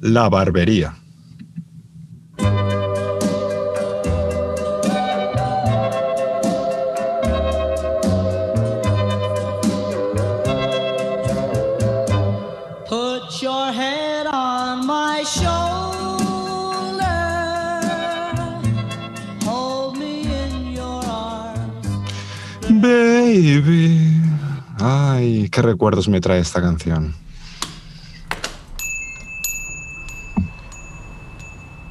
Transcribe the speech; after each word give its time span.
La 0.00 0.28
barbería. 0.30 0.94
Qué 25.58 25.62
recuerdos 25.62 26.08
me 26.08 26.20
trae 26.20 26.38
esta 26.38 26.60
canción. 26.60 27.16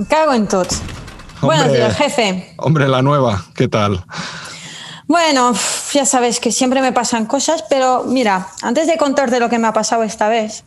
Cago 0.08 0.34
en 0.34 0.48
tot. 0.48 0.70
Buenos 1.42 1.66
Hombre. 1.66 1.80
días, 1.80 1.98
jefe. 1.98 2.54
Hombre, 2.60 2.88
la 2.88 3.02
nueva, 3.02 3.44
¿qué 3.56 3.68
tal? 3.68 4.06
Bueno, 5.06 5.52
ya 5.92 6.06
sabes 6.06 6.40
que 6.40 6.54
siempre 6.54 6.82
me 6.82 6.94
pasan 6.94 7.26
cosas, 7.26 7.66
pero 7.70 8.06
mira, 8.06 8.48
antes 8.62 8.88
de 8.88 8.96
contarte 8.96 9.38
lo 9.42 9.50
que 9.50 9.60
me 9.60 9.68
ha 9.68 9.74
pasado 9.74 10.04
esta 10.04 10.30
vez, 10.30 10.64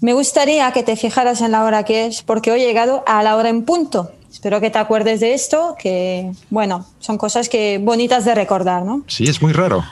me 0.00 0.12
gustaría 0.12 0.70
que 0.70 0.84
te 0.84 0.94
fijaras 0.94 1.40
en 1.40 1.50
la 1.50 1.64
hora 1.64 1.84
que 1.84 2.06
es, 2.06 2.22
porque 2.22 2.52
hoy 2.52 2.62
he 2.62 2.66
llegado 2.66 3.02
a 3.08 3.24
la 3.24 3.34
hora 3.34 3.48
en 3.48 3.64
punto. 3.64 4.12
Espero 4.30 4.60
que 4.60 4.70
te 4.70 4.78
acuerdes 4.78 5.20
de 5.20 5.34
esto, 5.34 5.74
que, 5.78 6.30
bueno, 6.50 6.86
son 7.00 7.18
cosas 7.18 7.48
que 7.48 7.78
bonitas 7.78 8.24
de 8.24 8.34
recordar, 8.34 8.84
¿no? 8.84 9.02
Sí, 9.08 9.24
es 9.24 9.42
muy 9.42 9.52
raro. 9.52 9.84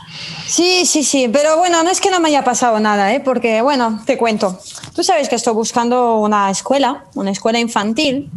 Sí, 0.47 0.87
sí, 0.87 1.03
sí, 1.03 1.29
pero 1.33 1.59
bueno, 1.59 1.83
no 1.83 1.91
es 1.91 2.01
que 2.01 2.11
no 2.11 2.21
me 2.21 2.29
haya 2.29 2.45
pasado 2.45 2.79
nada, 2.79 3.13
¿eh? 3.13 3.21
porque, 3.21 3.61
bueno, 3.63 4.01
te 4.07 4.17
cuento. 4.17 4.59
Tú 4.95 5.03
sabes 5.03 5.29
que 5.29 5.35
estoy 5.35 5.55
buscando 5.55 6.19
una 6.19 6.51
escuela, 6.51 7.05
una 7.15 7.33
escuela 7.33 7.59
infantil, 7.59 8.31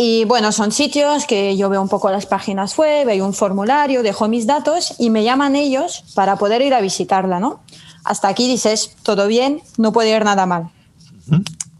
y 0.00 0.24
bueno, 0.26 0.52
son 0.52 0.70
sitios 0.70 1.26
que 1.26 1.56
yo 1.56 1.68
veo 1.68 1.82
un 1.82 1.88
poco 1.88 2.08
las 2.08 2.24
páginas 2.24 2.78
web, 2.78 3.08
hay 3.08 3.20
un 3.20 3.34
formulario, 3.34 4.04
dejo 4.04 4.28
mis 4.28 4.46
datos 4.46 4.94
y 5.00 5.10
me 5.10 5.24
llaman 5.24 5.56
ellos 5.56 6.04
para 6.14 6.36
poder 6.36 6.62
ir 6.62 6.72
a 6.72 6.80
visitarla, 6.80 7.40
¿no? 7.40 7.62
Hasta 8.04 8.28
aquí 8.28 8.46
dices, 8.46 8.94
todo 9.02 9.26
bien, 9.26 9.60
no 9.76 9.92
puede 9.92 10.14
ir 10.14 10.24
nada 10.24 10.46
mal. 10.46 10.70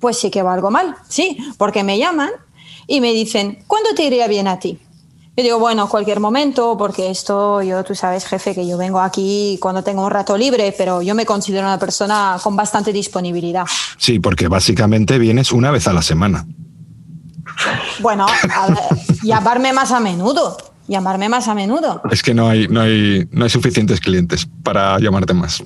Pues 0.01 0.19
sí 0.19 0.33
que 0.33 0.43
va 0.43 0.53
algo 0.53 0.73
mal, 0.73 0.97
sí, 1.09 1.39
porque 1.59 1.85
me 1.85 1.97
llaman 1.97 2.31
y 2.89 3.01
me 3.01 3.13
dicen, 3.13 3.63
¿cuándo 3.69 3.91
te 3.95 4.03
iría 4.05 4.27
bien 4.27 4.49
a 4.49 4.59
ti? 4.59 4.81
Yo 5.37 5.45
digo, 5.45 5.59
bueno, 5.61 5.89
cualquier 5.89 6.19
momento, 6.19 6.77
porque 6.77 7.11
esto, 7.11 7.63
yo, 7.63 7.85
tú 7.85 7.95
sabes, 7.95 8.25
jefe, 8.27 8.57
que 8.57 8.67
yo 8.67 8.77
vengo 8.77 8.99
aquí 8.99 9.57
cuando 9.63 9.85
tengo 9.85 10.05
un 10.05 10.11
rato 10.11 10.37
libre, 10.37 10.75
pero 10.77 11.01
yo 11.01 11.15
me 11.15 11.25
considero 11.25 11.65
una 11.69 11.79
persona 11.79 12.37
con 12.43 12.57
bastante 12.57 12.93
disponibilidad. 12.93 13.65
Sí, 13.99 14.19
porque 14.19 14.49
básicamente 14.49 15.17
vienes 15.21 15.53
una 15.53 15.71
vez 15.71 15.87
a 15.87 15.93
la 15.93 16.03
semana. 16.03 16.45
Bueno, 18.01 18.27
llamarme 19.23 19.73
más 19.73 19.93
a 19.93 20.01
menudo, 20.01 20.57
llamarme 20.89 21.29
más 21.29 21.47
a 21.49 21.55
menudo. 21.55 22.03
Es 22.11 22.23
que 22.23 22.35
no 22.35 22.49
hay, 22.49 22.67
no 22.69 22.81
hay, 22.81 23.29
no 23.31 23.45
hay 23.45 23.51
suficientes 23.51 24.01
clientes 24.01 24.47
para 24.65 24.99
llamarte 24.99 25.35
más. 25.35 25.63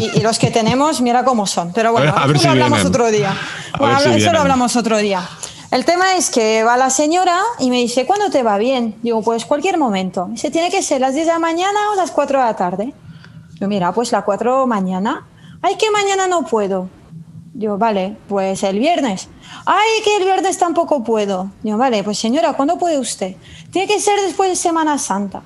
Y, 0.00 0.18
y 0.18 0.20
los 0.22 0.38
que 0.38 0.50
tenemos, 0.50 1.00
mira 1.00 1.24
cómo 1.24 1.46
son. 1.46 1.72
Pero 1.72 1.92
bueno, 1.92 2.12
A 2.16 2.26
ver 2.26 2.36
eso 2.36 2.42
si 2.42 2.46
lo 2.46 2.52
hablamos 2.52 2.78
vienen. 2.78 2.86
otro 2.94 3.10
día. 3.10 3.36
A 3.72 3.78
Bueno, 3.78 3.94
ver 3.94 4.02
si 4.02 4.04
habla- 4.04 4.16
eso 4.16 4.16
vienen. 4.16 4.32
lo 4.34 4.40
hablamos 4.40 4.76
otro 4.76 4.98
día. 4.98 5.28
El 5.70 5.84
tema 5.84 6.16
es 6.16 6.30
que 6.30 6.64
va 6.64 6.76
la 6.76 6.90
señora 6.90 7.40
y 7.60 7.70
me 7.70 7.76
dice, 7.76 8.04
¿cuándo 8.04 8.28
te 8.28 8.42
va 8.42 8.58
bien? 8.58 8.96
Digo, 9.02 9.22
pues 9.22 9.44
cualquier 9.44 9.78
momento. 9.78 10.26
Dice, 10.30 10.50
tiene 10.50 10.68
que 10.68 10.82
ser 10.82 11.00
las 11.00 11.14
10 11.14 11.26
de 11.26 11.32
la 11.32 11.38
mañana 11.38 11.78
o 11.92 11.94
las 11.94 12.10
4 12.10 12.40
de 12.40 12.44
la 12.44 12.56
tarde. 12.56 12.92
Yo, 13.60 13.68
mira, 13.68 13.92
pues 13.92 14.10
las 14.10 14.24
4 14.24 14.66
mañana. 14.66 15.28
Ay, 15.62 15.76
que 15.76 15.88
mañana 15.92 16.26
no 16.26 16.44
puedo. 16.44 16.88
Digo, 17.54 17.78
vale, 17.78 18.16
pues 18.28 18.64
el 18.64 18.80
viernes. 18.80 19.28
Ay, 19.64 19.88
que 20.02 20.16
el 20.16 20.24
viernes 20.24 20.58
tampoco 20.58 21.04
puedo. 21.04 21.52
Digo, 21.62 21.78
vale, 21.78 22.02
pues 22.02 22.18
señora, 22.18 22.54
¿cuándo 22.54 22.76
puede 22.76 22.98
usted? 22.98 23.36
Tiene 23.70 23.86
que 23.86 24.00
ser 24.00 24.20
después 24.22 24.50
de 24.50 24.56
Semana 24.56 24.98
Santa. 24.98 25.42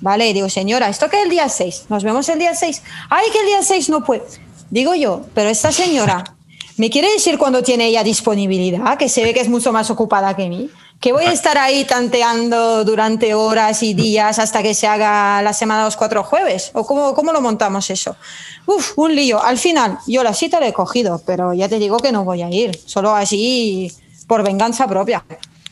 Vale, 0.00 0.32
digo, 0.32 0.48
señora, 0.48 0.88
esto 0.88 1.10
que 1.10 1.18
es 1.18 1.24
el 1.24 1.30
día 1.30 1.50
6. 1.50 1.86
Nos 1.90 2.02
vemos 2.02 2.26
el 2.30 2.38
día 2.38 2.54
6. 2.54 2.82
Ay, 3.10 3.26
que 3.30 3.40
el 3.40 3.46
día 3.46 3.62
6 3.62 3.90
no 3.90 4.02
puede. 4.04 4.24
Digo 4.70 4.94
yo, 4.94 5.20
pero 5.34 5.50
esta 5.50 5.70
señora, 5.70 6.35
¿me 6.76 6.90
quiere 6.90 7.12
decir 7.12 7.38
cuándo 7.38 7.62
tiene 7.62 7.86
ella 7.86 8.02
disponibilidad? 8.02 8.96
Que 8.98 9.08
se 9.08 9.24
ve 9.24 9.34
que 9.34 9.40
es 9.40 9.48
mucho 9.48 9.72
más 9.72 9.90
ocupada 9.90 10.34
que 10.34 10.48
mí. 10.48 10.70
Que 11.00 11.12
voy 11.12 11.24
a 11.24 11.32
estar 11.32 11.58
ahí 11.58 11.84
tanteando 11.84 12.82
durante 12.84 13.34
horas 13.34 13.82
y 13.82 13.92
días 13.92 14.38
hasta 14.38 14.62
que 14.62 14.72
se 14.72 14.86
haga 14.86 15.42
la 15.42 15.52
semana 15.52 15.80
de 15.80 15.86
los 15.86 15.96
cuatro 15.96 16.24
jueves. 16.24 16.70
¿O 16.72 16.86
cómo, 16.86 17.14
cómo 17.14 17.32
lo 17.32 17.42
montamos 17.42 17.90
eso? 17.90 18.16
Uf, 18.64 18.92
un 18.96 19.14
lío. 19.14 19.42
Al 19.42 19.58
final, 19.58 19.98
yo 20.06 20.22
la 20.22 20.32
cita 20.32 20.58
la 20.58 20.68
he 20.68 20.72
cogido, 20.72 21.20
pero 21.26 21.52
ya 21.52 21.68
te 21.68 21.78
digo 21.78 21.98
que 21.98 22.12
no 22.12 22.24
voy 22.24 22.42
a 22.42 22.50
ir. 22.50 22.80
Solo 22.86 23.14
así 23.14 23.92
por 24.26 24.42
venganza 24.42 24.86
propia. 24.86 25.22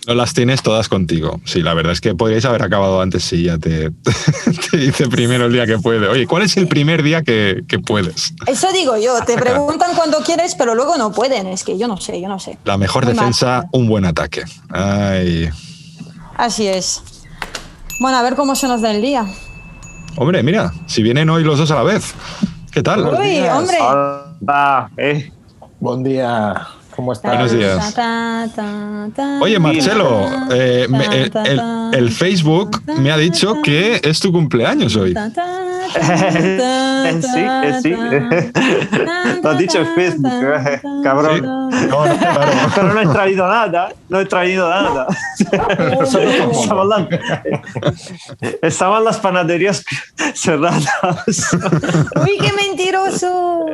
No 0.06 0.15
las 0.15 0.34
tienes 0.34 0.62
todas 0.62 0.88
contigo. 0.88 1.41
Sí, 1.44 1.62
la 1.62 1.72
verdad 1.72 1.92
es 1.92 2.00
que 2.00 2.15
podríais 2.15 2.44
haber 2.44 2.62
acabado 2.62 3.00
antes 3.00 3.25
si 3.25 3.44
ya 3.44 3.56
te, 3.59 3.91
te 4.70 4.76
dice 4.76 5.09
primero 5.09 5.47
el 5.47 5.53
día 5.53 5.66
que 5.66 5.78
puede. 5.78 6.06
Oye, 6.09 6.26
¿cuál 6.26 6.42
es 6.42 6.56
el 6.56 6.69
primer 6.69 7.03
día 7.03 7.22
que, 7.22 7.65
que 7.66 7.78
puedes? 7.78 8.34
Eso 8.47 8.69
digo 8.72 8.97
yo. 8.98 9.19
Te 9.25 9.37
preguntan 9.37 9.94
cuando 9.97 10.19
quieres, 10.19 10.54
pero 10.56 10.75
luego 10.75 10.97
no 10.98 11.12
pueden. 11.12 11.47
Es 11.47 11.65
que 11.65 11.78
yo 11.78 11.88
no 11.88 11.97
sé, 11.97 12.20
yo 12.20 12.28
no 12.28 12.38
sé. 12.38 12.59
La 12.65 12.76
mejor 12.76 13.04
Muy 13.04 13.15
mal. 13.15 13.25
defensa, 13.25 13.65
un 13.72 13.88
buen 13.88 14.04
ataque. 14.04 14.44
Ay. 14.70 15.48
Así 16.36 16.66
es. 16.66 17.03
Bueno, 18.00 18.19
a 18.19 18.22
ver 18.22 18.34
cómo 18.34 18.54
se 18.56 18.69
nos 18.69 18.82
da 18.82 18.91
el 18.91 19.00
día. 19.00 19.25
Hombre, 20.16 20.42
mira, 20.42 20.72
si 20.86 21.03
vienen 21.03 21.31
hoy 21.31 21.44
los 21.44 21.59
dos 21.59 21.71
a 21.71 21.76
la 21.76 21.82
vez. 21.82 22.15
¿Qué 22.72 22.82
tal? 22.82 23.04
Uy, 23.06 23.38
hombre. 23.41 23.78
Hola, 23.81 24.91
eh. 24.97 25.31
Buen 25.81 26.03
día. 26.03 26.66
¿Cómo 26.94 27.12
estás? 27.12 27.32
Buenos 27.32 27.53
días. 27.53 27.94
Oye, 29.41 29.59
Marcelo, 29.59 30.28
eh, 30.53 30.87
me- 30.88 31.31
el, 31.93 32.10
Facebook 32.10 32.82
me 32.99 33.10
ha 33.10 33.16
dicho 33.16 33.60
que 33.62 34.00
es 34.03 34.21
tu 34.21 34.31
cumpleaños 34.31 34.94
hoy. 34.97 35.15
sí, 35.94 37.47
sí. 37.83 37.91
Lo 39.43 39.50
has 39.50 39.59
dicho 39.59 39.78
en 39.78 39.87
Facebook, 39.94 40.33
eh, 40.43 40.81
cabrón. 41.03 41.43
ta. 41.43 41.47
No, 41.47 42.06
no, 42.06 42.16
claro. 42.19 42.53
Pero 42.75 42.94
no 42.94 43.00
he 43.00 43.06
traído 43.06 43.47
nada, 43.49 43.93
no 44.09 44.21
he 44.21 44.27
traído 44.27 44.69
nada. 44.69 45.06
Estaban 45.41 46.88
las, 46.88 47.06
estaban 48.62 49.04
las 49.04 49.19
panaderías 49.19 49.84
cerradas. 50.34 50.87
Uy, 52.22 52.38
qué 52.41 52.53
mentiroso. 52.53 53.66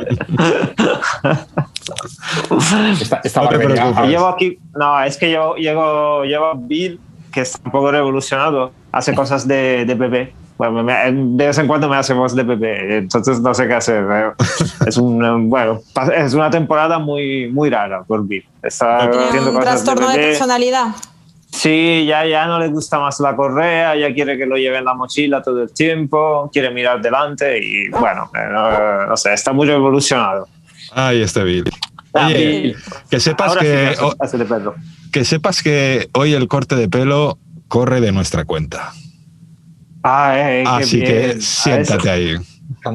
Esta, 3.01 3.21
esta 3.23 3.41
No 3.43 3.49
ah, 3.97 4.07
Llevo 4.07 4.27
aquí, 4.29 4.59
no, 4.75 5.03
es 5.03 5.17
que 5.17 5.29
llevo, 5.29 5.57
llevo, 5.57 6.25
llevo 6.25 6.53
Bill, 6.57 7.01
que 7.33 7.43
está 7.43 7.59
un 7.65 7.71
poco 7.71 7.91
revolucionado, 7.91 8.73
hace 8.93 9.15
cosas 9.15 9.47
de, 9.47 9.85
de 9.85 9.95
bebé. 9.95 10.33
Bueno, 10.59 10.83
me- 10.83 10.93
de 11.13 11.47
vez 11.47 11.57
en 11.57 11.67
cuando 11.67 11.89
me 11.89 11.97
hace 11.97 12.13
voz 12.13 12.35
de 12.35 12.43
bebé, 12.43 12.99
entonces 12.99 13.41
no 13.41 13.55
sé 13.55 13.67
qué 13.67 13.75
hacer. 13.75 14.05
¿eh? 14.11 14.31
Es, 14.87 14.97
un, 14.99 15.25
eh, 15.25 15.31
bueno, 15.49 15.81
es 16.15 16.35
una 16.35 16.51
temporada 16.51 16.99
muy, 16.99 17.49
muy 17.51 17.71
rara 17.71 18.03
por 18.03 18.27
Bill. 18.27 18.45
Está 18.63 18.99
haciendo 18.99 19.51
un 19.51 19.57
cosas 19.57 19.83
trastorno 19.85 20.11
de 20.11 20.17
bebé. 20.19 20.29
personalidad. 20.31 20.89
Sí, 21.53 22.05
ya, 22.07 22.25
ya 22.27 22.47
no 22.47 22.59
le 22.59 22.69
gusta 22.69 22.99
más 22.99 23.19
la 23.21 23.35
correa, 23.35 23.97
ya 23.97 24.13
quiere 24.15 24.39
que 24.39 24.47
lo 24.47 24.57
lleve 24.57 24.79
en 24.79 24.85
la 24.85 24.95
mochila 24.95 25.43
todo 25.43 25.63
el 25.63 25.73
tiempo, 25.73 26.49
quiere 26.53 26.71
mirar 26.71 27.01
delante 27.01 27.59
y 27.59 27.89
bueno, 27.89 28.31
eh, 28.35 28.49
no, 28.51 29.07
no 29.07 29.17
sé, 29.17 29.33
está 29.33 29.53
muy 29.53 29.67
revolucionado. 29.67 30.47
Ahí 30.93 31.23
está 31.23 31.43
Bill. 31.43 31.65
Oye, 32.13 32.75
que 33.11 33.21
sepas 33.21 33.49
Ahora 33.51 33.61
sí 33.61 33.67
que, 33.67 33.87
hace- 33.89 34.17
hace 34.37 34.39
que 35.13 35.25
sepas 35.25 35.63
que 35.63 36.09
hoy 36.15 36.35
el 36.35 36.49
corte 36.49 36.77
de 36.77 36.89
pelo 36.89 37.39
corre 37.69 38.01
de 38.01 38.13
nuestra 38.13 38.45
cuenta. 38.45 38.93
Ah, 40.03 40.33
eh, 40.37 40.65
qué 40.65 40.71
Así 40.85 41.01
bien. 41.01 41.13
que 41.35 41.41
siéntate 41.41 42.11
ahí. 42.11 42.37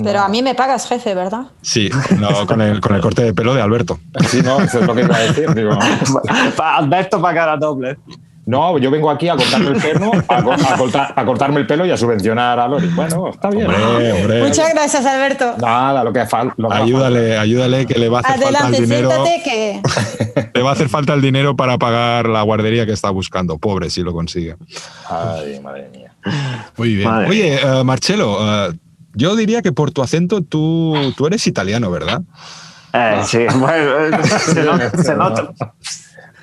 Pero 0.03 0.21
a 0.21 0.29
mí 0.29 0.41
me 0.41 0.55
pagas, 0.55 0.87
jefe, 0.87 1.13
¿verdad? 1.13 1.47
Sí, 1.61 1.89
no, 2.17 2.47
con 2.47 2.61
el, 2.61 2.79
con 2.79 2.95
el 2.95 3.01
corte 3.01 3.23
de 3.23 3.33
pelo 3.33 3.53
de 3.53 3.61
Alberto. 3.61 3.99
Sí, 4.27 4.41
no, 4.41 4.59
eso 4.61 4.79
es 4.79 4.87
lo 4.87 4.95
que 4.95 5.01
iba 5.01 5.15
a 5.15 5.19
decir. 5.19 5.53
Digo, 5.53 5.77
Alberto 6.57 7.21
pagará 7.21 7.57
doble. 7.57 7.97
No, 8.45 8.77
yo 8.77 8.91
vengo 8.91 9.09
aquí 9.09 9.27
a 9.27 9.35
cortarme 9.35 9.69
el 9.71 9.81
pelo, 9.81 10.11
a, 10.27 10.43
co- 10.43 10.51
a 10.53 10.77
cortar- 10.77 11.13
a 11.15 11.25
cortarme 11.25 11.59
el 11.61 11.67
pelo 11.67 11.85
y 11.85 11.91
a 11.91 11.97
subvencionar 11.97 12.59
a 12.59 12.67
Lori. 12.67 12.87
Bueno, 12.87 13.29
está 13.29 13.49
bien. 13.49 13.67
Hombre, 13.67 14.11
hombre. 14.13 14.43
Muchas 14.43 14.73
gracias, 14.73 15.05
Alberto. 15.05 15.55
Nada, 15.59 16.03
lo 16.03 16.13
que 16.13 16.25
falta. 16.25 16.55
Ayúdale, 16.71 17.37
ayúdale 17.37 17.85
que 17.85 17.97
le 17.97 18.07
va 18.09 18.19
a 18.19 18.21
hacer 18.21 18.39
falta 18.41 18.67
el 18.67 18.73
dinero. 18.83 19.09
que... 19.43 19.81
Le 20.53 20.61
va 20.61 20.69
a 20.69 20.73
hacer 20.73 20.89
falta 20.89 21.13
el 21.13 21.21
dinero 21.21 21.55
para 21.55 21.77
pagar 21.77 22.27
la 22.29 22.41
guardería 22.43 22.85
que 22.85 22.91
está 22.93 23.09
buscando. 23.09 23.57
Pobre 23.57 23.89
si 23.89 24.01
lo 24.03 24.13
consigue. 24.13 24.55
Ay, 25.09 25.59
madre 25.61 25.89
mía. 25.93 26.13
Muy 26.77 26.95
bien. 26.95 27.09
Madre 27.09 27.29
Oye, 27.29 27.55
eh, 27.61 27.83
Marcelo, 27.83 28.37
eh, 28.41 28.73
yo 29.13 29.35
diría 29.35 29.61
que 29.61 29.71
por 29.71 29.91
tu 29.91 30.01
acento 30.01 30.41
tú, 30.41 30.95
tú 31.17 31.27
eres 31.27 31.45
italiano, 31.47 31.89
¿verdad? 31.91 32.21
Eh, 32.93 33.21
sí, 33.25 33.39
bueno, 33.57 33.91
se 34.39 34.63
nota. 34.63 35.03
se 35.03 35.15
nota. 35.15 35.53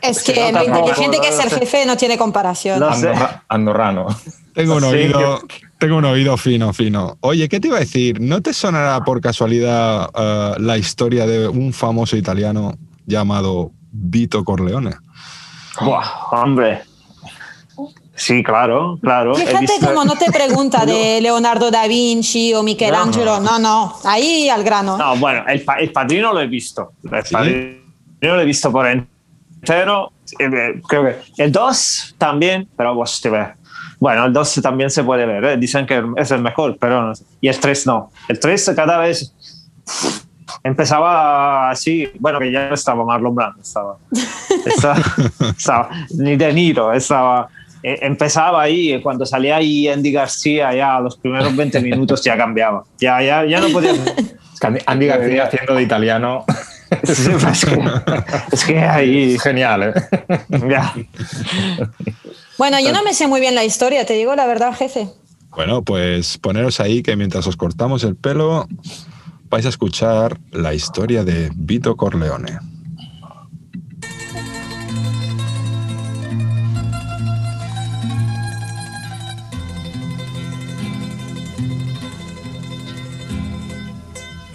Es 0.03 0.23
que 0.25 0.53
lo 0.53 0.59
poco, 0.65 0.79
inteligente 0.79 1.21
que 1.21 1.29
es 1.29 1.37
no 1.45 1.49
sé. 1.51 1.59
jefe 1.61 1.87
no 1.87 1.97
tiene 1.97 2.19
comparación. 2.19 2.81
No. 2.81 2.89
Andorra- 2.91 3.45
andorrano. 3.49 4.07
Tengo 4.55 4.75
un 4.77 4.81
Sí, 4.83 4.87
oído, 4.89 5.41
tengo 5.79 5.97
un 5.97 6.05
oído 6.05 6.37
fino, 6.37 6.73
fino. 6.73 7.17
Oye, 7.21 7.49
¿qué 7.49 7.61
te 7.61 7.69
iba 7.69 7.77
a 7.77 7.81
decir? 7.81 8.21
¿No 8.21 8.43
te 8.43 8.53
sonará 8.53 9.01
por 9.05 9.21
casualidad 9.21 10.11
eh, 10.15 10.55
la 10.59 10.77
historia 10.77 11.27
de 11.27 11.49
un 11.49 11.73
famoso 11.73 12.17
italiano 12.17 12.75
llamado 13.07 13.71
Vito 13.93 14.45
Corleone? 14.45 14.91
Buah, 15.81 16.05
hombre. 16.33 16.83
Sí, 18.15 18.43
claro, 18.43 18.99
claro. 19.03 19.35
Fíjate 19.35 19.73
cómo 19.83 20.05
no 20.05 20.15
te 20.17 20.31
pregunta 20.31 20.85
de 20.85 21.21
Leonardo 21.23 21.71
da 21.71 21.87
Vinci 21.89 22.53
o 22.55 22.63
Michelangelo. 22.63 23.41
No, 23.41 23.59
no, 23.59 23.95
ahí 24.05 24.49
al 24.51 24.63
grano. 24.63 24.99
No, 24.99 25.17
bueno, 25.17 25.45
el, 25.49 25.63
pa- 25.63 25.77
el 25.79 25.91
padrino 25.91 26.33
lo 26.33 26.41
he 26.41 26.47
visto. 26.47 26.93
El 27.11 27.25
¿Sí? 27.25 27.33
padrino 27.33 27.79
lo 28.21 28.41
he 28.41 28.45
visto 28.45 28.71
por 28.71 28.87
entero. 29.63 30.13
Eh, 30.39 30.81
Creo 30.89 31.05
que 31.05 31.17
el 31.43 31.53
2 31.53 32.17
también, 32.19 32.69
pero 32.77 32.99
hostia, 32.99 33.57
bueno, 33.99 34.27
el 34.27 34.33
2 34.33 34.61
también 34.63 34.91
se 34.91 35.05
puede 35.05 35.25
ver. 35.27 35.45
¿eh? 35.45 35.57
Dicen 35.57 35.87
que 35.87 36.03
es 36.17 36.31
el 36.31 36.41
mejor, 36.43 36.77
pero 36.81 37.03
no 37.03 37.15
sé. 37.15 37.25
Y 37.41 37.49
el 37.49 37.59
3 37.59 37.87
no. 37.87 38.11
El 38.29 38.39
3 38.41 38.73
cada 38.75 38.99
vez 38.99 39.35
empezaba 40.65 41.71
así. 41.71 42.11
Bueno, 42.19 42.39
que 42.39 42.51
ya 42.53 42.69
no 42.69 42.75
estaba 42.75 43.05
Marlon 43.05 43.35
Brando, 43.35 43.61
estaba. 43.63 43.97
estaba, 44.67 44.99
estaba- 45.57 45.89
ni 46.19 46.37
De 46.37 46.53
Niro, 46.53 46.93
estaba. 46.93 47.49
eh, 47.83 47.99
Empezaba 48.03 48.63
ahí, 48.63 49.01
cuando 49.03 49.25
salía 49.27 49.57
ahí 49.57 49.89
Andy 49.89 50.13
García, 50.13 50.73
ya 50.75 50.99
los 51.01 51.17
primeros 51.17 51.55
20 51.55 51.81
minutos 51.81 52.23
ya 52.25 52.37
cambiaba. 52.37 52.85
Ya, 52.99 53.21
ya, 53.23 53.45
ya 53.45 53.61
no 53.61 53.69
podía. 53.69 53.93
Andy 54.87 55.07
García 55.07 55.45
haciendo 55.45 55.75
de 55.75 55.83
italiano. 55.83 56.45
Sí, 57.05 57.31
es, 57.31 57.65
que, 57.65 57.83
es 58.53 58.65
que 58.65 58.79
ahí. 58.81 59.35
Es 59.35 59.43
genial, 59.43 59.83
¿eh? 59.83 59.95
Ya. 60.69 60.95
Bueno, 62.59 62.79
yo 62.81 62.93
no 62.93 63.03
me 63.03 63.15
sé 63.15 63.27
muy 63.27 63.41
bien 63.41 63.55
la 63.55 63.65
historia, 63.65 64.05
te 64.07 64.15
digo 64.15 64.35
la 64.37 64.47
verdad, 64.47 64.75
jefe. 64.75 65.09
Bueno, 65.51 65.83
pues 65.83 66.39
poneros 66.39 66.81
ahí 66.81 67.03
que 67.03 67.17
mientras 67.17 67.47
os 67.47 67.57
cortamos 67.57 68.05
el 68.05 68.17
pelo 68.17 68.67
vais 69.51 69.67
a 69.67 69.69
escuchar 69.69 70.39
la 70.51 70.73
historia 70.73 71.25
de 71.25 71.51
Vito 71.55 71.97
Corleone. 71.97 72.59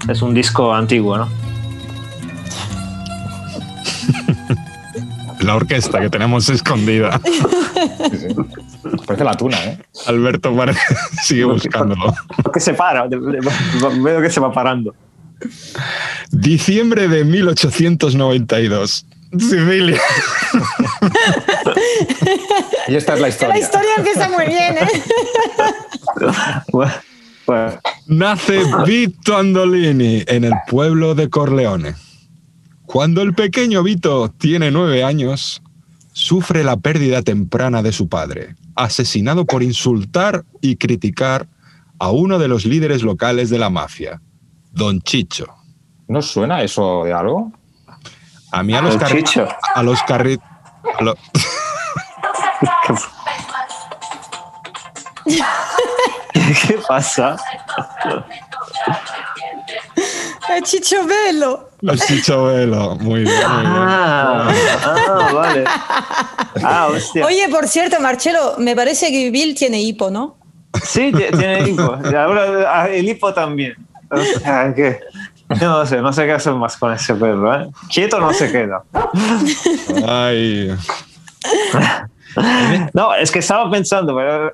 Es 0.09 0.21
un 0.21 0.33
disco 0.33 0.73
antiguo, 0.73 1.17
¿no? 1.17 1.46
La 5.41 5.55
orquesta 5.55 5.99
que 5.99 6.09
tenemos 6.09 6.49
escondida. 6.49 7.19
Sí, 8.09 8.17
sí. 8.17 8.27
Parece 9.05 9.23
la 9.25 9.33
tuna, 9.35 9.57
¿eh? 9.65 9.77
Alberto 10.07 10.55
parece- 10.55 10.79
sigue 11.23 11.43
buscándolo. 11.45 12.13
Que 12.53 12.59
se 12.59 12.73
para, 12.73 13.05
veo 13.07 14.21
que 14.21 14.29
se 14.29 14.39
va 14.39 14.51
parando. 14.51 14.95
Diciembre 16.31 17.07
de 17.07 17.23
1892. 17.25 19.05
Sicilia. 19.37 19.99
Y 22.87 22.95
esta 22.95 23.13
es 23.15 23.19
la 23.19 23.27
La 23.27 23.29
historia. 23.29 23.59
historia 23.59 23.89
empieza 23.97 24.29
muy 24.29 24.45
bien, 24.47 24.75
¿eh? 24.77 24.87
Nace 28.07 28.61
Vito 28.85 29.37
Andolini 29.37 30.23
en 30.27 30.45
el 30.45 30.53
pueblo 30.67 31.13
de 31.15 31.29
Corleone. 31.29 31.95
Cuando 32.87 33.21
el 33.21 33.33
pequeño 33.35 33.83
Vito 33.83 34.29
tiene 34.29 34.71
nueve 34.71 35.03
años, 35.03 35.61
sufre 36.13 36.63
la 36.63 36.77
pérdida 36.77 37.21
temprana 37.21 37.83
de 37.83 37.91
su 37.91 38.07
padre, 38.07 38.55
asesinado 38.75 39.45
por 39.45 39.61
insultar 39.61 40.45
y 40.61 40.77
criticar 40.77 41.47
a 41.99 42.11
uno 42.11 42.39
de 42.39 42.47
los 42.47 42.65
líderes 42.65 43.03
locales 43.03 43.49
de 43.49 43.59
la 43.59 43.69
mafia, 43.69 44.21
Don 44.71 45.01
Chicho. 45.01 45.47
¿No 46.07 46.21
suena 46.21 46.63
eso 46.63 47.03
de 47.03 47.11
algo? 47.13 47.51
A 48.53 48.63
mí 48.63 48.73
a 48.73 48.81
los 48.81 48.97
Don 48.97 49.01
carri- 49.01 49.17
Chicho. 49.23 49.47
a 49.75 49.83
los 49.83 49.99
carri- 49.99 50.39
a 50.97 51.03
lo- 51.03 51.17
¿qué 56.67 56.79
pasa? 56.87 57.37
El 60.49 60.63
Chicho 60.63 60.97
Chicho 62.07 62.45
Velo. 62.45 62.95
Muy 62.97 63.21
bien, 63.21 63.35
muy 63.35 63.61
bien. 63.61 63.75
Ah, 63.77 64.51
ah, 64.83 65.29
vale. 65.33 65.63
Ah, 66.63 66.87
hostia. 66.87 67.25
Oye, 67.25 67.47
por 67.49 67.67
cierto, 67.67 67.99
Marcelo, 67.99 68.55
me 68.57 68.75
parece 68.75 69.11
que 69.11 69.29
Bill 69.31 69.53
tiene 69.55 69.81
hipo, 69.81 70.09
¿no? 70.09 70.37
Sí, 70.83 71.11
ti- 71.11 71.37
tiene 71.37 71.69
hipo. 71.69 71.83
Ahora 71.93 72.65
ah, 72.81 72.87
el 72.89 73.07
hipo 73.07 73.33
también. 73.33 73.75
O 74.09 74.17
sea, 74.39 74.73
que- 74.73 74.99
yo 75.49 75.69
no 75.69 75.85
sé, 75.85 76.01
no 76.01 76.11
sé 76.11 76.25
qué 76.25 76.33
hacer 76.33 76.53
más 76.53 76.75
con 76.77 76.91
ese 76.93 77.13
perro. 77.15 77.53
¿eh? 77.61 77.69
Quieto 77.93 78.19
no 78.19 78.33
se 78.33 78.51
queda. 78.51 78.83
Ay. 80.07 80.71
No, 82.93 83.15
es 83.15 83.31
que 83.31 83.39
estaba 83.39 83.67
pensando, 83.71 84.15
pero, 84.15 84.51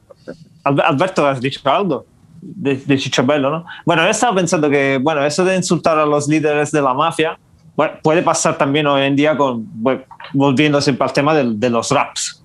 Al- 0.64 0.82
Alberto, 0.82 1.28
has 1.28 1.42
dicho 1.42 1.60
algo 1.70 2.06
de, 2.44 2.76
de 2.76 2.98
Chichabello, 2.98 3.50
¿no? 3.50 3.66
Bueno, 3.86 4.04
yo 4.04 4.10
estaba 4.10 4.36
pensando 4.36 4.70
que, 4.70 5.00
bueno, 5.02 5.26
eso 5.26 5.46
de 5.46 5.56
insultar 5.56 5.98
a 5.98 6.06
los 6.06 6.28
líderes 6.28 6.72
de 6.72 6.82
la 6.82 6.94
mafia, 6.94 7.38
bueno, 7.76 7.94
puede 8.02 8.22
pasar 8.22 8.58
también 8.58 8.86
hoy 8.88 9.04
en 9.04 9.16
día 9.16 9.36
con, 9.36 9.66
bueno, 9.82 10.04
volviendo 10.34 10.80
siempre 10.82 11.06
al 11.06 11.14
tema 11.14 11.34
de, 11.34 11.70
los 11.70 11.90
raps. 11.92 12.44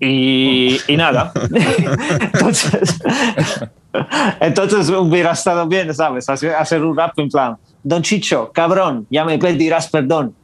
Y, 0.00 0.78
y 0.88 0.96
nada. 0.96 1.32
entonces, 2.20 3.00
entonces 4.40 4.90
hubiera 4.90 5.32
estado 5.32 5.66
bien, 5.66 5.94
¿sabes? 5.94 6.28
Hacer, 6.28 6.54
hacer 6.54 6.82
un 6.82 6.96
rap 6.96 7.18
en 7.18 7.28
plan, 7.28 7.56
Don 7.82 8.02
Chicho, 8.02 8.50
cabrón, 8.52 9.06
ya 9.10 9.24
me 9.24 9.38
pedirás 9.38 9.88
perdón. 9.88 10.34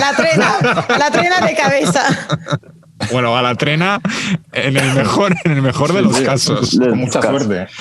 La 0.00 0.12
trena, 0.14 0.86
la 0.98 1.10
trena 1.10 1.40
de 1.40 1.54
cabeza. 1.54 2.02
Bueno, 3.12 3.36
a 3.36 3.42
la 3.42 3.54
trena 3.54 4.00
en 4.52 4.76
el 4.76 4.94
mejor, 4.94 5.34
en 5.44 5.52
el 5.52 5.62
mejor 5.62 5.92
de 5.92 6.02
los 6.02 6.18
casos. 6.20 6.78
Con 6.78 6.98
mucha 6.98 7.22
suerte. 7.22 7.66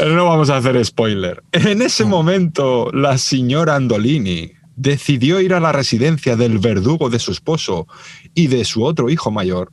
No 0.00 0.24
vamos 0.24 0.48
a 0.48 0.56
hacer 0.56 0.82
spoiler. 0.82 1.42
En 1.52 1.82
ese 1.82 2.06
momento, 2.06 2.90
la 2.90 3.18
señora 3.18 3.76
Andolini 3.76 4.52
decidió 4.74 5.42
ir 5.42 5.52
a 5.52 5.60
la 5.60 5.72
residencia 5.72 6.36
del 6.36 6.58
verdugo 6.58 7.10
de 7.10 7.18
su 7.18 7.32
esposo 7.32 7.86
y 8.34 8.46
de 8.46 8.64
su 8.64 8.82
otro 8.82 9.10
hijo 9.10 9.30
mayor 9.30 9.72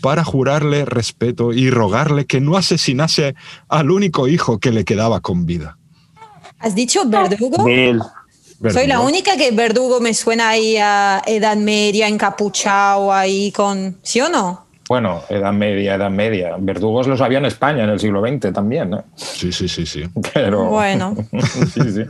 para 0.00 0.24
jurarle 0.24 0.86
respeto 0.86 1.52
y 1.52 1.70
rogarle 1.70 2.24
que 2.24 2.40
no 2.40 2.56
asesinase 2.56 3.34
al 3.68 3.90
único 3.90 4.28
hijo 4.28 4.58
que 4.58 4.72
le 4.72 4.84
quedaba 4.84 5.20
con 5.20 5.44
vida. 5.44 5.76
¿Has 6.58 6.74
dicho 6.74 7.06
verdugo? 7.06 7.64
Bill. 7.64 8.00
Soy 8.68 8.86
la 8.86 9.00
única 9.00 9.36
que 9.36 9.50
verdugo 9.52 10.00
me 10.00 10.12
suena 10.12 10.50
ahí 10.50 10.76
a 10.76 11.22
Edad 11.26 11.56
Media, 11.56 12.08
encapuchado 12.08 13.12
ahí 13.12 13.52
con... 13.52 13.96
¿Sí 14.02 14.20
o 14.20 14.28
no? 14.28 14.66
Bueno, 14.90 15.22
edad 15.28 15.52
media, 15.52 15.94
edad 15.94 16.10
media. 16.10 16.56
Verdugos 16.58 17.06
los 17.06 17.20
había 17.20 17.38
en 17.38 17.44
España 17.44 17.84
en 17.84 17.90
el 17.90 18.00
siglo 18.00 18.26
XX 18.26 18.52
también, 18.52 18.90
¿no? 18.90 19.04
Sí, 19.14 19.52
sí, 19.52 19.68
sí, 19.68 19.86
sí. 19.86 20.02
Pero. 20.34 20.64
Bueno. 20.64 21.14
sí, 21.72 21.80
sí. 21.92 22.02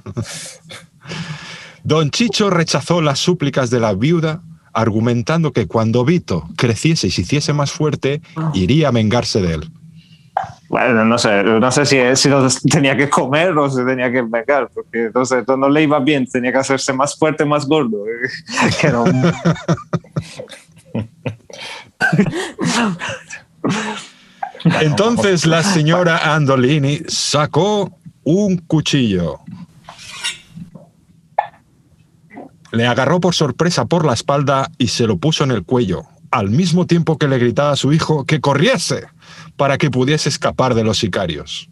Don 1.85 2.11
Chicho 2.11 2.49
rechazó 2.49 3.03
las 3.03 3.19
súplicas 3.19 3.69
de 3.69 3.81
la 3.81 3.93
viuda, 3.93 4.41
argumentando 4.73 5.53
que 5.53 5.67
cuando 5.67 6.07
Vito 6.07 6.49
creciese 6.57 7.09
y 7.09 7.11
se 7.11 7.21
hiciese 7.21 7.53
más 7.53 7.71
fuerte, 7.71 8.23
iría 8.55 8.89
a 8.89 8.93
vengarse 8.93 9.43
de 9.43 9.57
él. 9.57 9.71
Bueno, 10.69 11.05
no 11.05 11.19
sé, 11.19 11.43
no 11.43 11.73
sé 11.73 11.85
si, 11.85 11.99
si 12.15 12.29
no 12.29 12.47
tenía 12.71 12.97
que 12.97 13.09
comer 13.11 13.57
o 13.59 13.69
se 13.69 13.85
tenía 13.85 14.11
que 14.11 14.23
vengar, 14.23 14.71
porque 14.73 15.11
sé, 15.25 15.43
no 15.57 15.69
le 15.69 15.83
iba 15.83 15.99
bien, 15.99 16.27
tenía 16.27 16.53
que 16.53 16.59
hacerse 16.59 16.93
más 16.93 17.17
fuerte, 17.19 17.45
más 17.45 17.67
gordo. 17.67 18.05
Que 18.81 18.89
no- 18.93 19.05
Entonces 24.81 25.47
la 25.47 25.63
señora 25.63 26.35
Andolini 26.35 27.01
sacó 27.09 27.97
un 28.25 28.59
cuchillo. 28.59 29.41
Le 32.73 32.87
agarró 32.87 33.21
por 33.21 33.35
sorpresa 33.35 33.87
por 33.87 34.05
la 34.05 34.13
espalda 34.15 34.71
y 34.79 34.89
se 34.89 35.07
lo 35.07 35.17
puso 35.19 35.43
en 35.45 35.51
el 35.51 35.65
cuello, 35.65 36.05
al 36.31 36.51
mismo 36.51 36.87
tiempo 36.87 37.19
que 37.19 37.27
le 37.27 37.39
gritaba 37.39 37.73
a 37.73 37.77
su 37.77 37.93
hijo 37.93 38.25
que 38.25 38.41
corriese 38.41 39.07
para 39.61 39.77
que 39.77 39.91
pudiese 39.91 40.31
escapar 40.31 40.75
de 40.75 40.83
los 40.83 40.97
sicarios. 40.97 41.69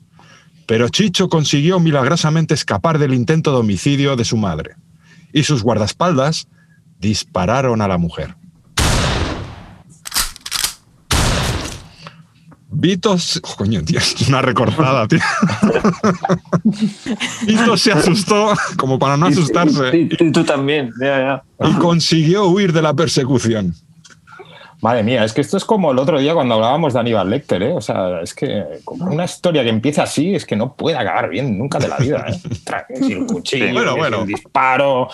Pero 0.67 0.91
Chicho 0.91 1.31
consiguió 1.31 1.81
milagrosamente 1.81 2.53
escapar 2.53 2.99
del 2.99 3.15
intento 3.15 3.51
de 3.51 3.57
homicidio 3.61 4.15
de 4.15 4.27
su 4.27 4.37
madre, 4.37 4.75
y 5.33 5.45
sus 5.45 5.63
guardaespaldas 5.63 6.49
dispararon 7.01 7.81
a 7.81 7.89
la 7.89 7.97
mujer. 7.97 8.35
Vito, 12.71 13.17
se- 13.19 13.41
oh, 13.43 13.57
coño, 13.57 13.83
tío, 13.83 13.99
es 13.99 14.29
una 14.29 14.43
recortada, 14.43 15.09
tío. 15.09 15.21
Vito 17.47 17.77
se 17.79 17.93
asustó, 17.93 18.53
como 18.77 18.99
para 18.99 19.17
no 19.17 19.25
asustarse, 19.29 19.97
Y, 19.97 20.01
y- 20.03 20.29
y 20.29 20.31
tú 20.33 20.45
también, 20.45 20.93
ya, 21.01 21.43
ya. 21.59 21.69
y 21.71 21.73
consiguió 21.79 22.49
huir 22.49 22.75
de 22.75 22.83
la 22.83 22.93
persecución. 22.93 23.75
Madre 24.81 25.03
mía, 25.03 25.25
es 25.25 25.33
que 25.33 25.41
esto 25.41 25.57
es 25.57 25.65
como 25.65 25.91
el 25.91 25.99
otro 25.99 26.21
día 26.21 26.35
cuando 26.35 26.55
hablábamos 26.55 26.93
de 26.95 27.01
Aníbal 27.01 27.29
Lecter, 27.29 27.63
¿eh? 27.65 27.73
O 27.73 27.81
sea, 27.81 28.21
es 28.23 28.33
que 28.33 28.81
como 28.85 29.07
una 29.11 29.25
historia 29.25 29.65
que 29.65 29.71
empieza 29.71 30.05
así 30.05 30.37
es 30.37 30.47
que 30.47 30.55
no 30.55 30.75
puede 30.75 30.97
acabar 30.97 31.29
bien 31.29 31.59
nunca 31.59 31.79
de 31.81 31.89
la 31.89 31.97
vida, 31.97 32.25
¿eh? 32.29 32.41
El 32.91 33.27
cuchillo, 33.27 33.67
Sí, 33.67 33.73
bueno, 33.73 33.97
bueno. 33.97 34.21
el 34.23 34.27
disparo, 34.29 35.09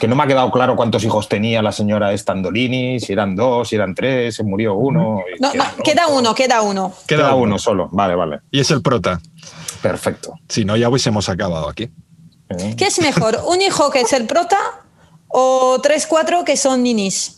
que 0.00 0.06
no 0.06 0.14
me 0.14 0.22
ha 0.22 0.26
quedado 0.28 0.50
claro 0.52 0.76
cuántos 0.76 1.02
hijos 1.02 1.28
tenía 1.28 1.62
la 1.62 1.72
señora 1.72 2.12
Estandolini, 2.12 3.00
si 3.00 3.12
eran 3.12 3.34
dos, 3.34 3.68
si 3.68 3.74
eran 3.74 3.94
tres, 3.94 4.36
se 4.36 4.44
murió 4.44 4.74
uno. 4.74 5.22
No, 5.40 5.48
no, 5.48 5.52
quedan 5.52 5.82
queda 5.84 6.06
uno, 6.08 6.34
queda 6.34 6.62
uno. 6.62 6.92
Queda, 7.06 7.18
Queda 7.22 7.34
uno. 7.34 7.42
uno 7.44 7.58
solo, 7.58 7.88
vale, 7.90 8.14
vale, 8.14 8.40
Y 8.52 8.60
es 8.60 8.70
el 8.70 8.82
prota. 8.82 9.20
perfecto. 9.82 10.34
Si 10.48 10.64
no, 10.64 10.76
ya 10.76 10.88
hubiésemos 10.88 11.28
acabado 11.28 11.68
aquí. 11.68 11.90
¿Eh? 12.50 12.74
¿Qué 12.78 12.86
es 12.86 13.00
mejor? 13.00 13.38
¿Un 13.48 13.60
hijo 13.62 13.90
que 13.90 14.00
es 14.02 14.12
el 14.12 14.26
prota 14.26 14.58
o 15.26 15.80
tres, 15.82 16.06
cuatro 16.06 16.44
que 16.44 16.56
son 16.56 16.82
ninis? 16.84 17.37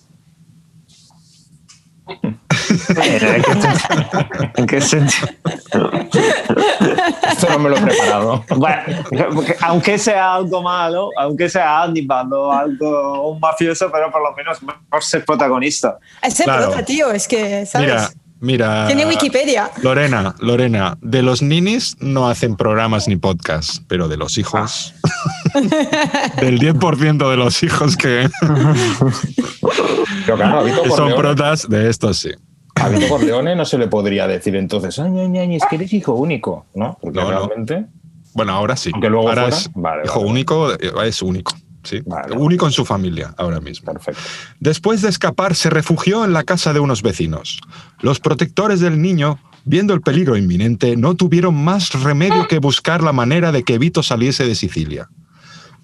¿En 4.57 4.67
qué 4.67 4.81
sentido? 4.81 5.29
Esto 7.31 7.49
no 7.51 7.59
me 7.59 7.71
lo 7.71 7.77
he 7.77 7.81
preparado. 7.81 8.45
Bueno, 8.57 8.83
aunque 9.63 9.99
sea 9.99 10.35
algo 10.35 10.63
malo, 10.63 11.11
aunque 11.19 11.49
sea 11.49 11.83
Aníbal 11.83 12.33
o 12.33 12.53
algo 12.53 13.31
un 13.31 13.41
mafioso, 13.41 13.91
pero 13.91 14.11
por 14.11 14.23
lo 14.23 14.33
menos 14.35 14.63
mejor 14.63 15.03
ser 15.03 15.25
protagonista. 15.25 15.99
Es 16.23 16.39
el 16.41 16.45
Claro. 16.45 16.67
prota, 16.67 16.85
tío, 16.85 17.11
es 17.11 17.27
que, 17.29 17.67
¿sabes? 17.67 17.89
Mira, 17.89 18.11
mira. 18.41 18.87
Tiene 18.87 19.07
Wikipedia. 19.07 19.71
Lorena, 19.83 20.35
Lorena, 20.41 20.97
de 21.01 21.23
los 21.23 21.43
ninis 21.43 21.97
no 22.01 22.29
hacen 22.29 22.57
programas 22.57 23.07
ni 23.09 23.17
podcasts, 23.17 23.83
pero 23.89 24.09
de 24.09 24.17
los 24.17 24.39
hijos. 24.39 24.95
del 26.41 26.59
10% 26.61 27.31
de 27.31 27.37
los 27.37 27.63
hijos 27.63 27.97
que, 27.97 28.29
Pero 30.27 30.37
claro, 30.37 30.65
que 30.83 30.91
son 30.91 31.15
protas, 31.15 31.69
de 31.69 31.89
estos 31.91 32.19
sí. 32.19 32.31
a 32.77 32.89
Vito 32.89 33.09
Corleone 33.09 33.55
no 33.57 33.65
se 33.65 33.79
le 33.79 33.89
podría 33.89 34.27
decir 34.27 34.57
entonces, 34.57 34.99
ay, 34.99 35.13
ay, 35.19 35.39
ay, 35.39 35.57
es 35.57 35.63
que 35.69 35.77
eres 35.77 35.93
hijo 35.93 36.13
único, 36.15 36.67
¿no? 36.75 36.97
Porque 37.01 37.19
No, 37.21 37.31
no. 37.31 37.47
realmente. 37.47 37.87
Bueno, 38.33 38.53
ahora 38.53 38.77
sí. 38.77 38.91
Aunque 38.93 39.11
luego 39.11 39.29
ahora 39.29 39.43
fuera. 39.43 39.57
es 39.57 39.71
Vale, 39.75 40.03
hijo 40.05 40.21
vale. 40.21 40.31
único, 40.31 40.73
eh, 40.73 40.93
es 41.07 41.21
único. 41.23 41.53
Sí. 41.83 42.01
Vale. 42.07 42.37
Único 42.37 42.67
en 42.67 42.73
su 42.73 42.85
familia 42.85 43.35
ahora 43.39 43.61
mismo. 43.61 43.93
Perfecto. 43.93 44.21
Después 44.59 45.03
de 45.03 45.09
escapar, 45.09 45.55
se 45.55 45.71
refugió 45.71 46.25
en 46.25 46.33
la 46.33 46.45
casa 46.45 46.73
de 46.73 46.81
unos 46.81 47.03
vecinos. 47.03 47.61
Los 48.01 48.21
protectores 48.21 48.81
del 48.81 49.01
niño, 49.01 49.39
viendo 49.65 49.95
el 49.95 50.01
peligro 50.01 50.37
inminente, 50.37 50.97
no 50.97 51.15
tuvieron 51.15 51.55
más 51.55 51.93
remedio 52.03 52.47
que 52.49 52.59
buscar 52.59 53.03
la 53.03 53.13
manera 53.13 53.53
de 53.53 53.63
que 53.63 53.79
Vito 53.79 54.03
saliese 54.03 54.45
de 54.45 54.55
Sicilia. 54.55 55.09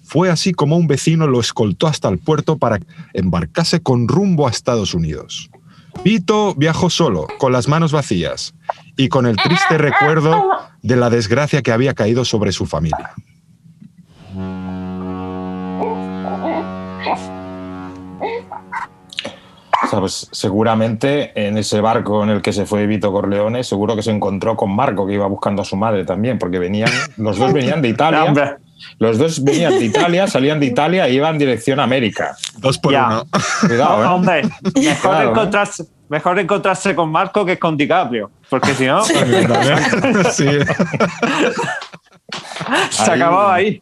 Fue 0.03 0.29
así 0.29 0.53
como 0.53 0.77
un 0.77 0.87
vecino 0.87 1.27
lo 1.27 1.39
escoltó 1.39 1.87
hasta 1.87 2.07
el 2.07 2.17
puerto 2.17 2.57
para 2.57 2.79
embarcarse 3.13 3.81
con 3.81 4.07
rumbo 4.07 4.47
a 4.47 4.51
Estados 4.51 4.93
Unidos. 4.93 5.49
Vito 6.03 6.55
viajó 6.55 6.89
solo, 6.89 7.27
con 7.39 7.51
las 7.51 7.67
manos 7.67 7.91
vacías 7.91 8.53
y 8.95 9.09
con 9.09 9.25
el 9.25 9.35
triste 9.35 9.77
recuerdo 9.77 10.45
de 10.81 10.95
la 10.95 11.09
desgracia 11.09 11.61
que 11.61 11.71
había 11.71 11.93
caído 11.93 12.23
sobre 12.23 12.51
su 12.51 12.65
familia. 12.65 13.11
O 19.87 19.89
sea, 19.89 19.99
pues 19.99 20.27
seguramente 20.31 21.31
en 21.47 21.57
ese 21.57 21.79
barco 21.81 22.21
en 22.23 22.29
el 22.29 22.41
que 22.41 22.51
se 22.51 22.65
fue 22.65 22.85
Vito 22.87 23.11
Corleone, 23.11 23.63
seguro 23.63 23.95
que 23.95 24.03
se 24.03 24.11
encontró 24.11 24.55
con 24.57 24.75
Marco, 24.75 25.07
que 25.07 25.13
iba 25.13 25.25
buscando 25.27 25.61
a 25.61 25.65
su 25.65 25.77
madre 25.77 26.03
también, 26.03 26.37
porque 26.37 26.59
venían, 26.59 26.89
los 27.15 27.37
dos 27.37 27.53
venían 27.53 27.81
de 27.81 27.87
Italia. 27.89 28.57
Los 28.99 29.17
dos 29.17 29.43
venían 29.43 29.79
de 29.79 29.85
Italia, 29.85 30.27
salían 30.27 30.59
de 30.59 30.67
Italia 30.67 31.07
e 31.07 31.13
iban 31.13 31.33
en 31.33 31.39
dirección 31.39 31.79
a 31.79 31.83
América. 31.83 32.35
Dos 32.57 32.77
por 32.77 32.91
Ya. 32.91 33.07
uno. 33.07 33.23
Cuidado, 33.67 34.03
¿eh? 34.03 34.07
hombre, 34.07 34.41
mejor, 34.75 35.01
Claro, 35.11 35.27
¿eh? 35.27 35.31
encontrarse, 35.31 35.83
mejor 36.09 36.37
encontrarse 36.39 36.93
con 36.93 37.09
Marco 37.11 37.43
que 37.45 37.57
con 37.57 37.75
DiCaprio, 37.75 38.29
porque 38.49 38.73
si 38.75 38.85
no, 38.85 39.01
Sí. 39.03 39.13
se 42.91 43.11
Ahí- 43.11 43.21
acababa 43.21 43.55
ahí. 43.55 43.81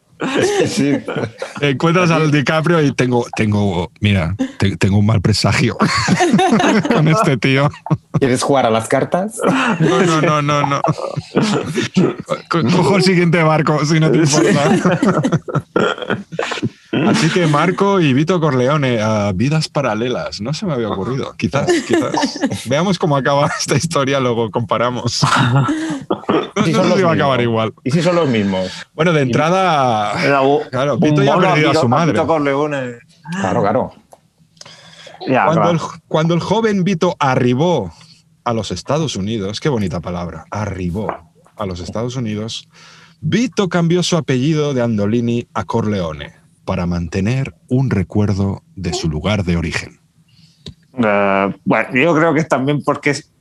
Sí. 0.68 0.94
Encuentras 1.62 2.12
al 2.12 2.32
DiCaprio 2.32 2.82
y 2.82 2.92
tengo, 2.92 3.26
tengo, 3.36 3.92
mira, 4.02 4.36
te- 4.58 4.78
tengo 4.78 4.98
un 4.98 5.06
mal 5.06 5.22
presagio 5.22 5.78
con 6.94 7.08
este 7.08 7.38
tío. 7.38 7.70
¿Quieres 8.20 8.44
jugar 8.44 8.66
a 8.66 8.70
las 8.70 8.88
cartas? 8.88 9.40
No, 9.80 10.02
no, 10.04 10.22
no, 10.22 10.42
no, 10.42 10.66
no. 10.66 10.82
Co- 12.50 12.64
Cojo 12.64 12.96
el 12.98 13.04
siguiente 13.04 13.42
barco, 13.44 13.86
si 13.86 14.00
no 14.00 14.12
te 14.12 14.20
importa. 14.20 14.92
Así 17.08 17.30
que 17.30 17.46
Marco 17.48 18.00
y 18.00 18.14
Vito 18.14 18.40
Corleone, 18.40 19.02
a 19.02 19.32
vidas 19.34 19.68
paralelas, 19.68 20.40
no 20.40 20.54
se 20.54 20.66
me 20.66 20.74
había 20.74 20.88
ocurrido. 20.90 21.34
Quizás, 21.38 21.68
quizás. 21.86 22.40
Veamos 22.66 22.98
cómo 22.98 23.18
acaba 23.18 23.50
esta 23.60 23.76
historia, 23.76 24.20
luego 24.22 24.50
comparamos. 24.50 25.22
No, 26.56 26.64
Si 26.64 26.72
no 26.72 26.78
son 26.78 26.84
sé 26.84 26.90
los 26.90 26.98
si 26.98 27.04
va 27.04 27.12
a 27.12 27.14
acabar 27.14 27.40
mismos. 27.40 27.52
igual. 27.52 27.74
¿Y 27.84 27.92
si 27.92 28.02
son 28.02 28.16
los 28.16 28.30
mismos? 28.30 28.72
Bueno, 28.94 29.14
de 29.14 29.22
entrada, 29.22 30.14
Claro, 30.70 30.94
un 30.96 31.00
Vito 31.00 31.24
ya 31.24 31.34
ha 31.36 31.40
perdido 31.40 31.72
a 31.72 31.76
su 31.76 31.88
madre. 31.90 32.14
Vito 32.14 32.28
Corleone. 32.28 32.96
Claro, 33.42 33.62
claro. 33.62 33.92
Ya, 35.28 35.46
Cuando 35.46 35.62
claro. 35.62 35.72
el, 35.72 35.80
cuando 36.08 36.34
el 36.34 36.40
joven 36.40 36.84
Vito 36.84 37.16
arribó 37.20 37.92
a 38.44 38.54
los 38.54 38.72
Estados 38.72 39.16
Unidos, 39.16 39.60
qué 39.60 39.70
bonita 39.70 40.00
palabra, 40.02 40.46
arribó 40.52 41.08
a 41.58 41.66
los 41.66 41.80
Estados 41.80 42.16
Unidos, 42.16 42.68
Vito 43.22 43.70
cambió 43.70 44.04
su 44.04 44.18
apellido 44.18 44.74
de 44.74 44.84
Andolini 44.84 45.48
a 45.54 45.64
Corleone 45.64 46.34
para 46.64 46.86
mantener 46.86 47.56
un 47.70 47.90
recuerdo 47.90 48.62
de 48.76 48.94
su 48.94 49.10
lugar 49.10 49.44
de 49.46 49.58
origen. 49.58 50.00
Eh, 51.04 51.56
bueno, 51.66 51.90
yo 51.94 52.16
creo 52.16 52.34
que 52.34 52.44
también 52.44 52.84
porque 52.84 53.12
es- 53.12 53.32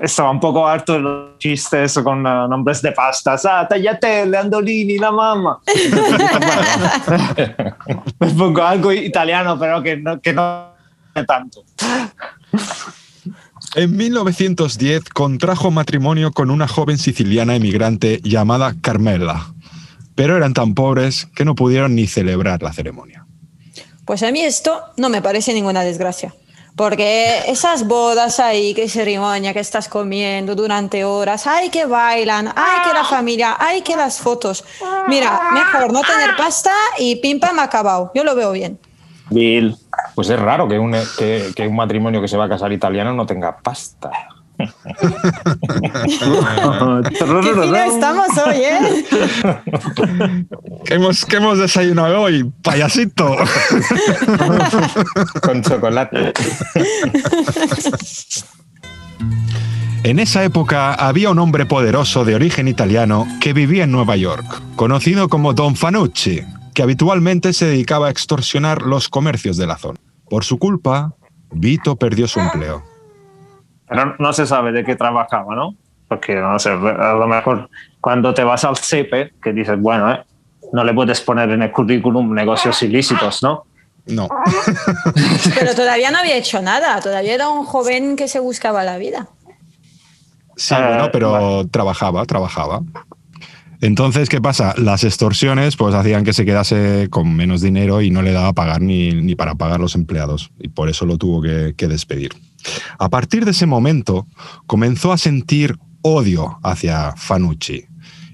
estaba 0.00 0.30
un 0.30 0.40
poco 0.40 0.66
harto 0.66 0.94
de 0.94 1.00
los 1.00 1.38
chistes 1.38 1.98
con 2.02 2.26
eh, 2.26 2.48
nombres 2.48 2.82
de 2.82 2.92
pastas. 2.92 3.44
Ah, 3.44 3.66
tagliatelle, 3.68 4.36
Andolini, 4.36 4.98
la 4.98 5.12
mamma. 5.12 5.60
Me 8.18 8.30
pongo 8.30 8.62
algo 8.62 8.92
italiano, 8.92 9.58
pero 9.58 9.82
que 9.82 9.96
no, 9.96 10.20
que 10.20 10.32
no 10.32 10.72
tanto. 11.26 11.64
En 13.74 13.96
1910 13.96 15.08
contrajo 15.10 15.70
matrimonio 15.70 16.32
con 16.32 16.50
una 16.50 16.68
joven 16.68 16.98
siciliana 16.98 17.54
emigrante 17.54 18.20
llamada 18.22 18.74
Carmela, 18.80 19.54
pero 20.14 20.36
eran 20.36 20.54
tan 20.54 20.74
pobres 20.74 21.28
que 21.34 21.44
no 21.44 21.54
pudieron 21.54 21.94
ni 21.94 22.06
celebrar 22.06 22.62
la 22.62 22.72
ceremonia. 22.72 23.26
Pues 24.04 24.22
a 24.22 24.32
mí 24.32 24.40
esto 24.40 24.82
no 24.96 25.08
me 25.08 25.22
parece 25.22 25.54
ninguna 25.54 25.84
desgracia. 25.84 26.34
Porque 26.76 27.42
esas 27.48 27.86
bodas 27.86 28.40
ahí, 28.40 28.72
que 28.72 28.88
ceremonia, 28.88 29.52
que 29.52 29.60
estás 29.60 29.88
comiendo 29.88 30.54
durante 30.54 31.04
horas, 31.04 31.46
ay 31.46 31.68
que 31.68 31.84
bailan, 31.84 32.48
ay 32.48 32.88
que 32.88 32.94
la 32.94 33.04
familia, 33.04 33.56
ay 33.58 33.82
que 33.82 33.94
las 33.94 34.18
fotos. 34.18 34.64
Mira, 35.06 35.50
mejor 35.52 35.92
no 35.92 36.00
tener 36.00 36.34
pasta 36.36 36.72
y 36.98 37.16
pim 37.16 37.38
pam 37.38 37.58
acabado. 37.58 38.10
Yo 38.14 38.24
lo 38.24 38.34
veo 38.34 38.52
bien. 38.52 38.78
Bill. 39.28 39.76
Pues 40.14 40.30
es 40.30 40.38
raro 40.38 40.66
que 40.68 40.78
un, 40.78 40.92
que, 41.18 41.52
que 41.54 41.66
un 41.66 41.76
matrimonio 41.76 42.20
que 42.20 42.28
se 42.28 42.36
va 42.36 42.46
a 42.46 42.48
casar 42.48 42.72
italiano 42.72 43.12
no 43.12 43.26
tenga 43.26 43.58
pasta. 43.58 44.10
Qué 47.08 47.16
fino 47.16 47.74
estamos 47.74 48.28
hoy, 48.46 48.56
¿eh? 48.56 49.04
¿Qué 50.84 50.94
hemos, 50.94 51.24
qué 51.24 51.36
hemos 51.36 51.58
desayunado 51.58 52.20
hoy? 52.20 52.50
Payasito. 52.62 53.36
Con 55.42 55.62
chocolate. 55.62 56.32
En 60.04 60.18
esa 60.18 60.42
época 60.42 60.94
había 60.94 61.30
un 61.30 61.38
hombre 61.38 61.64
poderoso 61.64 62.24
de 62.24 62.34
origen 62.34 62.66
italiano 62.66 63.28
que 63.40 63.52
vivía 63.52 63.84
en 63.84 63.92
Nueva 63.92 64.16
York, 64.16 64.44
conocido 64.74 65.28
como 65.28 65.54
Don 65.54 65.76
Fanucci, 65.76 66.42
que 66.74 66.82
habitualmente 66.82 67.52
se 67.52 67.66
dedicaba 67.66 68.08
a 68.08 68.10
extorsionar 68.10 68.82
los 68.82 69.08
comercios 69.08 69.56
de 69.56 69.66
la 69.68 69.78
zona. 69.78 70.00
Por 70.28 70.44
su 70.44 70.58
culpa, 70.58 71.14
Vito 71.52 71.96
perdió 71.96 72.26
su 72.26 72.40
empleo. 72.40 72.91
Pero 73.92 74.16
no 74.18 74.32
se 74.32 74.46
sabe 74.46 74.72
de 74.72 74.84
qué 74.84 74.96
trabajaba, 74.96 75.54
¿no? 75.54 75.74
Porque, 76.08 76.34
no 76.36 76.58
sé, 76.58 76.70
a 76.70 77.14
lo 77.14 77.26
mejor 77.26 77.68
cuando 78.00 78.34
te 78.34 78.44
vas 78.44 78.64
al 78.64 78.76
CEPE, 78.76 79.34
que 79.42 79.52
dices, 79.52 79.78
bueno, 79.80 80.10
eh, 80.10 80.24
no 80.72 80.84
le 80.84 80.92
puedes 80.92 81.20
poner 81.20 81.50
en 81.50 81.62
el 81.62 81.70
currículum 81.70 82.34
negocios 82.34 82.82
ilícitos, 82.82 83.42
¿no? 83.42 83.64
No. 84.06 84.28
Pero 85.58 85.74
todavía 85.74 86.10
no 86.10 86.18
había 86.18 86.36
hecho 86.36 86.60
nada. 86.60 87.00
Todavía 87.00 87.34
era 87.34 87.48
un 87.48 87.64
joven 87.64 88.16
que 88.16 88.28
se 88.28 88.40
buscaba 88.40 88.82
la 88.84 88.98
vida. 88.98 89.28
Sí, 90.56 90.74
bueno, 90.74 91.08
pero 91.10 91.66
trabajaba, 91.70 92.24
trabajaba. 92.26 92.82
Entonces, 93.80 94.28
¿qué 94.28 94.40
pasa? 94.40 94.74
Las 94.76 95.02
extorsiones 95.02 95.76
pues 95.76 95.94
hacían 95.94 96.24
que 96.24 96.32
se 96.32 96.44
quedase 96.44 97.08
con 97.10 97.34
menos 97.34 97.62
dinero 97.62 98.02
y 98.02 98.10
no 98.10 98.22
le 98.22 98.32
daba 98.32 98.48
a 98.48 98.52
pagar 98.52 98.80
ni, 98.80 99.12
ni 99.12 99.34
para 99.34 99.54
pagar 99.54 99.80
los 99.80 99.94
empleados. 99.94 100.50
Y 100.58 100.68
por 100.68 100.88
eso 100.88 101.06
lo 101.06 101.16
tuvo 101.16 101.40
que, 101.42 101.74
que 101.76 101.88
despedir. 101.88 102.32
A 102.98 103.08
partir 103.08 103.44
de 103.44 103.52
ese 103.52 103.66
momento, 103.66 104.26
comenzó 104.66 105.12
a 105.12 105.18
sentir 105.18 105.76
odio 106.02 106.58
hacia 106.62 107.14
Fanucci 107.16 107.86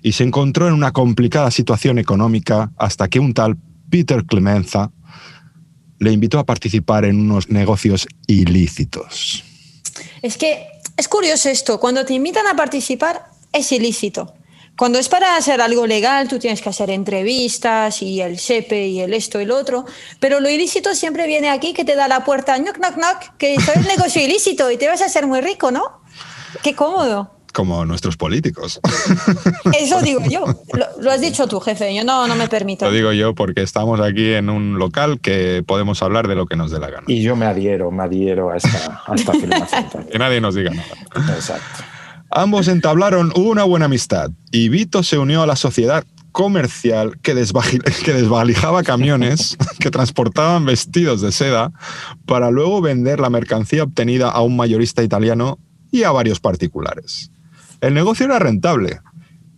y 0.03 0.13
se 0.13 0.25
encontró 0.25 0.69
en 0.69 0.75
una 0.75 0.93
complicada 0.93 1.51
situación 1.51 1.99
económica 1.99 2.73
hasta 2.79 3.09
que 3.09 3.21
un 3.21 3.35
tal 3.35 3.57
Peter 3.91 4.25
Clemenza 4.25 4.91
le 5.99 6.13
invitó 6.13 6.39
a 6.39 6.47
participar 6.47 7.05
en 7.05 7.21
unos 7.21 7.49
negocios 7.49 8.07
ilícitos. 8.27 9.45
Es 10.23 10.37
que 10.37 10.67
es 10.97 11.09
curioso 11.09 11.49
esto, 11.49 11.81
cuando 11.81 12.05
te 12.05 12.15
invitan 12.15 12.47
a 12.47 12.55
participar 12.55 13.31
es 13.53 13.73
ilícito. 13.73 14.35
Cuando 14.79 15.01
es 15.01 15.09
para 15.09 15.35
hacer 15.35 15.61
algo 15.61 15.89
legal, 15.89 16.29
tú 16.29 16.39
tienes 16.39 16.63
que 16.63 16.69
hacer 16.69 16.89
entrevistas 16.91 18.01
y 18.01 18.21
el 18.21 18.39
SEPE 18.39 18.87
y 18.87 19.01
el 19.01 19.13
esto 19.13 19.41
y 19.41 19.43
el 19.43 19.51
otro, 19.51 19.85
pero 20.21 20.39
lo 20.39 20.49
ilícito 20.49 20.95
siempre 20.95 21.27
viene 21.27 21.51
aquí 21.51 21.75
que 21.75 21.85
te 21.85 21.97
da 21.97 22.07
la 22.07 22.25
puerta, 22.25 22.57
knock, 22.57 22.77
knock, 22.77 22.95
knock, 22.95 23.37
que 23.39 23.55
esto 23.55 23.73
es 23.75 23.85
negocio 23.89 24.23
ilícito 24.23 24.71
y 24.71 24.77
te 24.77 24.87
vas 24.87 25.03
a 25.03 25.07
hacer 25.07 25.27
muy 25.27 25.41
rico, 25.41 25.73
¿no? 25.73 25.83
Qué 26.63 26.77
cómodo. 26.77 27.29
Como 27.53 27.85
nuestros 27.87 28.17
políticos. 28.17 28.79
Eso 29.77 30.01
digo 30.01 30.21
yo. 30.31 30.45
Lo, 30.73 30.87
lo 31.01 31.11
has 31.11 31.21
dicho 31.21 31.49
tú, 31.49 31.59
jefe. 31.59 31.93
Yo 31.93 32.05
no, 32.05 32.29
no 32.29 32.37
me 32.37 32.47
permito. 32.47 32.85
Lo 32.85 32.93
digo 32.93 33.11
yo 33.13 33.35
porque 33.35 33.63
estamos 33.63 33.99
aquí 34.01 34.35
en 34.35 34.49
un 34.49 34.79
local 34.79 35.19
que 35.21 35.65
podemos 35.67 36.05
hablar 36.05 36.29
de 36.29 36.37
lo 36.37 36.47
que 36.47 36.55
nos 36.55 36.71
dé 36.71 36.79
la 36.79 36.91
gana. 36.91 37.05
Y 37.09 37.21
yo 37.21 37.35
me 37.35 37.47
adhiero, 37.47 37.91
me 37.91 38.05
adhiero 38.05 38.51
a 38.51 38.59
esta, 38.59 39.03
a 39.05 39.13
esta 39.13 39.33
afirmación. 39.33 40.07
Que 40.13 40.21
nadie 40.21 40.41
nos 40.41 40.55
diga 40.55 40.71
nada. 40.71 41.35
Exacto. 41.35 41.98
Ambos 42.31 42.69
entablaron 42.69 43.33
una 43.37 43.65
buena 43.65 43.87
amistad 43.87 44.31
y 44.51 44.69
Vito 44.69 45.03
se 45.03 45.19
unió 45.19 45.43
a 45.43 45.47
la 45.47 45.57
sociedad 45.57 46.05
comercial 46.33 47.19
que, 47.21 47.35
desvalijaba 48.07 48.83
camiones 48.83 49.57
que 49.81 49.91
transportaban 49.91 50.65
vestidos 50.65 51.21
de 51.21 51.33
seda 51.33 51.73
para 52.27 52.51
luego 52.51 52.81
vender 52.81 53.19
la 53.19 53.31
mercancía 53.31 53.83
obtenida 53.83 54.31
a 54.31 54.43
un 54.43 54.57
mayorista 54.57 55.03
italiano 55.03 55.59
y 55.91 56.03
a 56.03 56.13
varios 56.13 56.39
particulares. 56.39 57.31
El 57.81 57.95
negocio 57.95 58.27
era 58.27 58.39
rentable, 58.39 59.01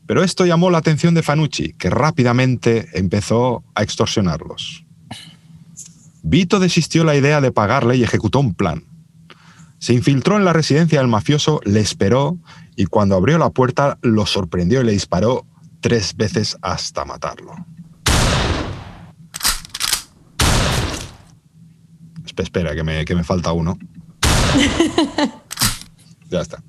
pero 0.06 0.22
esto 0.22 0.46
llamó 0.46 0.70
la 0.70 0.78
atención 0.78 1.14
de 1.14 1.22
Fanucci, 1.22 1.72
que 1.74 1.90
rápidamente 1.90 2.88
empezó 2.94 3.64
a 3.74 3.82
extorsionarlos. 3.82 4.84
Vito 6.22 6.60
desistió 6.60 7.04
la 7.04 7.16
idea 7.16 7.40
de 7.40 7.52
pagarle 7.52 7.96
y 7.96 8.04
ejecutó 8.04 8.40
un 8.40 8.54
plan. 8.54 8.84
Se 9.80 9.94
infiltró 9.94 10.37
en 10.37 10.44
la 10.44 10.52
residencia 10.52 10.99
del 11.00 11.08
mafioso, 11.08 11.60
le 11.64 11.80
esperó 11.80 12.37
y 12.76 12.84
cuando 12.84 13.16
abrió 13.16 13.38
la 13.38 13.49
puerta 13.49 13.99
lo 14.02 14.26
sorprendió 14.26 14.82
y 14.82 14.84
le 14.84 14.92
disparó 14.92 15.46
tres 15.80 16.14
veces 16.16 16.58
hasta 16.60 17.06
matarlo. 17.06 17.54
Espe- 22.26 22.42
Espera, 22.42 22.75
que 22.75 22.82
me, 22.84 23.04
que 23.04 23.14
me 23.14 23.25
falta 23.25 23.52
uno. 23.52 23.78
Ya 26.30 26.42
está. 26.42 26.62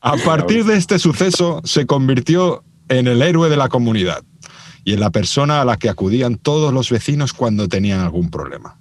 A 0.00 0.16
partir 0.16 0.64
de 0.64 0.76
este 0.76 0.98
suceso 0.98 1.60
se 1.62 1.86
convirtió 1.86 2.64
en 2.88 3.06
el 3.06 3.22
héroe 3.22 3.48
de 3.48 3.56
la 3.56 3.68
comunidad 3.68 4.24
y 4.82 4.94
en 4.94 5.00
la 5.00 5.10
persona 5.10 5.60
a 5.60 5.64
la 5.64 5.76
que 5.76 5.88
acudían 5.88 6.38
todos 6.38 6.74
los 6.74 6.90
vecinos 6.90 7.32
cuando 7.32 7.68
tenían 7.68 8.00
algún 8.00 8.30
problema. 8.30 8.80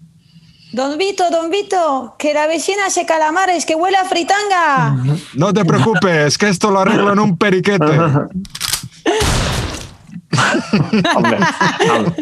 Don 0.75 0.97
Vito, 0.97 1.23
don 1.31 1.49
Vito, 1.49 2.15
que 2.19 2.33
la 2.33 2.47
vecina 2.47 2.87
hace 2.87 3.05
calamares, 3.05 3.65
que 3.65 3.75
huele 3.75 3.95
a 3.95 4.03
fritanga. 4.03 4.97
No 5.33 5.53
te 5.53 5.63
preocupes, 5.63 6.37
que 6.37 6.49
esto 6.49 6.69
lo 6.69 6.81
arreglo 6.81 7.13
en 7.13 7.19
un 7.19 7.37
periquete. 7.37 7.85
Hombre, 11.15 11.37
hombre, 11.95 12.13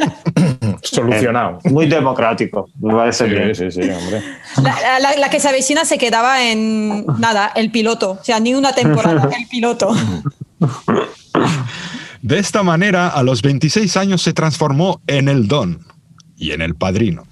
Solucionado. 0.83 1.57
muy 1.63 1.87
democrático, 1.87 2.69
me 2.79 2.93
parece 2.93 3.25
bien. 3.25 3.55
Sí, 3.55 3.71
sí, 3.71 3.81
sí, 3.83 3.89
hombre. 3.89 4.21
La, 4.61 4.99
la- 4.99 5.15
la 5.17 5.29
que 5.31 5.37
esa 5.37 5.51
vecina 5.51 5.83
se 5.83 5.97
quedaba 5.97 6.43
en 6.43 7.05
nada, 7.17 7.51
el 7.55 7.71
piloto. 7.71 8.11
O 8.21 8.23
sea, 8.23 8.39
ni 8.39 8.53
una 8.53 8.73
temporada, 8.73 9.29
el 9.35 9.47
piloto. 9.47 9.95
De 12.21 12.37
esta 12.37 12.61
manera, 12.61 13.07
a 13.09 13.23
los 13.23 13.41
26 13.41 13.97
años 13.97 14.21
se 14.21 14.33
transformó 14.33 15.01
en 15.07 15.27
el 15.27 15.47
Don 15.47 15.79
y 16.37 16.51
en 16.51 16.61
el 16.61 16.75
Padrino. 16.75 17.23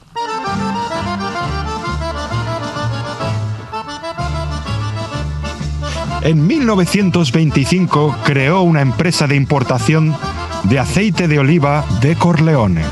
En 6.23 6.45
1925 6.45 8.15
creó 8.23 8.61
una 8.61 8.81
empresa 8.81 9.25
de 9.25 9.35
importación 9.35 10.15
de 10.63 10.77
aceite 10.77 11.27
de 11.27 11.39
oliva 11.39 11.83
de 11.99 12.15
Corleone. 12.15 12.85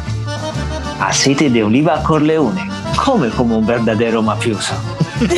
Aceite 1.00 1.52
de 1.52 1.64
oliva 1.64 2.02
Corleone. 2.02 2.68
Come 3.06 3.30
como 3.30 3.60
un 3.60 3.68
verdadero 3.68 4.24
mafioso. 4.24 4.74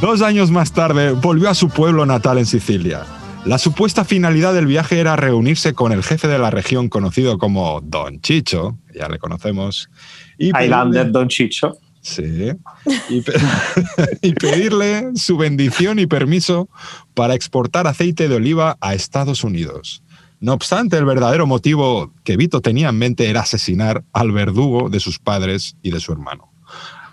Dos 0.00 0.22
años 0.22 0.50
más 0.50 0.72
tarde 0.72 1.12
volvió 1.12 1.48
a 1.48 1.54
su 1.54 1.68
pueblo 1.68 2.06
natal 2.06 2.38
en 2.38 2.46
Sicilia. 2.46 3.04
La 3.44 3.58
supuesta 3.58 4.04
finalidad 4.04 4.52
del 4.52 4.66
viaje 4.66 4.98
era 4.98 5.16
reunirse 5.16 5.72
con 5.72 5.92
el 5.92 6.02
jefe 6.02 6.28
de 6.28 6.38
la 6.38 6.50
región 6.50 6.88
conocido 6.88 7.38
como 7.38 7.80
Don 7.80 8.20
Chicho, 8.20 8.76
ya 8.98 9.08
le 9.08 9.18
conocemos, 9.18 9.88
y 10.36 10.48
Highlander 10.48 11.06
pedirle- 11.06 11.12
Don 11.12 11.28
Chicho. 11.28 11.78
Sí. 12.00 12.52
Y, 13.08 13.20
pe- 13.22 13.32
y 14.22 14.32
pedirle 14.34 15.10
su 15.16 15.36
bendición 15.36 15.98
y 15.98 16.06
permiso 16.06 16.68
para 17.14 17.34
exportar 17.34 17.86
aceite 17.86 18.28
de 18.28 18.36
oliva 18.36 18.76
a 18.80 18.94
Estados 18.94 19.44
Unidos. 19.44 20.02
No 20.40 20.52
obstante, 20.52 20.96
el 20.96 21.04
verdadero 21.04 21.46
motivo 21.46 22.12
que 22.22 22.36
Vito 22.36 22.60
tenía 22.60 22.90
en 22.90 22.98
mente 22.98 23.28
era 23.28 23.40
asesinar 23.40 24.04
al 24.12 24.30
verdugo 24.30 24.88
de 24.88 25.00
sus 25.00 25.18
padres 25.18 25.76
y 25.82 25.90
de 25.90 25.98
su 26.00 26.12
hermano. 26.12 26.52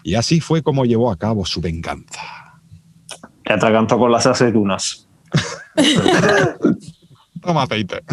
Y 0.04 0.14
así 0.14 0.40
fue 0.40 0.62
como 0.62 0.86
llevó 0.86 1.12
a 1.12 1.18
cabo 1.18 1.44
su 1.46 1.60
venganza. 1.60 2.22
Te 3.44 3.54
atragantó 3.54 3.98
con 3.98 4.12
las 4.12 4.28
aceitunas. 4.28 5.08
Toma 7.42 7.64
aceite. 7.64 8.04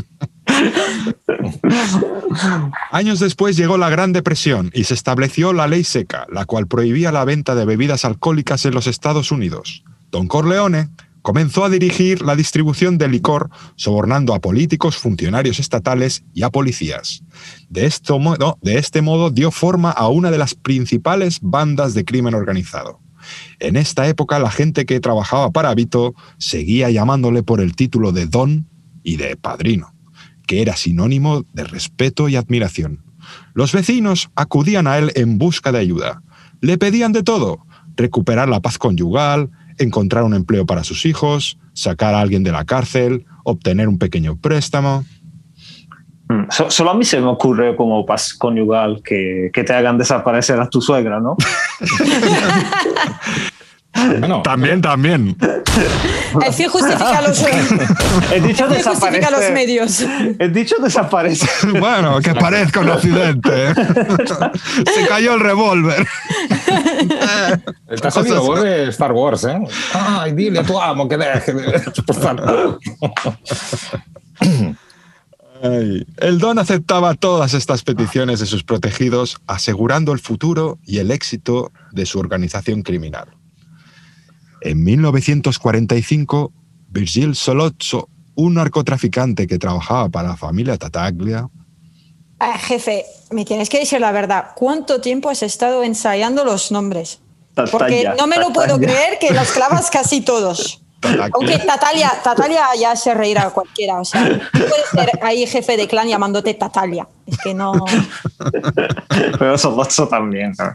Años 2.90 3.20
después 3.20 3.56
llegó 3.56 3.78
la 3.78 3.90
Gran 3.90 4.12
Depresión 4.12 4.70
y 4.74 4.84
se 4.84 4.94
estableció 4.94 5.52
la 5.52 5.66
ley 5.66 5.84
seca, 5.84 6.26
la 6.30 6.44
cual 6.44 6.66
prohibía 6.66 7.12
la 7.12 7.24
venta 7.24 7.54
de 7.54 7.64
bebidas 7.64 8.04
alcohólicas 8.04 8.64
en 8.64 8.74
los 8.74 8.86
Estados 8.86 9.32
Unidos. 9.32 9.84
Don 10.10 10.28
Corleone 10.28 10.90
comenzó 11.22 11.64
a 11.64 11.70
dirigir 11.70 12.22
la 12.22 12.36
distribución 12.36 12.98
de 12.98 13.08
licor, 13.08 13.48
sobornando 13.76 14.34
a 14.34 14.40
políticos, 14.40 14.98
funcionarios 14.98 15.58
estatales 15.58 16.24
y 16.34 16.42
a 16.42 16.50
policías. 16.50 17.22
De, 17.70 17.86
este 17.86 19.02
modo 19.02 19.30
dio 19.30 19.50
forma 19.50 19.90
a 19.90 20.08
una 20.08 20.30
de 20.30 20.38
las 20.38 20.54
principales 20.54 21.38
bandas 21.40 21.94
de 21.94 22.04
crimen 22.04 22.34
organizado. 22.34 23.00
En 23.60 23.76
esta 23.76 24.08
época 24.08 24.40
la 24.40 24.50
gente 24.50 24.84
que 24.84 25.00
trabajaba 25.00 25.50
para 25.50 25.74
Vito 25.74 26.14
seguía 26.38 26.90
llamándole 26.90 27.44
por 27.44 27.60
el 27.60 27.76
título 27.76 28.10
de 28.10 28.26
Don 28.26 28.66
y 29.04 29.16
de 29.16 29.36
Padrino, 29.36 29.91
que 30.46 30.62
era 30.62 30.76
sinónimo 30.76 31.44
de 31.52 31.64
respeto 31.64 32.28
y 32.28 32.36
admiración. 32.36 33.00
Los 33.54 33.72
vecinos 33.72 34.30
acudían 34.34 34.86
a 34.86 34.98
él 34.98 35.12
en 35.14 35.38
busca 35.38 35.72
de 35.72 35.78
ayuda. 35.78 36.22
Le 36.60 36.78
pedían 36.78 37.12
de 37.12 37.22
todo, 37.22 37.64
recuperar 37.96 38.48
la 38.48 38.60
paz 38.60 38.78
conyugal, 38.78 39.50
encontrar 39.78 40.24
un 40.24 40.34
empleo 40.34 40.66
para 40.66 40.84
sus 40.84 41.06
hijos, 41.06 41.58
sacar 41.72 42.14
a 42.14 42.20
alguien 42.20 42.42
de 42.42 42.52
la 42.52 42.64
cárcel, 42.64 43.24
obtener 43.44 43.88
un 43.88 43.98
pequeño 43.98 44.36
préstamo. 44.36 45.04
Mm, 46.28 46.44
so- 46.50 46.70
solo 46.70 46.90
a 46.90 46.94
mí 46.94 47.04
se 47.04 47.20
me 47.20 47.26
ocurre 47.26 47.74
como 47.76 48.04
paz 48.06 48.34
conyugal 48.34 49.02
que, 49.04 49.50
que 49.52 49.64
te 49.64 49.72
hagan 49.72 49.98
desaparecer 49.98 50.60
a 50.60 50.68
tu 50.68 50.80
suegra, 50.80 51.20
¿no? 51.20 51.36
Bueno, 53.94 54.42
También, 54.42 54.80
también. 54.80 55.36
El 56.44 56.52
fin 56.52 56.68
justifica 56.68 57.20
los, 57.22 57.42
el 58.32 58.44
He 58.44 58.48
dicho 58.48 58.66
justifica 58.66 59.30
los 59.30 59.50
medios. 59.50 60.00
He 60.38 60.48
dicho 60.48 60.76
desaparece. 60.82 61.46
Bueno, 61.78 62.20
que 62.20 62.34
parezca 62.34 62.80
un 62.80 62.90
accidente. 62.90 63.70
¿eh? 63.70 63.74
Se 64.94 65.06
cayó 65.06 65.34
el 65.34 65.40
revólver. 65.40 66.06
Está 67.88 68.10
saliendo 68.10 68.42
voz 68.42 68.62
de 68.62 68.88
Star 68.88 69.12
Wars, 69.12 69.44
¿eh? 69.44 69.58
Ay, 69.92 70.32
dile 70.32 70.60
a 70.60 70.62
tu 70.62 70.80
amo 70.80 71.08
que 71.08 71.16
deje. 71.16 71.52
Ay. 75.62 76.06
El 76.16 76.38
Don 76.38 76.58
aceptaba 76.58 77.14
todas 77.14 77.54
estas 77.54 77.82
peticiones 77.82 78.40
de 78.40 78.46
sus 78.46 78.64
protegidos, 78.64 79.38
asegurando 79.46 80.12
el 80.12 80.18
futuro 80.18 80.78
y 80.84 80.98
el 80.98 81.10
éxito 81.10 81.70
de 81.92 82.06
su 82.06 82.18
organización 82.18 82.82
criminal. 82.82 83.28
En 84.64 84.84
1945, 84.84 86.52
Virgil 86.88 87.34
Solozzo, 87.34 88.08
un 88.34 88.54
narcotraficante 88.54 89.46
que 89.46 89.58
trabajaba 89.58 90.08
para 90.08 90.28
la 90.28 90.36
familia 90.36 90.76
Tataglia, 90.76 91.48
Ah, 92.44 92.58
jefe, 92.58 93.06
me 93.30 93.44
tienes 93.44 93.68
que 93.68 93.78
decir 93.78 94.00
la 94.00 94.10
verdad. 94.10 94.46
¿Cuánto 94.56 95.00
tiempo 95.00 95.30
has 95.30 95.44
estado 95.44 95.84
ensayando 95.84 96.44
los 96.44 96.72
nombres? 96.72 97.20
Porque 97.70 98.10
no 98.18 98.26
me 98.26 98.36
lo 98.36 98.52
puedo 98.52 98.78
creer 98.78 99.20
que 99.20 99.32
los 99.32 99.52
clavas 99.52 99.90
casi 99.92 100.22
todos. 100.22 100.82
Aunque 101.32 101.58
Tatalia, 101.60 102.12
Tatalia 102.24 102.64
ya 102.76 102.96
se 102.96 103.14
reirá 103.14 103.42
a 103.46 103.50
cualquiera. 103.50 104.00
O 104.00 104.04
sea, 104.04 104.22
no 104.28 104.40
puedes 104.50 104.88
ser 104.90 105.20
ahí 105.22 105.46
jefe 105.46 105.76
de 105.76 105.86
clan 105.86 106.08
llamándote 106.08 106.54
Tatalia. 106.54 107.06
Es 107.26 107.38
que 107.38 107.54
no. 107.54 107.72
Pero 109.38 109.56
Solozzo 109.56 110.08
también. 110.08 110.52
¿no? 110.58 110.74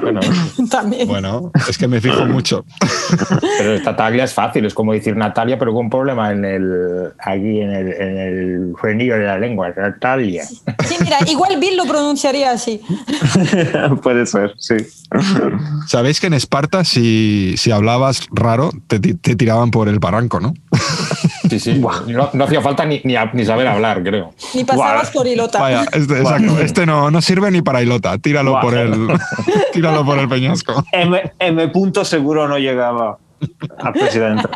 Bueno, 0.00 0.20
También. 0.70 1.08
Bueno, 1.08 1.50
es 1.68 1.78
que 1.78 1.88
me 1.88 2.00
fijo 2.00 2.24
mucho. 2.26 2.64
pero 3.58 3.74
esta 3.74 3.96
taglia 3.96 4.24
es 4.24 4.34
fácil, 4.34 4.64
es 4.64 4.74
como 4.74 4.92
decir 4.92 5.16
Natalia, 5.16 5.58
pero 5.58 5.72
con 5.72 5.86
un 5.86 5.90
problema 5.90 6.32
en 6.32 6.44
el, 6.44 7.12
aquí 7.18 7.60
en 7.60 7.70
el, 7.70 7.92
en 7.92 8.18
el 8.18 8.74
frenillo 8.80 9.14
de 9.14 9.24
la 9.24 9.38
lengua. 9.38 9.72
Natalia. 9.76 10.44
Sí, 10.44 10.96
mira, 11.00 11.18
igual 11.26 11.58
Bill 11.58 11.76
lo 11.76 11.84
pronunciaría 11.84 12.52
así. 12.52 12.80
Puede 14.02 14.26
ser, 14.26 14.54
sí. 14.58 14.76
Sabéis 15.86 16.20
que 16.20 16.26
en 16.26 16.34
Esparta, 16.34 16.84
si, 16.84 17.54
si 17.56 17.70
hablabas 17.70 18.26
raro, 18.32 18.70
te, 18.86 18.98
te 18.98 19.36
tiraban 19.36 19.70
por 19.70 19.88
el 19.88 19.98
barranco, 19.98 20.40
¿no? 20.40 20.54
Sí, 21.48 21.60
sí. 21.60 21.78
No, 21.78 22.30
no 22.32 22.44
hacía 22.44 22.60
falta 22.62 22.84
ni, 22.84 23.02
ni, 23.04 23.44
saber 23.44 23.66
hablar, 23.66 24.02
creo. 24.02 24.34
Ni 24.54 24.64
pasabas 24.64 25.10
por 25.10 25.26
Ilota. 25.26 25.60
Vaya, 25.60 25.84
este, 25.92 26.20
exacto, 26.20 26.58
este 26.60 26.86
no, 26.86 27.10
no 27.10 27.20
sirve 27.20 27.50
ni 27.50 27.62
para 27.62 27.82
Ilota. 27.82 28.16
Tíralo 28.18 28.58
por 28.60 28.74
el, 28.74 29.08
tíralo 29.72 30.04
por 30.04 30.18
el 30.18 30.28
peñasco. 30.28 30.84
M, 30.92 31.32
M 31.38 31.68
punto 31.68 32.04
seguro 32.04 32.46
no 32.48 32.58
llegaba 32.58 33.18
al 33.78 33.92
presidente. 33.92 34.48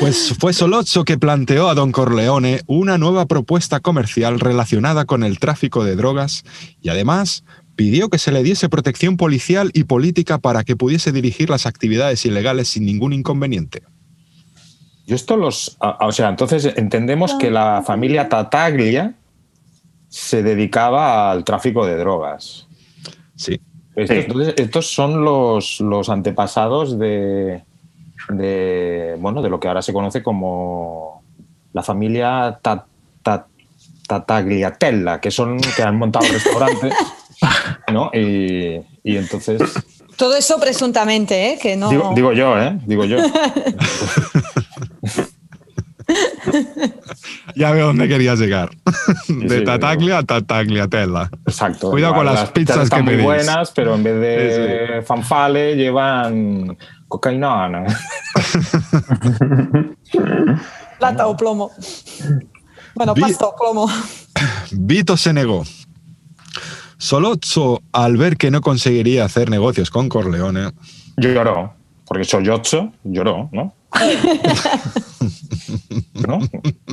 Pues 0.00 0.34
fue 0.38 0.52
Solozzo 0.52 1.04
que 1.04 1.18
planteó 1.18 1.68
a 1.68 1.74
Don 1.74 1.92
Corleone 1.92 2.60
una 2.66 2.98
nueva 2.98 3.26
propuesta 3.26 3.80
comercial 3.80 4.40
relacionada 4.40 5.04
con 5.04 5.22
el 5.24 5.38
tráfico 5.38 5.84
de 5.84 5.96
drogas 5.96 6.44
y 6.82 6.88
además 6.90 7.44
pidió 7.76 8.08
que 8.08 8.18
se 8.18 8.32
le 8.32 8.42
diese 8.42 8.68
protección 8.68 9.16
policial 9.16 9.70
y 9.74 9.84
política 9.84 10.38
para 10.38 10.64
que 10.64 10.76
pudiese 10.76 11.12
dirigir 11.12 11.50
las 11.50 11.66
actividades 11.66 12.24
ilegales 12.24 12.68
sin 12.68 12.86
ningún 12.86 13.12
inconveniente. 13.12 13.82
Yo 15.06 15.14
esto 15.14 15.36
los... 15.36 15.76
a- 15.80 15.90
a- 15.90 16.06
O 16.06 16.12
sea, 16.12 16.28
entonces 16.28 16.72
entendemos 16.76 17.34
que 17.34 17.50
la 17.50 17.82
familia 17.86 18.28
Tataglia 18.28 19.14
se 20.08 20.42
dedicaba 20.42 21.30
al 21.30 21.44
tráfico 21.44 21.84
de 21.86 21.96
drogas. 21.96 22.66
Sí. 23.36 23.60
Estos, 23.94 24.46
Sí. 24.46 24.52
estos 24.56 24.86
son 24.92 25.24
los, 25.24 25.80
los 25.80 26.08
antepasados 26.10 26.98
de, 26.98 27.62
de, 28.28 29.16
bueno, 29.18 29.40
de 29.42 29.48
lo 29.48 29.58
que 29.58 29.68
ahora 29.68 29.80
se 29.82 29.92
conoce 29.92 30.22
como 30.22 31.22
la 31.72 31.82
familia 31.82 32.58
Ta- 32.62 32.84
Ta- 33.22 33.46
Tatagliatella, 34.06 35.20
que 35.20 35.30
son 35.30 35.58
que 35.60 35.82
han 35.82 35.96
montado 35.98 36.26
restaurantes, 36.30 36.94
¿no? 37.92 38.10
Y, 38.14 38.80
y 39.02 39.16
entonces 39.16 39.60
Todo 40.16 40.36
eso 40.36 40.60
presuntamente, 40.60 41.52
¿eh? 41.54 41.58
Que 41.60 41.74
no. 41.76 41.88
digo, 41.90 42.12
digo 42.14 42.32
yo, 42.32 42.58
¿eh? 42.60 42.78
Digo 42.86 43.04
yo. 43.04 43.16
Ya 47.58 47.70
veo 47.72 47.86
dónde 47.86 48.06
querías 48.06 48.38
llegar. 48.38 48.70
De 49.28 49.58
sí, 49.58 49.64
Tataglia 49.64 50.18
a 50.18 50.22
Tatagliatella. 50.22 51.30
Exacto. 51.46 51.90
Cuidado 51.90 52.12
con 52.14 52.24
Igual 52.26 52.36
las 52.36 52.50
pizzas 52.50 52.84
están 52.84 52.98
que 52.98 53.04
muy 53.04 53.12
pedís. 53.14 53.24
buenas, 53.24 53.70
pero 53.72 53.94
en 53.94 54.02
vez 54.04 54.20
de 54.20 55.02
fanfale 55.06 55.74
llevan 55.74 56.76
cocaína. 57.08 57.84
Plata 60.98 61.26
o 61.26 61.36
plomo. 61.36 61.70
Bueno, 62.94 63.14
Vi- 63.14 63.22
pasta 63.22 63.46
o 63.46 63.56
plomo. 63.56 63.88
Vito 64.72 65.16
se 65.16 65.32
negó. 65.32 65.64
Solozzo, 66.98 67.82
al 67.92 68.16
ver 68.16 68.36
que 68.36 68.50
no 68.50 68.60
conseguiría 68.60 69.24
hacer 69.24 69.50
negocios 69.50 69.90
con 69.90 70.08
Corleone, 70.08 70.72
Lloró, 71.18 71.74
porque 72.06 72.24
Soyotso 72.24 72.92
lloró, 73.04 73.48
¿no? 73.52 73.74
¿No? 76.14 76.38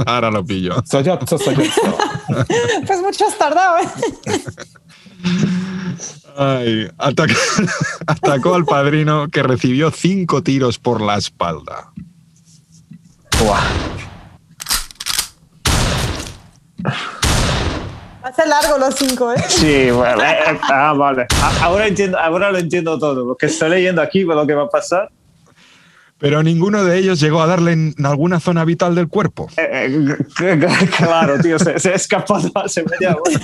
ahora 0.06 0.32
lo 0.32 0.46
pillo. 0.46 0.76
Soyotso, 0.86 1.38
Soyotso. 1.38 1.82
Pues 2.88 3.02
mucho 3.02 3.28
has 3.28 3.38
tardado, 3.38 3.80
¿eh? 3.80 3.88
Ay, 6.36 6.90
atacó 8.08 8.56
al 8.56 8.66
padrino 8.66 9.28
que 9.30 9.44
recibió 9.44 9.92
cinco 9.92 10.42
tiros 10.42 10.80
por 10.80 11.02
la 11.02 11.18
espalda. 11.18 11.92
Hace 18.24 18.48
largo 18.48 18.78
los 18.78 18.96
cinco, 18.96 19.32
¿eh? 19.32 19.44
Sí, 19.48 19.92
bueno, 19.92 20.24
eh, 20.24 20.38
eh, 20.48 20.60
ah, 20.72 20.94
vale. 20.94 21.28
Ahora, 21.62 21.88
entiendo, 21.88 22.18
ahora 22.18 22.52
lo 22.52 22.58
entiendo 22.58 22.98
todo, 22.98 23.28
porque 23.28 23.48
estoy 23.48 23.70
leyendo 23.70 24.02
aquí 24.02 24.24
lo 24.24 24.48
que 24.48 24.54
va 24.54 24.64
a 24.64 24.70
pasar. 24.70 25.12
Pero 26.20 26.42
ninguno 26.42 26.86
de 26.86 26.98
ellos 27.00 27.20
llegó 27.20 27.42
a 27.42 27.48
darle 27.48 27.74
en 27.74 27.96
alguna 28.06 28.40
zona 28.40 28.64
vital 28.64 28.96
del 28.96 29.10
cuerpo. 29.10 29.50
Eh, 29.58 30.16
eh, 30.42 30.60
claro, 30.98 31.38
tío, 31.42 31.60
se, 31.60 31.78
se 31.80 31.90
ha 31.90 31.96
escapado 31.96 32.50
hace 32.56 32.84
media 32.84 33.16
hora. 33.18 33.40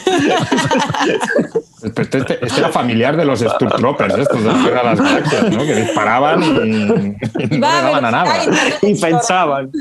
Este, 1.84 2.02
este- 2.18 2.46
este 2.46 2.60
era 2.60 2.70
familiar 2.70 3.16
de 3.18 3.26
los 3.26 3.40
Sturmtroopers, 3.40 4.18
estos 4.18 4.44
de 4.44 4.50
la 4.50 4.58
de 4.64 4.72
las 4.84 5.00
Galaxias, 5.00 5.52
¿no? 5.52 5.64
Que 5.66 5.76
disparaban 5.76 6.44
y, 6.44 6.48
y 6.48 7.48
no 7.48 7.48
le 7.50 7.60
daban 7.60 8.06
a 8.06 8.12
nada. 8.12 8.36
Y 8.82 8.96
pensaban. 9.00 9.72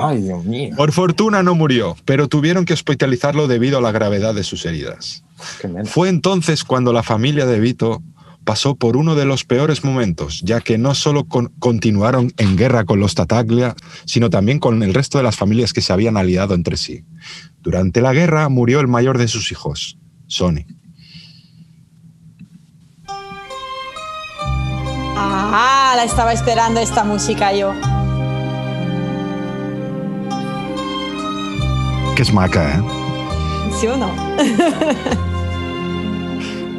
Ay, 0.00 0.22
Dios 0.22 0.44
mío. 0.44 0.74
Por 0.76 0.92
fortuna 0.92 1.42
no 1.42 1.54
murió, 1.54 1.96
pero 2.04 2.28
tuvieron 2.28 2.64
que 2.64 2.72
hospitalizarlo 2.72 3.46
debido 3.48 3.78
a 3.78 3.80
la 3.80 3.92
gravedad 3.92 4.34
de 4.34 4.44
sus 4.44 4.64
heridas. 4.64 5.22
Fue 5.84 6.08
entonces 6.08 6.64
cuando 6.64 6.92
la 6.92 7.02
familia 7.02 7.46
de 7.46 7.60
Vito 7.60 8.02
pasó 8.44 8.76
por 8.76 8.96
uno 8.96 9.14
de 9.14 9.24
los 9.24 9.44
peores 9.44 9.84
momentos, 9.84 10.40
ya 10.44 10.60
que 10.60 10.78
no 10.78 10.94
solo 10.94 11.24
con- 11.24 11.52
continuaron 11.58 12.32
en 12.36 12.56
guerra 12.56 12.84
con 12.84 13.00
los 13.00 13.14
Tataglia, 13.14 13.74
sino 14.04 14.30
también 14.30 14.58
con 14.58 14.82
el 14.82 14.94
resto 14.94 15.18
de 15.18 15.24
las 15.24 15.36
familias 15.36 15.72
que 15.72 15.80
se 15.80 15.92
habían 15.92 16.16
aliado 16.16 16.54
entre 16.54 16.76
sí. 16.76 17.04
Durante 17.60 18.00
la 18.00 18.12
guerra 18.12 18.48
murió 18.48 18.80
el 18.80 18.88
mayor 18.88 19.18
de 19.18 19.28
sus 19.28 19.50
hijos, 19.50 19.98
Sonny. 20.26 20.66
Ah, 25.16 25.94
la 25.96 26.04
estaba 26.04 26.32
esperando 26.32 26.80
esta 26.80 27.04
música 27.04 27.52
yo. 27.52 27.72
Que 32.16 32.22
es 32.22 32.32
maca, 32.32 32.76
¿eh? 32.78 32.82
¿Sí 33.80 33.86
o 33.86 33.96
no? 33.96 34.10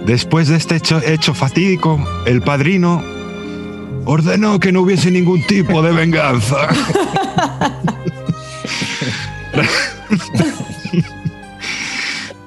Después 0.06 0.48
de 0.50 0.58
este 0.58 0.76
hecho, 0.76 1.34
fatídico, 1.34 2.00
el 2.28 2.44
padrino 2.44 3.04
ordenó 4.06 4.60
que 4.60 4.72
no 4.72 4.82
hubiese 4.82 5.10
ningún 5.10 5.42
tipo 5.48 5.82
de 5.82 5.92
venganza. 5.94 6.68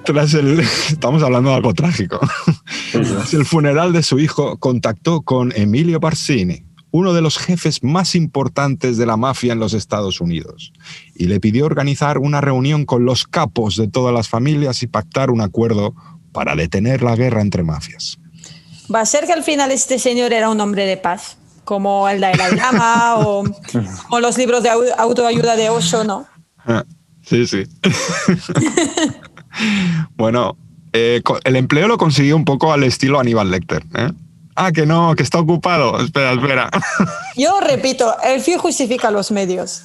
Tras 0.04 0.34
el. 0.34 0.60
Estamos 0.60 1.22
hablando 1.24 1.50
de 1.50 1.56
algo 1.56 1.74
trágico. 1.74 2.20
Tras 2.92 3.34
el 3.34 3.44
funeral 3.44 3.92
de 3.92 4.04
su 4.04 4.20
hijo, 4.20 4.56
contactó 4.58 5.22
con 5.22 5.52
Emilio 5.56 5.98
Barsini, 5.98 6.64
uno 6.92 7.12
de 7.12 7.22
los 7.22 7.38
jefes 7.38 7.82
más 7.82 8.14
importantes 8.14 8.96
de 8.96 9.06
la 9.06 9.16
mafia 9.16 9.52
en 9.52 9.58
los 9.58 9.74
Estados 9.74 10.20
Unidos, 10.20 10.72
y 11.16 11.26
le 11.26 11.40
pidió 11.40 11.66
organizar 11.66 12.18
una 12.18 12.40
reunión 12.40 12.84
con 12.84 13.04
los 13.04 13.26
capos 13.26 13.76
de 13.76 13.88
todas 13.88 14.14
las 14.14 14.28
familias 14.28 14.84
y 14.84 14.86
pactar 14.86 15.32
un 15.32 15.40
acuerdo 15.40 15.96
para 16.32 16.54
detener 16.56 17.02
la 17.02 17.16
guerra 17.16 17.40
entre 17.40 17.62
mafias. 17.62 18.18
Va 18.94 19.00
a 19.00 19.06
ser 19.06 19.26
que 19.26 19.32
al 19.32 19.42
final 19.44 19.70
este 19.70 19.98
señor 19.98 20.32
era 20.32 20.48
un 20.48 20.60
hombre 20.60 20.86
de 20.86 20.96
paz, 20.96 21.36
como 21.64 22.08
el 22.08 22.20
Dalai 22.20 22.56
Lama 22.56 23.16
o, 23.16 23.44
o 24.10 24.20
los 24.20 24.38
libros 24.38 24.62
de 24.62 24.70
au- 24.70 24.94
autoayuda 24.96 25.56
de 25.56 25.68
Osho, 25.70 26.04
¿no? 26.04 26.26
Ah, 26.66 26.84
Sí, 27.22 27.46
sí. 27.46 27.64
bueno, 30.16 30.56
eh, 30.92 31.22
el 31.44 31.56
empleo 31.56 31.88
lo 31.88 31.98
consiguió 31.98 32.36
un 32.36 32.44
poco 32.44 32.72
al 32.72 32.84
estilo 32.84 33.20
Aníbal 33.20 33.50
Lecter. 33.50 33.84
¿eh? 33.94 34.12
Ah, 34.56 34.72
que 34.72 34.86
no, 34.86 35.14
que 35.14 35.22
está 35.22 35.38
ocupado. 35.38 36.00
Espera, 36.00 36.32
espera. 36.32 36.70
Yo 37.36 37.60
repito, 37.60 38.14
el 38.24 38.40
fin 38.40 38.58
justifica 38.58 39.10
los 39.10 39.30
medios. 39.30 39.82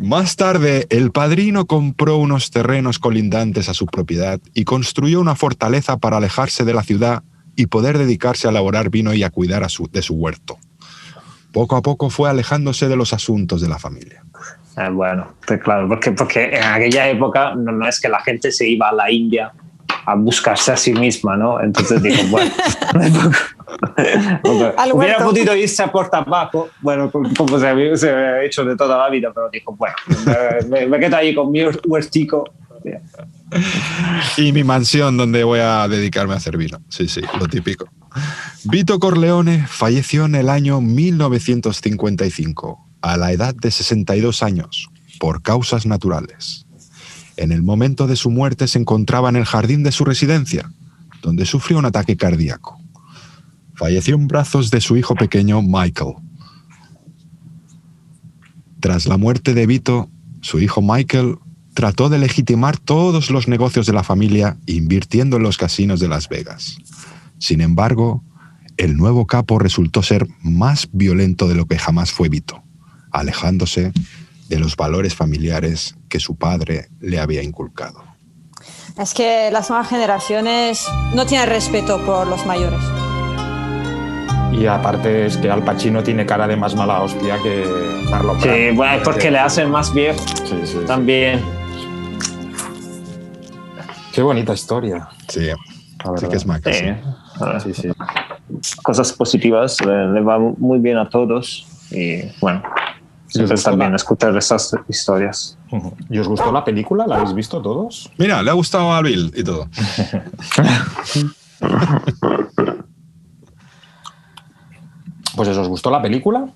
Más 0.00 0.36
tarde, 0.36 0.86
el 0.90 1.10
padrino 1.10 1.66
compró 1.66 2.16
unos 2.16 2.50
terrenos 2.50 2.98
colindantes 2.98 3.68
a 3.68 3.74
su 3.74 3.86
propiedad 3.86 4.40
y 4.54 4.64
construyó 4.64 5.20
una 5.20 5.34
fortaleza 5.34 5.96
para 5.96 6.18
alejarse 6.18 6.64
de 6.64 6.74
la 6.74 6.82
ciudad 6.82 7.22
y 7.56 7.66
poder 7.66 7.98
dedicarse 7.98 8.46
a 8.46 8.50
elaborar 8.50 8.88
vino 8.88 9.12
y 9.14 9.22
a 9.22 9.30
cuidar 9.30 9.66
de 9.66 10.02
su 10.02 10.14
huerto. 10.14 10.58
Poco 11.52 11.76
a 11.76 11.82
poco 11.82 12.08
fue 12.08 12.30
alejándose 12.30 12.88
de 12.88 12.96
los 12.96 13.12
asuntos 13.12 13.60
de 13.60 13.68
la 13.68 13.78
familia. 13.78 14.24
Eh, 14.78 14.88
bueno, 14.88 15.34
pues 15.46 15.60
claro, 15.60 15.86
porque, 15.86 16.12
porque 16.12 16.44
en 16.44 16.62
aquella 16.62 17.08
época 17.10 17.54
no 17.54 17.86
es 17.86 18.00
que 18.00 18.08
la 18.08 18.20
gente 18.20 18.50
se 18.50 18.68
iba 18.68 18.88
a 18.88 18.92
la 18.92 19.10
India 19.10 19.52
a 20.06 20.14
buscarse 20.14 20.72
a 20.72 20.76
sí 20.76 20.92
misma, 20.92 21.36
¿no? 21.36 21.60
Entonces 21.60 22.02
digo, 22.02 22.22
bueno, 22.30 22.50
Al 24.76 24.92
hubiera 24.92 25.18
podido 25.24 25.56
irse 25.56 25.82
a 25.82 25.90
por 25.90 26.08
tabaco, 26.10 26.70
bueno, 26.80 27.10
como 27.10 27.58
se 27.58 27.66
había, 27.68 27.96
se 27.96 28.10
había 28.10 28.44
hecho 28.44 28.64
de 28.64 28.76
toda 28.76 28.98
la 28.98 29.08
vida, 29.10 29.30
pero 29.34 29.48
dijo, 29.50 29.74
bueno, 29.76 29.94
me, 30.68 30.80
me- 30.80 30.86
me 30.86 30.98
quedo 31.00 31.16
ahí 31.16 31.34
con 31.34 31.50
mi 31.50 31.60
huertico. 31.86 32.44
Y 34.36 34.50
mi 34.52 34.64
mansión 34.64 35.16
donde 35.16 35.44
voy 35.44 35.60
a 35.60 35.86
dedicarme 35.88 36.34
a 36.34 36.38
hacer 36.38 36.56
vino. 36.56 36.78
Sí, 36.88 37.06
sí, 37.08 37.20
lo 37.38 37.46
típico. 37.46 37.86
Vito 38.64 38.98
Corleone 38.98 39.66
falleció 39.68 40.24
en 40.24 40.34
el 40.34 40.48
año 40.48 40.80
1955, 40.80 42.78
a 43.02 43.16
la 43.16 43.32
edad 43.32 43.54
de 43.54 43.70
62 43.70 44.42
años, 44.42 44.88
por 45.20 45.42
causas 45.42 45.86
naturales. 45.86 46.66
En 47.36 47.52
el 47.52 47.62
momento 47.62 48.06
de 48.06 48.16
su 48.16 48.30
muerte 48.30 48.68
se 48.68 48.78
encontraba 48.78 49.28
en 49.28 49.36
el 49.36 49.44
jardín 49.44 49.82
de 49.82 49.92
su 49.92 50.04
residencia, 50.04 50.72
donde 51.22 51.46
sufrió 51.46 51.78
un 51.78 51.86
ataque 51.86 52.16
cardíaco. 52.16 52.78
Falleció 53.74 54.16
en 54.16 54.28
brazos 54.28 54.70
de 54.70 54.80
su 54.80 54.96
hijo 54.96 55.14
pequeño 55.14 55.62
Michael. 55.62 56.14
Tras 58.80 59.06
la 59.06 59.16
muerte 59.16 59.54
de 59.54 59.66
Vito, 59.66 60.10
su 60.40 60.58
hijo 60.58 60.82
Michael 60.82 61.36
trató 61.74 62.08
de 62.08 62.18
legitimar 62.18 62.76
todos 62.76 63.30
los 63.30 63.48
negocios 63.48 63.86
de 63.86 63.92
la 63.92 64.02
familia 64.02 64.58
invirtiendo 64.66 65.36
en 65.36 65.42
los 65.42 65.56
casinos 65.56 66.00
de 66.00 66.08
Las 66.08 66.28
Vegas. 66.28 66.76
Sin 67.38 67.60
embargo, 67.60 68.22
el 68.76 68.96
nuevo 68.96 69.26
capo 69.26 69.58
resultó 69.58 70.02
ser 70.02 70.26
más 70.42 70.88
violento 70.92 71.48
de 71.48 71.54
lo 71.54 71.66
que 71.66 71.78
jamás 71.78 72.12
fue 72.12 72.28
Vito, 72.28 72.62
alejándose 73.10 73.92
de 74.54 74.58
los 74.60 74.76
valores 74.76 75.14
familiares 75.14 75.96
que 76.10 76.20
su 76.20 76.36
padre 76.36 76.88
le 77.00 77.18
había 77.18 77.42
inculcado. 77.42 78.04
Es 78.98 79.14
que 79.14 79.50
las 79.50 79.70
nuevas 79.70 79.88
generaciones 79.88 80.86
no 81.14 81.24
tienen 81.24 81.48
respeto 81.48 81.98
por 82.04 82.26
los 82.26 82.44
mayores. 82.44 82.78
Y 84.52 84.66
aparte 84.66 85.24
es 85.26 85.38
que 85.38 85.50
Al 85.50 85.64
Pacino 85.64 86.02
tiene 86.02 86.26
cara 86.26 86.46
de 86.46 86.56
más 86.56 86.74
mala 86.74 87.00
hostia 87.00 87.38
que 87.42 87.64
Marlon 88.10 88.38
Sí, 88.42 88.48
bueno, 88.74 88.96
es 88.96 89.02
porque 89.02 89.30
le 89.30 89.38
hacen 89.38 89.70
más 89.70 89.92
viejo 89.94 90.18
Sí, 90.44 90.54
sí, 90.64 90.66
sí. 90.66 90.78
también. 90.86 91.40
Qué 94.12 94.20
bonita 94.20 94.52
historia. 94.52 95.08
Sí, 95.28 95.48
sí 96.18 96.28
que 96.28 96.36
es 96.36 96.44
maca, 96.46 96.70
Sí. 96.72 96.84
sí. 97.64 97.72
Sí, 97.72 97.82
sí. 97.82 97.88
Cosas 98.82 99.14
positivas, 99.14 99.80
le, 99.80 100.08
le 100.12 100.20
va 100.20 100.38
muy 100.38 100.78
bien 100.78 100.98
a 100.98 101.08
todos. 101.08 101.66
Y 101.90 102.20
bueno, 102.40 102.62
siempre 103.32 103.54
está 103.54 103.74
bien 103.74 103.94
escuchar 103.94 104.36
esas 104.36 104.76
historias. 104.88 105.58
¿Y 106.10 106.18
os 106.18 106.28
gustó 106.28 106.52
la 106.52 106.64
película? 106.64 107.06
¿La 107.06 107.16
habéis 107.16 107.34
visto 107.34 107.60
todos? 107.62 108.10
Mira, 108.18 108.42
le 108.42 108.50
ha 108.50 108.54
gustado 108.54 108.92
a 108.92 109.00
Bill 109.02 109.32
y 109.34 109.42
todo. 109.44 109.68
Pues 115.34 115.48
eso, 115.48 115.62
¿os 115.62 115.68
gustó 115.68 115.90
la 115.90 116.02
película? 116.02 116.46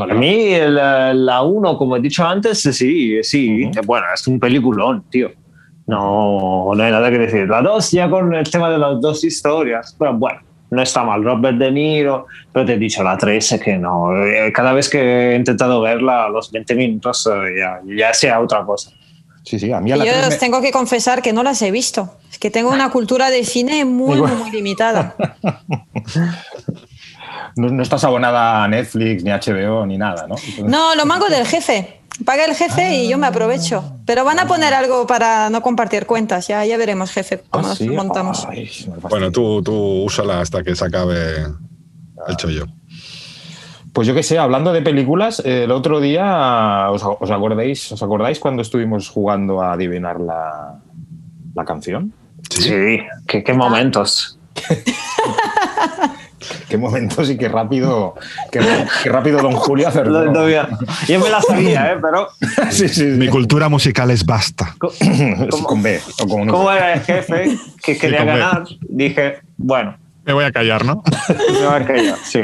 A 0.00 0.14
mí 0.14 0.54
la, 0.66 1.12
la 1.12 1.42
uno, 1.42 1.76
como 1.76 1.96
he 1.96 2.00
dicho 2.00 2.26
antes, 2.26 2.62
sí, 2.62 3.22
sí. 3.22 3.70
Bueno, 3.84 4.06
es 4.14 4.26
un 4.26 4.40
peliculón, 4.40 5.04
tío. 5.10 5.30
No, 5.86 6.70
no 6.74 6.82
hay 6.82 6.90
nada 6.90 7.10
que 7.10 7.18
decir. 7.18 7.48
La 7.48 7.60
dos, 7.60 7.90
ya 7.90 8.08
con 8.08 8.34
el 8.34 8.48
tema 8.48 8.70
de 8.70 8.78
las 8.78 9.00
dos 9.00 9.24
historias, 9.24 9.94
pero 9.98 10.14
bueno, 10.14 10.40
no 10.70 10.82
está 10.82 11.02
mal. 11.04 11.22
Robert 11.24 11.56
De 11.58 11.70
Niro, 11.70 12.26
pero 12.52 12.64
te 12.66 12.74
he 12.74 12.78
dicho 12.78 13.02
la 13.02 13.16
13 13.16 13.58
que 13.60 13.76
no. 13.78 14.14
Eh, 14.24 14.52
Cada 14.52 14.72
vez 14.72 14.88
que 14.88 15.32
he 15.32 15.36
intentado 15.36 15.80
verla, 15.80 16.24
a 16.26 16.28
los 16.28 16.50
20 16.52 16.74
minutos 16.74 17.26
eh, 17.32 17.58
ya, 17.58 17.80
ya 17.84 18.12
sea 18.14 18.40
otra 18.40 18.64
cosa. 18.64 18.90
Sí, 19.44 19.58
sí, 19.58 19.72
a 19.72 19.80
mí 19.80 19.90
a 19.92 19.96
la 19.96 20.04
yo 20.04 20.12
tres 20.12 20.24
os 20.24 20.30
me- 20.34 20.36
tengo 20.38 20.60
que 20.60 20.70
confesar 20.70 21.22
que 21.22 21.32
no 21.32 21.42
las 21.42 21.62
he 21.62 21.70
visto. 21.70 22.14
Es 22.30 22.38
que 22.38 22.50
tengo 22.50 22.70
una 22.70 22.90
cultura 22.90 23.30
de 23.30 23.44
cine 23.44 23.84
muy, 23.86 24.18
muy, 24.20 24.30
muy 24.32 24.50
limitada. 24.50 25.16
no, 27.56 27.68
no 27.68 27.82
estás 27.82 28.04
abonada 28.04 28.64
a 28.64 28.68
Netflix, 28.68 29.22
ni 29.24 29.30
HBO, 29.30 29.86
ni 29.86 29.98
nada, 29.98 30.26
¿no? 30.26 30.36
No, 30.66 30.94
lo 30.94 31.06
mango 31.06 31.26
del 31.28 31.46
jefe. 31.46 31.94
Paga 32.24 32.44
el 32.46 32.54
jefe 32.56 32.96
y 32.96 33.08
yo 33.08 33.16
me 33.18 33.28
aprovecho. 33.28 33.92
Pero 34.04 34.24
van 34.24 34.40
a 34.40 34.46
poner 34.46 34.74
algo 34.74 35.06
para 35.06 35.50
no 35.50 35.62
compartir 35.62 36.04
cuentas. 36.06 36.48
Ya, 36.48 36.64
ya 36.64 36.76
veremos, 36.76 37.12
jefe, 37.12 37.42
Ah, 37.44 37.48
cómo 37.50 37.74
sí. 37.76 37.86
nos 37.86 37.94
montamos. 37.96 38.46
Ay. 38.50 38.68
Bueno, 39.08 39.30
tú, 39.30 39.62
tú 39.62 40.02
úsala 40.04 40.40
hasta 40.40 40.62
que 40.64 40.74
se 40.74 40.84
acabe 40.84 41.46
el 42.26 42.36
chollo. 42.36 42.66
Pues 43.92 44.06
yo 44.08 44.14
qué 44.14 44.22
sé, 44.22 44.38
hablando 44.38 44.72
de 44.72 44.82
películas, 44.82 45.40
el 45.44 45.70
otro 45.70 46.00
día, 46.00 46.88
¿os, 46.90 47.02
os 47.04 47.30
acordáis, 47.30 47.90
¿os 47.92 48.02
acordáis 48.02 48.38
cuando 48.38 48.62
estuvimos 48.62 49.08
jugando 49.08 49.62
a 49.62 49.72
adivinar 49.72 50.20
la, 50.20 50.74
la 51.54 51.64
canción? 51.64 52.12
Sí, 52.50 52.98
qué, 53.26 53.42
qué 53.44 53.52
momentos. 53.54 54.38
Qué 56.68 56.76
momentos 56.78 57.28
y 57.30 57.36
qué 57.36 57.48
rápido, 57.48 58.14
qué, 58.50 58.60
qué 59.02 59.08
rápido 59.08 59.40
don 59.40 59.52
Julio 59.52 59.88
acertó. 59.88 60.24
Yo 61.08 61.20
me 61.20 61.30
la 61.30 61.40
sabía, 61.42 61.92
¿eh? 61.92 61.96
pero 62.00 62.28
sí, 62.70 62.88
sí, 62.88 63.04
Mi 63.04 63.28
cultura 63.28 63.68
musical 63.68 64.10
es 64.10 64.24
basta. 64.24 64.74
con 65.64 65.82
B. 65.82 66.00
O 66.20 66.26
con 66.28 66.40
un- 66.42 66.48
como 66.48 66.70
era 66.70 66.94
el 66.94 67.00
jefe 67.00 67.56
que 67.82 67.96
quería 67.98 68.20
B. 68.20 68.26
ganar, 68.26 68.64
dije, 68.88 69.38
bueno, 69.56 69.96
Me 70.24 70.32
voy 70.32 70.44
a 70.44 70.52
callar, 70.52 70.84
¿no? 70.84 71.02
me 71.60 71.66
va 71.66 71.76
a 71.76 71.84
callar, 71.84 72.16
sí. 72.24 72.40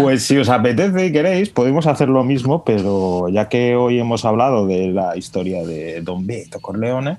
Pues 0.00 0.22
si 0.22 0.36
os 0.38 0.48
apetece 0.48 1.06
y 1.06 1.12
queréis, 1.12 1.48
podemos 1.48 1.86
hacer 1.88 2.08
lo 2.08 2.22
mismo, 2.22 2.62
pero 2.64 3.28
ya 3.30 3.48
que 3.48 3.74
hoy 3.74 3.98
hemos 3.98 4.24
hablado 4.24 4.66
de 4.66 4.88
la 4.88 5.16
historia 5.16 5.64
de 5.66 6.00
Don 6.02 6.24
Vito 6.26 6.60
Corleone 6.60 7.18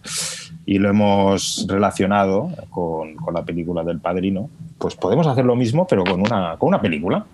y 0.66 0.78
lo 0.78 0.90
hemos 0.90 1.66
relacionado 1.68 2.52
con, 2.70 3.16
con 3.16 3.34
la 3.34 3.44
película 3.44 3.84
del 3.84 4.00
Padrino, 4.00 4.50
pues 4.78 4.96
podemos 4.96 5.28
hacer 5.28 5.46
lo 5.46 5.56
mismo, 5.56 5.88
pero 5.88 6.04
con 6.04 6.22
una, 6.22 6.56
con 6.58 6.70
una 6.70 6.82
película. 6.82 7.26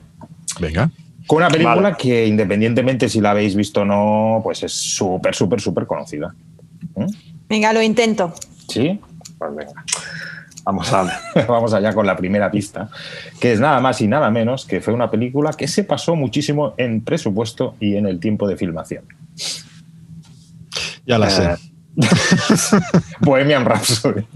Venga. 0.60 0.90
Con 1.26 1.38
una 1.38 1.50
película 1.50 1.76
Vale. 1.76 1.96
que 1.98 2.26
independientemente 2.26 3.10
si 3.10 3.20
la 3.20 3.32
habéis 3.32 3.56
visto 3.56 3.82
o 3.82 3.86
no, 3.86 4.42
pues 4.44 4.64
es 4.64 4.72
súper, 4.72 5.36
súper, 5.36 5.60
súper 5.60 5.86
conocida. 5.86 6.34
¿Mm? 6.96 7.06
Venga, 7.50 7.74
lo 7.74 7.82
intento. 7.82 8.34
¿Sí? 8.68 9.00
Pues 9.38 9.56
venga. 9.56 9.84
Vamos, 10.64 10.92
a, 10.92 11.08
vamos 11.48 11.74
allá 11.74 11.94
con 11.94 12.06
la 12.06 12.18
primera 12.18 12.52
pista, 12.52 12.90
que 13.40 13.54
es 13.54 13.60
nada 13.60 13.80
más 13.80 14.02
y 14.02 14.08
nada 14.08 14.30
menos 14.30 14.66
que 14.66 14.82
fue 14.82 14.94
una 14.94 15.10
película 15.10 15.52
que 15.54 15.68
se 15.68 15.84
pasó 15.84 16.16
muchísimo 16.16 16.74
en 16.78 17.02
presupuesto 17.02 17.76
y 17.80 17.96
en 17.96 18.06
el 18.06 18.20
tiempo 18.20 18.48
de 18.48 18.58
filmación. 18.58 19.06
Ya 21.06 21.18
la 21.18 21.30
sé. 21.30 21.56
Eh, 21.98 22.06
Bohemian 23.22 23.66
Rhapsody. 23.66 24.24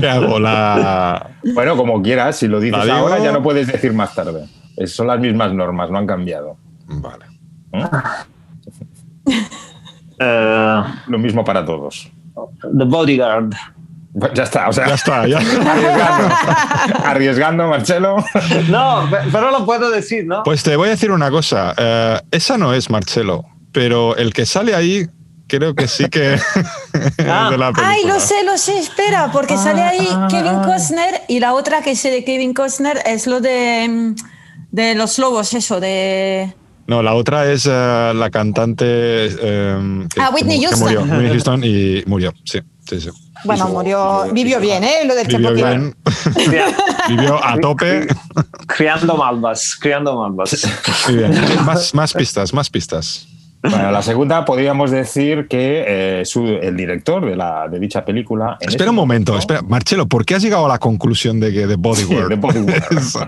¿Qué 0.00 0.08
hago? 0.08 0.38
La... 0.38 1.30
Bueno, 1.54 1.76
como 1.76 2.00
quieras, 2.02 2.36
si 2.36 2.48
lo 2.48 2.60
dices 2.60 2.88
ahora 2.88 3.18
ya 3.18 3.32
no 3.32 3.42
puedes 3.42 3.66
decir 3.66 3.92
más 3.92 4.14
tarde. 4.14 4.46
Es- 4.76 4.94
Son 4.94 5.06
las 5.06 5.18
mismas 5.20 5.52
normas, 5.52 5.90
no 5.90 5.98
han 5.98 6.06
cambiado. 6.06 6.56
Vale. 6.86 7.24
eh, 10.18 10.82
Lo 11.08 11.18
mismo 11.18 11.44
para 11.44 11.64
todos. 11.64 12.10
The 12.62 12.84
Bodyguard. 12.84 13.52
Pues 14.18 14.32
ya 14.34 14.42
está, 14.44 14.68
o 14.68 14.72
sea, 14.72 14.88
Ya 14.88 14.94
está, 14.94 15.26
ya. 15.28 15.38
arriesgando, 15.38 16.34
arriesgando, 17.04 17.68
Marcelo. 17.68 18.16
No, 18.68 19.06
pe- 19.10 19.18
pero 19.30 19.50
lo 19.50 19.64
puedo 19.66 19.90
decir, 19.90 20.24
¿no? 20.26 20.42
Pues 20.42 20.62
te 20.62 20.74
voy 20.76 20.88
a 20.88 20.92
decir 20.92 21.10
una 21.12 21.30
cosa. 21.30 21.74
eh, 21.76 22.18
esa 22.30 22.56
no 22.58 22.72
es 22.72 22.90
Marcelo, 22.90 23.44
pero 23.70 24.16
el 24.16 24.32
que 24.32 24.46
sale 24.46 24.74
ahí 24.74 25.06
creo 25.48 25.74
que 25.74 25.88
sí 25.88 26.08
que 26.08 26.34
es 26.34 26.42
Ah. 27.26 27.48
de 27.50 27.58
la 27.58 27.72
película. 27.72 27.88
Ay, 27.88 28.04
lo 28.06 28.20
sé, 28.20 28.44
lo 28.44 28.56
sé, 28.58 28.78
espera, 28.78 29.30
porque 29.32 29.56
sale 29.56 29.82
ahí 29.82 30.08
Kevin 30.30 30.60
Costner 30.64 31.22
y 31.28 31.40
la 31.40 31.54
otra 31.54 31.82
que 31.82 31.96
sé 31.96 32.10
de 32.10 32.24
Kevin 32.24 32.54
Costner 32.54 33.02
es 33.06 33.26
lo 33.26 33.40
de, 33.40 33.86
mm, 33.88 34.14
de 34.70 34.94
los 34.94 35.18
lobos, 35.18 35.52
eso, 35.54 35.80
de... 35.80 36.54
No, 36.86 37.02
la 37.02 37.14
otra 37.14 37.50
es 37.52 37.66
eh, 37.66 38.12
la 38.14 38.30
cantante. 38.30 38.84
eh, 38.86 40.06
que- 40.14 40.20
Ah, 40.22 40.30
Whitney 40.32 40.58
que 40.60 40.66
Houston. 40.68 40.84
murió. 40.88 41.00
Whitney 41.02 41.28
Houston 41.32 41.60
y 41.64 42.02
murió. 42.06 42.32
Sí, 42.44 42.60
sí, 42.88 43.00
sí. 43.00 43.10
Bueno, 43.44 43.66
su- 43.66 43.72
murió, 43.74 44.24
vivió 44.32 44.58
bien, 44.58 44.82
¿eh? 44.84 45.04
Lo 45.04 45.14
del 45.14 45.26
Vivió 45.26 45.50
Chapo 45.50 45.54
bien. 45.68 45.94
Cria- 46.46 46.74
Vivió 47.08 47.44
a 47.44 47.58
tope. 47.58 48.06
Criando 48.66 49.16
malvas, 49.18 49.76
criando 49.78 50.18
malvas. 50.18 50.66
Muy 51.08 51.16
bien. 51.18 51.34
Más, 51.66 51.94
más 51.94 52.14
pistas, 52.14 52.54
más 52.54 52.70
pistas. 52.70 53.26
Bueno, 53.60 53.90
la 53.90 54.02
segunda 54.02 54.44
podríamos 54.44 54.90
decir 54.92 55.48
que 55.48 55.84
eh, 56.20 56.24
su- 56.24 56.46
el 56.46 56.76
director 56.76 57.26
de, 57.26 57.34
la, 57.34 57.66
de 57.68 57.80
dicha 57.80 58.04
película. 58.04 58.56
Espera 58.60 58.84
ese 58.84 58.90
un 58.90 58.96
momento, 58.96 59.32
momento- 59.32 59.52
espera. 59.54 59.62
Marcelo, 59.68 60.06
¿por 60.06 60.24
qué 60.24 60.36
has 60.36 60.42
llegado 60.42 60.66
a 60.66 60.68
la 60.68 60.78
conclusión 60.78 61.40
de 61.40 61.52
que 61.52 61.66
de 61.66 61.74
Bodyguard? 61.76 62.28
Sí, 62.32 62.38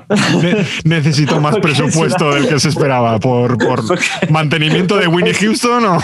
más 1.40 1.56
presupuesto 1.62 2.32
del 2.34 2.48
que 2.48 2.60
se 2.60 2.68
esperaba. 2.68 3.18
¿Por, 3.18 3.58
por 3.58 3.82
mantenimiento 4.30 4.96
de 4.96 5.06
Winnie 5.08 5.34
Houston 5.34 5.84
o.? 5.84 5.98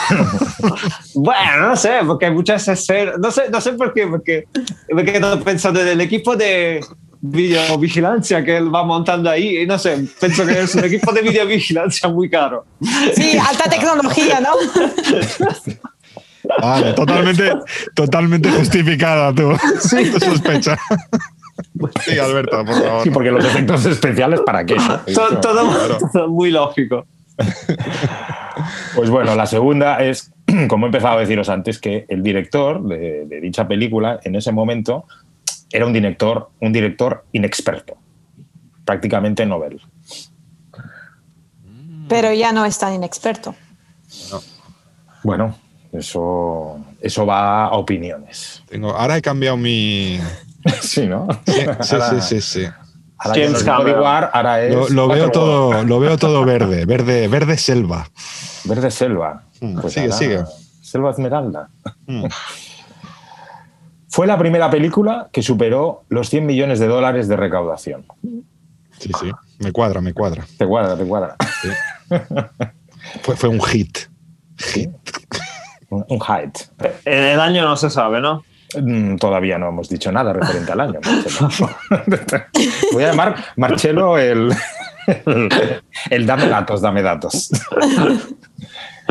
Bueno, 1.15 1.69
no 1.69 1.77
sé, 1.77 1.91
porque 2.07 2.27
hay 2.27 2.33
muchas 2.33 2.67
escenas. 2.69 3.15
No 3.19 3.31
sé, 3.31 3.43
no 3.51 3.61
sé 3.61 3.73
por 3.75 3.93
qué, 3.95 4.07
porque 4.07 4.45
me 4.93 5.05
quedo 5.05 5.41
pensando 5.43 5.81
en 5.81 5.89
el 5.89 6.01
equipo 6.01 6.37
de 6.37 6.81
videovigilancia 7.31 8.45
que 8.45 8.57
él 8.57 8.75
va 8.75 8.85
montando 8.85 9.31
ahí. 9.31 9.59
Y 9.59 9.67
no 9.67 9.79
sé, 9.79 10.05
pienso 10.21 10.47
que 10.47 10.61
es 10.61 10.75
un 10.75 10.85
equipo 10.85 11.13
de 11.13 11.23
videovigilancia 11.23 12.09
muy 12.09 12.29
caro. 12.31 12.65
Sí, 13.15 13.37
alta 13.39 13.65
tecnología, 13.71 14.41
¿no? 14.41 14.51
Vale, 16.61 16.93
totalmente, 16.93 17.53
totalmente 17.95 18.51
justificada 18.51 19.35
tu, 19.35 19.51
tu 19.53 20.21
sospecha. 20.21 20.79
Sí, 22.05 22.19
Alberto, 22.19 22.65
por 22.65 22.75
favor. 22.75 23.03
Sí, 23.03 23.11
porque 23.11 23.31
los 23.31 23.45
efectos 23.45 23.85
especiales, 23.87 24.41
¿para 24.43 24.65
qué? 24.65 24.77
Todo, 25.15 25.41
todo- 25.41 25.69
Claro. 25.71 25.99
todo 26.13 26.29
muy 26.29 26.51
lógico. 26.51 27.07
Pues 28.95 29.11
bueno, 29.11 29.35
la 29.35 29.47
segunda 29.47 29.99
es, 30.03 30.33
como 30.69 30.87
he 30.87 30.89
empezado 30.89 31.17
a 31.17 31.21
deciros 31.21 31.49
antes, 31.49 31.79
que 31.79 32.07
el 32.09 32.23
director 32.23 32.83
de, 32.87 33.27
de 33.27 33.41
dicha 33.41 33.67
película 33.67 34.21
en 34.23 34.37
ese 34.37 34.53
momento 34.53 35.05
era 35.71 35.87
un 35.87 35.93
director, 35.93 36.51
un 36.61 36.73
director 36.73 37.25
inexperto, 37.33 37.97
prácticamente 38.85 39.45
novel. 39.47 39.81
Pero 42.09 42.33
ya 42.33 42.53
no 42.53 42.65
es 42.65 42.79
tan 42.79 42.95
inexperto. 42.95 43.55
Bueno, 45.25 45.57
eso, 45.93 46.79
eso 47.01 47.27
va 47.27 47.65
a 47.67 47.71
opiniones. 47.73 48.63
Tengo, 48.69 48.91
ahora 48.91 49.17
he 49.17 49.23
cambiado 49.23 49.57
mi. 49.57 50.19
Sí, 50.81 51.07
¿no? 51.07 51.29
Sí, 51.47 51.53
sí, 51.81 51.95
Ahora- 51.95 52.11
sí, 52.11 52.21
sí, 52.21 52.41
sí. 52.41 52.67
ahora 53.19 53.35
que 53.35 53.45
James 53.47 53.65
no. 53.65 54.03
War, 54.03 54.31
ahora 54.33 54.63
es 54.65 54.75
Lo, 54.75 54.89
lo 54.89 55.07
veo 55.09 55.31
todo, 55.31 55.85
lo 55.85 56.01
veo 56.01 56.19
todo 56.19 56.45
verde, 56.45 56.85
verde, 56.87 57.29
verde 57.29 57.57
selva. 57.57 58.09
Verde 58.65 58.91
selva. 58.91 59.45
Mm, 59.61 59.81
Pues 59.81 59.93
sigue, 59.95 60.07
ahora, 60.07 60.17
sigue. 60.19 60.45
Selva 60.83 61.11
esmeralda. 61.13 61.69
Mm. 62.07 62.25
Fue 64.17 64.27
la 64.27 64.39
primera 64.39 64.71
película 64.71 65.29
que 65.31 65.43
superó 65.43 66.05
los 66.09 66.31
100 66.31 66.47
millones 66.47 66.79
de 66.79 66.87
dólares 66.87 67.29
de 67.29 67.37
recaudación. 67.37 68.07
Sí, 68.99 69.11
sí. 69.21 69.31
Me 69.59 69.73
cuadra, 69.73 70.01
me 70.01 70.15
cuadra. 70.15 70.43
Te 70.57 70.67
cuadra, 70.67 70.97
te 70.97 71.05
cuadra. 71.05 71.37
Fue, 73.21 73.37
fue 73.37 73.51
un 73.51 73.61
hit. 73.61 73.99
Sí. 74.57 74.89
Un, 75.91 76.03
un 76.09 76.19
height. 76.27 76.57
En 77.05 77.23
el 77.25 77.41
año 77.41 77.63
no 77.69 77.77
se 77.77 77.91
sabe, 77.91 78.23
¿no? 78.23 78.43
Mm, 78.81 79.17
Todavía 79.17 79.59
no 79.59 79.69
hemos 79.69 79.91
dicho 79.91 80.11
nada 80.11 80.33
referente 80.33 80.73
al 80.73 80.81
año. 80.81 80.99
Marcelo. 81.05 81.71
Voy 82.93 83.05
a 83.05 83.09
llamar 83.11 83.35
Marcelo 83.57 84.17
el, 84.17 84.51
el, 85.27 85.49
el 86.09 86.27
dame 86.27 86.49
datos, 86.49 86.81
dame 86.81 87.03
datos. 87.03 87.51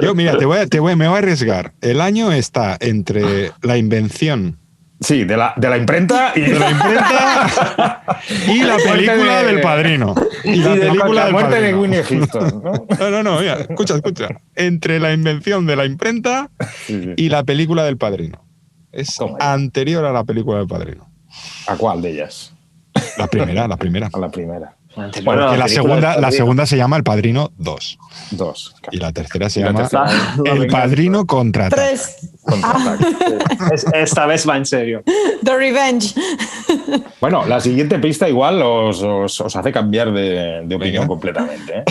Yo, 0.02 0.16
mira, 0.16 0.36
te 0.36 0.46
voy 0.46 0.58
a- 0.58 0.66
te 0.68 0.80
voy- 0.80 0.96
me 0.96 1.08
voy 1.08 1.16
a 1.16 1.20
arriesgar. 1.20 1.74
El 1.82 2.02
año 2.02 2.32
está 2.32 2.76
entre 2.80 3.52
la 3.62 3.78
invención 3.78 4.58
Sí, 5.02 5.26
de 5.26 5.36
la, 5.36 5.54
de 5.58 5.70
la 5.70 5.78
imprenta 5.78 6.32
y 6.36 6.42
de 6.42 6.58
la 6.58 6.72
imprenta 6.72 8.02
y 8.48 8.64
la 8.64 8.78
película 8.78 9.44
de- 9.44 9.46
del 9.52 9.62
padrino. 9.62 10.16
Y 10.46 10.56
la 10.56 10.76
y 10.76 10.80
de 10.80 10.88
película 10.88 11.14
la 11.14 11.24
del 11.26 11.34
muerte 11.34 11.62
de. 11.62 11.74
Winnie 11.76 12.04
Houston. 12.04 12.62
¿no? 12.64 12.74
No, 13.00 13.10
no, 13.12 13.24
no, 13.24 13.40
mira, 13.40 13.56
escucha, 13.56 13.96
escucha. 13.96 14.30
Entre 14.56 15.00
la 15.00 15.12
invención 15.14 15.66
de 15.66 15.76
la 15.76 15.86
imprenta 15.86 16.50
Sí, 16.86 17.02
sí. 17.04 17.14
y 17.18 17.30
la 17.30 17.44
película 17.44 17.84
del 17.84 17.98
padrino. 17.98 18.46
Es 18.92 19.16
Toma 19.18 19.38
ya. 19.40 19.54
anterior 19.54 20.06
a 20.06 20.14
la 20.14 20.24
película 20.24 20.60
del 20.60 20.68
padrino. 20.68 21.10
¿A 21.68 21.76
cuál 21.76 22.02
de 22.02 22.12
ellas? 22.12 22.54
La 23.18 23.28
primera, 23.28 23.68
la 23.68 23.76
primera. 23.76 24.10
A 24.14 24.18
la 24.20 24.30
primera. 24.32 24.78
Bueno, 25.24 25.56
la 25.56 25.68
segunda, 25.68 26.20
la 26.20 26.32
segunda 26.32 26.66
se 26.66 26.78
llama 26.78 26.96
El 26.98 27.04
Padrino 27.04 27.52
2 27.58 27.98
Dos. 28.32 28.76
y 28.92 28.98
la 28.98 29.12
tercera 29.12 29.50
se 29.50 29.60
la 29.62 29.68
llama 29.68 29.88
tercera- 29.90 30.36
El. 30.46 30.68
Padrino 30.68 31.26
contra 31.26 31.70
Tres. 31.70 32.30
Contraataque. 32.44 33.38
Es- 33.74 33.86
esta 33.94 34.26
vez 34.26 34.48
va 34.48 34.58
en 34.58 34.66
serio. 34.66 35.04
The 35.44 35.56
Revenge. 35.58 36.14
Bueno, 37.20 37.46
la 37.46 37.60
siguiente 37.60 38.00
pista 38.00 38.30
igual 38.30 38.62
os, 38.62 39.02
os- 39.02 39.42
os 39.42 39.56
hace 39.56 39.72
cambiar 39.72 40.12
de, 40.14 40.62
de 40.66 40.76
opinión 40.76 41.04
Venga. 41.04 41.08
completamente. 41.08 41.80
¿eh? 41.80 41.84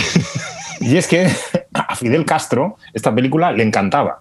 Y 0.81 0.97
es 0.97 1.07
que 1.07 1.29
a 1.73 1.95
Fidel 1.97 2.25
Castro 2.25 2.77
esta 2.93 3.15
película 3.15 3.53
le 3.53 3.63
encantaba. 3.65 4.19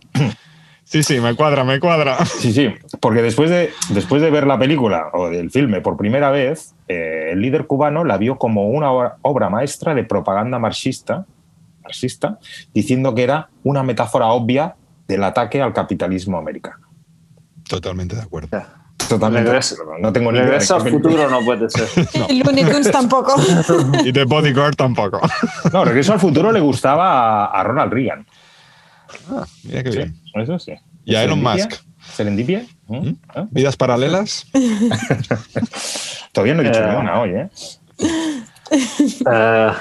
Sí, 0.93 1.01
sí, 1.01 1.19
me 1.19 1.33
cuadra, 1.35 1.63
me 1.63 1.79
cuadra. 1.79 2.23
Sí, 2.23 2.53
sí, 2.53 2.71
porque 2.99 3.23
después 3.23 3.49
de, 3.49 3.71
después 3.89 4.21
de 4.21 4.29
ver 4.29 4.45
la 4.45 4.59
película 4.59 5.07
o 5.13 5.27
del 5.27 5.49
filme 5.49 5.81
por 5.81 5.97
primera 5.97 6.29
vez, 6.29 6.75
eh, 6.87 7.29
el 7.31 7.41
líder 7.41 7.65
cubano 7.65 8.03
la 8.03 8.17
vio 8.17 8.37
como 8.37 8.69
una 8.69 8.91
obra, 8.91 9.49
maestra 9.49 9.95
de 9.95 10.03
propaganda 10.03 10.59
marxista, 10.59 11.25
marxista, 11.81 12.37
diciendo 12.75 13.15
que 13.15 13.23
era 13.23 13.49
una 13.63 13.81
metáfora 13.81 14.27
obvia 14.27 14.75
del 15.07 15.23
ataque 15.23 15.63
al 15.63 15.73
capitalismo 15.73 16.37
americano. 16.37 16.85
Totalmente 17.67 18.15
de 18.15 18.21
acuerdo. 18.21 18.49
Totalmente. 19.09 19.49
Regreso- 19.49 19.77
no 19.99 20.13
tengo 20.13 20.31
ni 20.31 20.37
idea 20.37 20.45
de 20.45 20.51
Regreso 20.51 20.75
al 20.75 20.89
futuro 20.89 21.27
no 21.27 21.41
puede 21.43 21.71
ser. 21.71 21.87
Y 22.29 22.43
Looney 22.43 22.65
Tunes 22.65 22.91
tampoco. 22.91 23.33
Y 24.05 24.11
de 24.11 24.25
Bodyguard 24.25 24.75
tampoco. 24.75 25.19
No, 25.73 25.85
Regreso 25.85 26.13
al 26.13 26.19
futuro 26.19 26.51
le 26.51 26.59
gustaba 26.59 27.45
a, 27.45 27.59
a 27.59 27.63
Ronald 27.63 27.91
Reagan. 27.91 28.27
Ah, 29.29 29.45
mira 29.63 29.83
qué 29.83 29.91
Sí, 29.91 29.97
bien. 29.97 30.19
eso 30.35 30.59
sí. 30.59 30.73
Y 31.05 31.15
a 31.15 31.23
Elon. 31.23 31.41
Musk. 31.41 31.73
¿Serendipia? 32.13 32.65
¿Mm? 32.87 33.07
¿Eh? 33.07 33.15
¿Vidas 33.51 33.75
paralelas? 33.77 34.45
Todavía 36.31 36.53
no 36.55 36.61
he 36.61 36.65
dicho 36.65 36.79
Eh. 36.83 36.95
una 36.97 37.21
hoy, 37.21 37.29
¿eh? 37.31 37.49
Eh, 38.71 39.71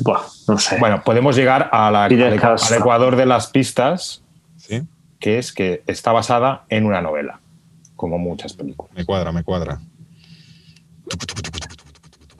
buah, 0.00 0.22
no 0.48 0.58
sé. 0.58 0.78
Bueno, 0.78 1.02
podemos 1.04 1.36
llegar 1.36 1.68
a 1.72 1.90
la- 1.90 2.04
al, 2.04 2.12
ecuador 2.76 3.16
de 3.16 3.26
las 3.26 3.48
pistas, 3.48 4.22
Sí, 4.56 4.82
que 5.20 5.38
es 5.38 5.52
que 5.52 5.82
está 5.86 6.12
basada 6.12 6.64
en 6.68 6.86
una 6.86 7.00
novela, 7.02 7.40
como 7.96 8.18
muchas 8.18 8.52
películas. 8.54 8.92
me 8.94 9.04
cuadra, 9.04 9.32
me 9.32 9.42
cuadra. 9.44 9.80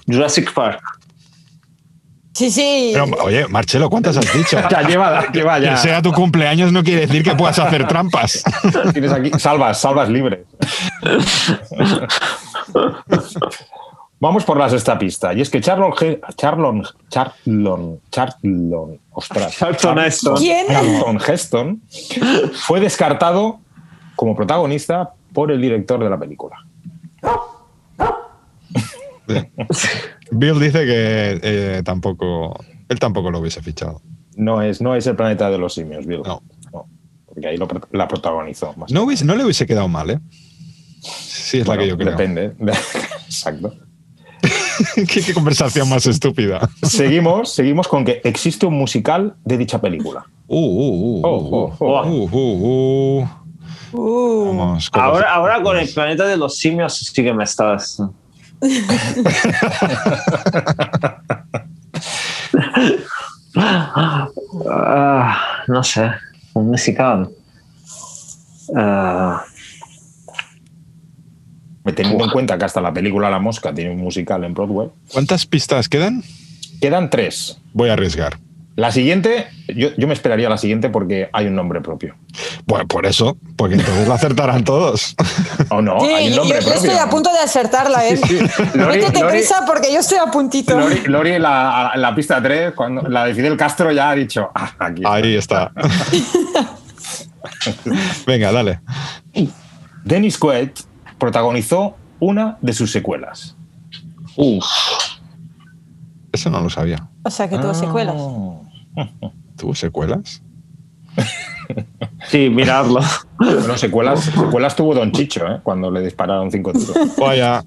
Jurassic 0.07 0.53
Park. 0.53 0.83
Sí, 2.35 2.51
sí. 2.51 2.91
Pero, 2.93 3.07
oye, 3.23 3.47
Marcelo, 3.49 3.89
¿cuántas 3.89 4.17
has 4.17 4.33
dicho? 4.33 4.59
Ya 4.71 4.83
lleva, 4.83 5.31
lleva 5.33 5.59
Que 5.61 5.67
ya. 5.67 5.77
sea 5.77 6.03
tu 6.03 6.13
cumpleaños 6.13 6.73
no 6.73 6.83
quiere 6.83 7.03
decir 7.03 7.23
que 7.23 7.35
puedas 7.35 7.59
hacer 7.59 7.87
trampas. 7.87 8.43
Tienes 8.93 9.13
aquí 9.13 9.31
salvas, 9.39 9.81
salvas 9.81 10.09
libres. 10.09 10.41
Vamos 14.19 14.45
por 14.45 14.59
la 14.59 14.69
sexta 14.69 14.99
pista. 14.99 15.33
Y 15.35 15.43
es 15.43 15.51
que 15.51 15.61
Charlon, 15.61 15.93
Charlon, 16.37 16.83
Charlon, 17.09 18.01
Charlon, 18.11 19.01
ostras, 19.13 19.57
Charlton 19.57 19.99
Heston. 19.99 20.37
¿Quién? 20.37 20.67
Charlton 20.67 21.21
Heston 21.27 21.83
fue 22.55 22.81
descartado 22.81 23.61
como 24.17 24.35
protagonista 24.35 25.13
por 25.33 25.53
el 25.53 25.61
director 25.61 26.03
de 26.03 26.11
la 26.11 26.19
película. 26.19 26.57
Bill 30.35 30.59
dice 30.61 30.85
que 30.85 31.41
eh, 31.43 31.83
tampoco. 31.85 32.63
Él 32.89 32.99
tampoco 32.99 33.31
lo 33.31 33.39
hubiese 33.41 33.63
fichado. 33.63 34.03
No 34.37 34.61
es, 34.63 34.81
no 34.81 34.95
es 34.95 35.07
el 35.07 35.17
planeta 35.17 35.51
de 35.51 35.59
los 35.59 35.75
simios, 35.75 36.07
Bill. 36.07 36.23
No. 36.25 36.43
No, 36.73 36.87
porque 37.27 37.47
ahí 37.49 37.57
lo 37.57 37.69
la 37.93 38.07
protagonizó. 38.09 38.75
Más 38.77 38.91
No, 38.93 39.05
hubiese- 39.05 39.25
no 39.25 39.35
le 39.37 39.45
hubiese 39.45 39.67
quedado 39.67 39.89
mal, 39.89 40.11
¿eh? 40.11 40.21
Sí, 41.01 41.59
es 41.61 41.67
la 41.69 41.79
que 41.79 41.87
yo 41.89 41.97
creo. 41.97 42.11
Depende. 42.11 42.53
Exacto. 43.27 43.75
¿Qué, 44.97 45.07
qué 45.23 45.33
conversación 45.33 45.89
más 45.89 46.07
estúpida. 46.07 46.69
Seguimos, 46.83 47.53
seguimos 47.53 47.89
con 47.89 48.05
que 48.05 48.21
existe 48.25 48.67
un 48.67 48.75
musical 48.75 49.37
de 49.45 49.57
dicha 49.57 49.81
película. 49.81 50.27
Uh, 50.47 50.59
uh, 50.59 51.19
uh, 51.19 51.23
Oh, 51.25 51.39
uh, 51.39 51.55
oh, 51.65 51.77
oh. 51.79 52.07
uh, 52.07 52.29
uh, 52.31 53.21
uh. 53.23 53.29
Uh, 53.97 54.57
Vamos, 54.57 54.91
Ahora, 54.93 55.33
ahora 55.33 55.63
con 55.63 55.79
el 55.79 55.89
planeta 55.89 56.27
de 56.27 56.37
los 56.37 56.59
simios 56.59 56.95
sí 56.99 57.23
que 57.23 57.33
me 57.33 57.45
estás. 57.45 58.03
Ah, 63.57 65.41
no 65.69 65.83
sé, 65.83 66.11
un 66.55 66.67
musical. 66.71 67.31
Ah, 68.75 69.45
Teniendo 71.95 72.25
en 72.25 72.31
cuenta 72.31 72.57
que 72.57 72.65
hasta 72.65 72.81
la 72.81 72.93
película 72.93 73.29
La 73.29 73.39
Mosca 73.39 73.73
tiene 73.75 73.91
un 73.91 73.99
musical 73.99 74.43
en 74.45 74.55
Broadway. 74.55 74.89
¿Cuántas 75.13 75.45
pistas 75.45 75.89
quedan? 75.89 76.25
Quedan 76.81 77.11
tres. 77.11 77.61
Voy 77.75 77.91
a 77.91 77.93
arriesgar. 77.93 78.39
La 78.77 78.91
siguiente, 78.91 79.47
yo, 79.69 79.91
yo 79.97 80.09
me 80.09 80.15
esperaría 80.15 80.49
la 80.49 80.59
siguiente 80.59 80.89
porque 80.89 81.31
hay 81.33 81.47
un 81.47 81.55
nombre 81.55 81.81
propio. 81.81 82.17
Bueno, 82.67 82.89
por 82.89 83.07
eso, 83.07 83.37
porque 83.57 83.77
entonces 83.77 84.09
la 84.09 84.15
acertarán 84.17 84.65
todos. 84.65 85.15
¿O 85.71 85.81
no? 85.81 86.01
sí, 86.01 86.07
hay 86.07 86.27
un 86.27 86.33
yo, 86.33 86.37
nombre 86.41 86.59
yo 86.61 86.71
propio. 86.73 86.91
estoy 86.91 87.07
a 87.07 87.09
punto 87.09 87.31
de 87.33 87.39
acertarla, 87.39 88.09
¿eh? 88.09 88.17
Sí, 88.17 88.39
sí. 88.39 88.39
Lori- 88.75 88.99
Métete 88.99 89.21
Lori- 89.21 89.31
prisa 89.31 89.63
porque 89.65 89.93
yo 89.93 90.01
estoy 90.01 90.19
a 90.19 90.27
puntito. 90.31 90.77
Lori, 90.77 91.03
Lori, 91.07 91.39
la, 91.39 91.93
la 91.95 92.15
pista 92.17 92.43
3, 92.43 92.73
cuando 92.75 93.03
la 93.03 93.27
de 93.27 93.35
Fidel 93.35 93.57
Castro 93.57 93.93
ya 93.93 94.11
ha 94.11 94.15
dicho, 94.17 94.51
ah, 94.55 94.73
aquí 94.81 95.03
está. 95.03 95.15
Ahí 95.15 95.37
está. 95.37 95.73
Venga, 98.27 98.51
dale. 98.53 98.81
Dennis 100.05 100.37
Quaid 100.37 100.71
protagonizó 101.19 101.97
una 102.19 102.59
de 102.61 102.73
sus 102.73 102.91
secuelas. 102.91 103.57
Eso 106.33 106.51
no 106.51 106.61
lo 106.61 106.71
sabía. 106.71 107.09
O 107.23 107.31
sea 107.31 107.49
que 107.49 107.59
tuvo 107.59 107.75
secuelas. 107.75 108.17
¿Tuvo 109.57 109.75
secuelas? 109.75 110.43
sí, 112.29 112.51
miradlo. 112.51 113.01
Bueno, 113.39 113.77
secuelas, 113.77 114.25
secuelas 114.25 114.77
tuvo 114.77 114.95
Don 114.95 115.11
Chicho, 115.13 115.47
¿eh? 115.47 115.61
cuando 115.63 115.91
le 115.91 116.01
dispararon 116.03 116.51
cinco 116.51 116.73
tiros. 116.73 116.97
Vaya. 117.19 117.63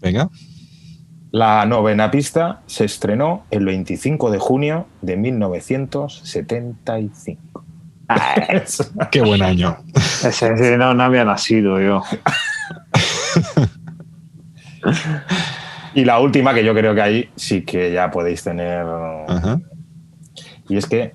Venga. 0.00 0.28
La 1.32 1.66
novena 1.66 2.10
pista 2.10 2.62
se 2.66 2.84
estrenó 2.84 3.46
el 3.50 3.64
25 3.64 4.30
de 4.30 4.38
junio 4.38 4.86
de 5.00 5.16
1975. 5.16 7.64
Qué 9.12 9.20
buen 9.20 9.40
año. 9.42 9.76
Ese, 9.94 10.76
no, 10.76 10.94
no 10.94 11.04
había 11.04 11.24
nacido 11.24 11.80
yo. 11.80 12.02
Y 15.94 16.04
la 16.04 16.20
última, 16.20 16.54
que 16.54 16.64
yo 16.64 16.74
creo 16.74 16.94
que 16.94 17.02
ahí 17.02 17.30
sí 17.36 17.62
que 17.62 17.92
ya 17.92 18.10
podéis 18.10 18.42
tener. 18.42 18.86
Ajá. 19.28 19.60
Y 20.68 20.76
es 20.76 20.86
que 20.86 21.14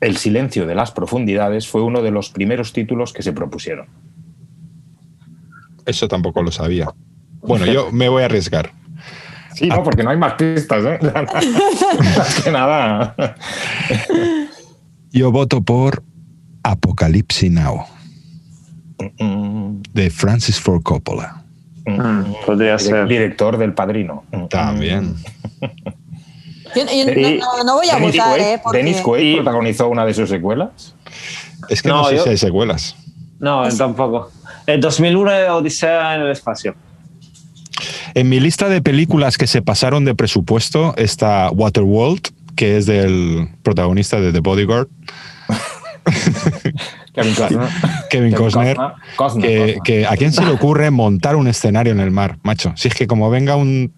El 0.00 0.16
silencio 0.16 0.66
de 0.66 0.74
las 0.76 0.92
profundidades 0.92 1.66
fue 1.66 1.82
uno 1.82 2.02
de 2.02 2.12
los 2.12 2.30
primeros 2.30 2.72
títulos 2.72 3.12
que 3.12 3.22
se 3.22 3.32
propusieron. 3.32 3.86
Eso 5.86 6.06
tampoco 6.06 6.42
lo 6.42 6.52
sabía. 6.52 6.94
Bueno, 7.40 7.66
yo 7.66 7.88
me 7.92 8.08
voy 8.08 8.22
a 8.22 8.26
arriesgar. 8.26 8.72
Sí, 9.54 9.66
no, 9.66 9.82
porque 9.82 10.04
no 10.04 10.10
hay 10.10 10.16
más 10.16 10.34
pistas, 10.34 10.84
¿eh? 10.84 10.98
Más 12.16 12.42
que 12.44 12.50
nada. 12.52 13.16
Yo 15.10 15.32
voto 15.32 15.62
por 15.62 16.04
Apocalipsis 16.62 17.50
Now, 17.50 17.84
Mm, 19.18 19.82
de 19.92 20.10
Francis 20.10 20.60
Ford 20.60 20.82
Coppola. 20.82 21.44
Mm, 21.96 22.34
podría 22.46 22.74
direc- 22.76 22.78
ser. 22.78 23.06
Director 23.08 23.56
del 23.58 23.72
padrino. 23.72 24.24
Mm. 24.32 24.46
También. 24.48 25.14
Yo, 26.76 26.84
yo 26.84 27.12
Y- 27.12 27.38
no, 27.38 27.56
no- 27.58 27.64
no 27.64 27.74
voy 27.76 27.88
a 27.88 27.94
Dennis 27.94 28.12
votar, 28.16 28.36
Quaid, 28.36 28.42
¿eh? 28.54 28.60
Porque... 28.62 28.78
Dennis 28.78 29.00
Quaid 29.00 29.24
Y- 29.24 29.34
protagonizó 29.36 29.88
una 29.88 30.04
de 30.04 30.14
sus 30.14 30.28
secuelas. 30.28 30.94
Es 31.68 31.82
que 31.82 31.88
no, 31.88 32.02
No, 32.02 32.08
sé 32.08 32.16
yo- 32.16 32.24
si 32.24 32.30
hay 32.30 32.36
secuelas. 32.38 32.94
No, 33.40 33.66
tampoco. 33.76 34.30
El 34.66 34.80
2001 34.80 35.56
Odisea 35.56 36.14
en 36.16 36.22
el 36.22 36.30
espacio. 36.30 36.74
En 38.14 38.28
mi 38.28 38.40
lista 38.40 38.68
de 38.68 38.82
películas 38.82 39.38
que 39.38 39.46
se 39.46 39.62
pasaron 39.62 40.04
de 40.04 40.14
presupuesto 40.14 40.94
está 40.96 41.50
Waterworld, 41.50 42.20
que 42.56 42.76
es 42.76 42.86
del 42.86 43.48
protagonista 43.62 44.20
de 44.20 44.32
The 44.32 44.40
Bodyguard, 44.40 44.88
Kevin 47.22 47.34
Costner. 47.34 47.68
Kevin 48.10 48.32
Costner. 48.34 48.76
Costner, 49.16 49.48
que, 49.48 49.56
Costner. 49.58 49.78
que 49.84 50.06
a 50.06 50.16
quién 50.16 50.32
se 50.32 50.44
le 50.44 50.50
ocurre 50.50 50.90
montar 50.90 51.36
un 51.36 51.48
escenario 51.48 51.92
en 51.92 52.00
el 52.00 52.10
mar, 52.10 52.38
macho. 52.42 52.72
Si 52.76 52.88
es 52.88 52.94
que 52.94 53.06
como 53.06 53.30
venga 53.30 53.56
un- 53.56 53.92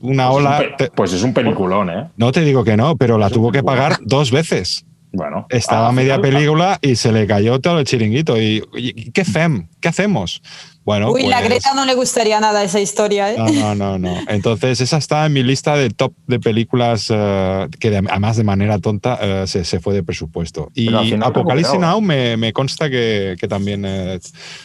una 0.00 0.28
Pues 0.28 0.36
es 0.36 0.40
un 0.40 0.46
ola, 0.46 0.76
te- 0.76 0.90
Pues 0.90 1.12
es 1.12 1.22
un 1.22 1.32
peliculón, 1.32 1.88
¿eh? 1.90 2.08
no 2.16 2.30
te 2.32 2.40
digo 2.42 2.62
que 2.64 2.76
no, 2.76 2.96
pero 2.96 3.16
la 3.18 3.30
tuvo 3.30 3.50
que 3.52 3.62
pagar 3.62 3.96
dos 4.02 4.30
veces. 4.30 4.84
Bueno. 5.12 5.46
Estaba 5.48 5.92
media 5.92 6.16
final- 6.16 6.30
película 6.32 6.78
y 6.82 6.96
se 6.96 7.12
le 7.12 7.26
cayó 7.26 7.60
todo 7.60 7.78
el 7.78 7.84
chiringuito. 7.86 8.36
¿Y, 8.40 8.62
y 8.74 9.12
qué 9.12 9.24
fem? 9.24 9.68
¿Qué 9.80 9.88
hacemos? 9.88 10.42
Bueno, 10.84 11.10
Uy, 11.12 11.22
la 11.26 11.38
pues- 11.38 11.48
Greta 11.48 11.72
no 11.74 11.86
le 11.86 11.94
gustaría 11.94 12.38
nada 12.40 12.62
esa 12.62 12.78
historia, 12.78 13.32
¿eh? 13.32 13.36
No, 13.38 13.46
no, 13.46 13.74
no, 13.74 13.98
no. 13.98 14.18
Entonces, 14.28 14.80
esa 14.82 14.98
está 14.98 15.24
en 15.24 15.32
mi 15.32 15.42
lista 15.42 15.76
de 15.76 15.88
top 15.90 16.12
de 16.26 16.38
películas 16.40 17.06
eh, 17.08 17.68
que 17.80 17.90
de- 17.90 17.98
además 18.10 18.36
de 18.36 18.44
manera 18.44 18.78
tonta 18.78 19.18
eh, 19.20 19.46
se, 19.46 19.64
se 19.64 19.80
fue 19.80 19.94
de 19.94 20.02
presupuesto. 20.02 20.70
Y 20.74 20.92
Apocalipsis. 21.22 21.78
Now 21.80 22.00
me, 22.02 22.36
me 22.36 22.52
consta 22.52 22.90
que, 22.90 23.36
que 23.40 23.48
también 23.48 23.84
eh, 23.86 24.20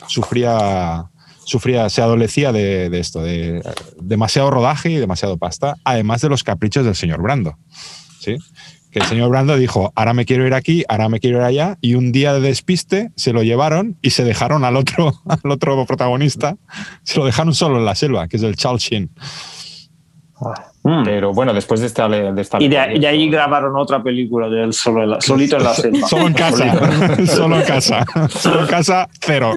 sufría, 0.08 1.06
sufría, 1.46 1.90
se 1.90 2.02
adolecía 2.02 2.52
de, 2.52 2.90
de 2.90 3.00
esto, 3.00 3.22
de 3.22 3.62
demasiado 4.02 4.52
rodaje 4.52 4.90
y 4.90 4.96
demasiado 4.98 5.38
pasta, 5.38 5.76
además 5.84 6.22
de 6.22 6.30
los 6.30 6.44
caprichos 6.44 6.84
del 6.86 6.96
señor 6.96 7.22
Brando. 7.22 7.58
¿Sí? 8.20 8.36
Que 8.92 9.00
el 9.00 9.06
señor 9.06 9.30
Brando 9.30 9.56
dijo, 9.56 9.92
ahora 9.96 10.14
me 10.14 10.26
quiero 10.26 10.48
ir 10.48 10.54
aquí, 10.56 10.84
ahora 10.90 11.10
me 11.10 11.20
quiero 11.20 11.38
ir 11.38 11.44
allá, 11.44 11.78
y 11.80 11.94
un 11.96 12.12
día 12.12 12.34
de 12.34 12.40
despiste 12.42 13.12
se 13.16 13.34
lo 13.34 13.44
llevaron 13.44 13.98
y 14.02 14.10
se 14.10 14.24
dejaron 14.24 14.66
al 14.66 14.76
otro, 14.78 15.14
al 15.28 15.52
otro 15.52 15.86
protagonista, 15.86 16.56
se 17.04 17.20
lo 17.20 17.26
dejaron 17.26 17.54
solo 17.54 17.78
en 17.78 17.86
la 17.86 17.94
selva, 17.96 18.28
que 18.28 18.38
es 18.38 18.44
el 18.44 18.56
Charles 18.56 18.82
Sheen. 18.84 19.10
Mm. 20.84 21.04
Pero 21.04 21.34
bueno, 21.34 21.54
después 21.54 21.82
de 21.82 21.88
esta. 21.88 22.08
De 22.08 22.42
esta 22.42 22.64
Y 22.64 22.70
de, 22.70 22.96
y 22.96 23.00
de 23.00 23.08
ahí 23.08 23.30
grabaron 23.30 23.76
otra 23.76 24.02
película 24.02 24.48
de 24.48 24.64
él 24.64 24.74
solo 24.74 25.04
en 25.04 25.10
la- 25.12 25.22
solito 25.22 25.58
en 25.58 25.64
la 25.66 25.74
selva. 25.74 26.08
Solo 26.08 26.28
en 26.28 26.34
casa, 26.34 27.26
solo 27.28 27.56
en 27.58 27.64
casa, 27.66 28.06
solo 28.30 28.62
en 28.62 28.68
casa, 28.68 29.10
cero. 29.20 29.54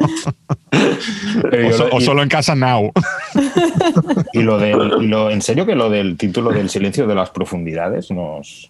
O, 0.73 1.73
so- 1.73 2.01
solo 2.01 2.23
en 2.25 2.29
casa, 2.29 2.57
now. 2.57 2.91
Y 4.33 4.43
lo 4.43 4.59
del, 4.59 5.03
y 5.03 5.07
lo, 5.07 5.31
en 5.31 5.41
serio 5.41 5.65
que 5.65 5.77
lo 5.77 5.89
del 5.89 6.17
título 6.17 6.51
del 6.51 6.69
silencio 6.69 7.07
de 7.07 7.15
las 7.15 7.31
profundidades 7.31 8.11
nos, 8.11 8.67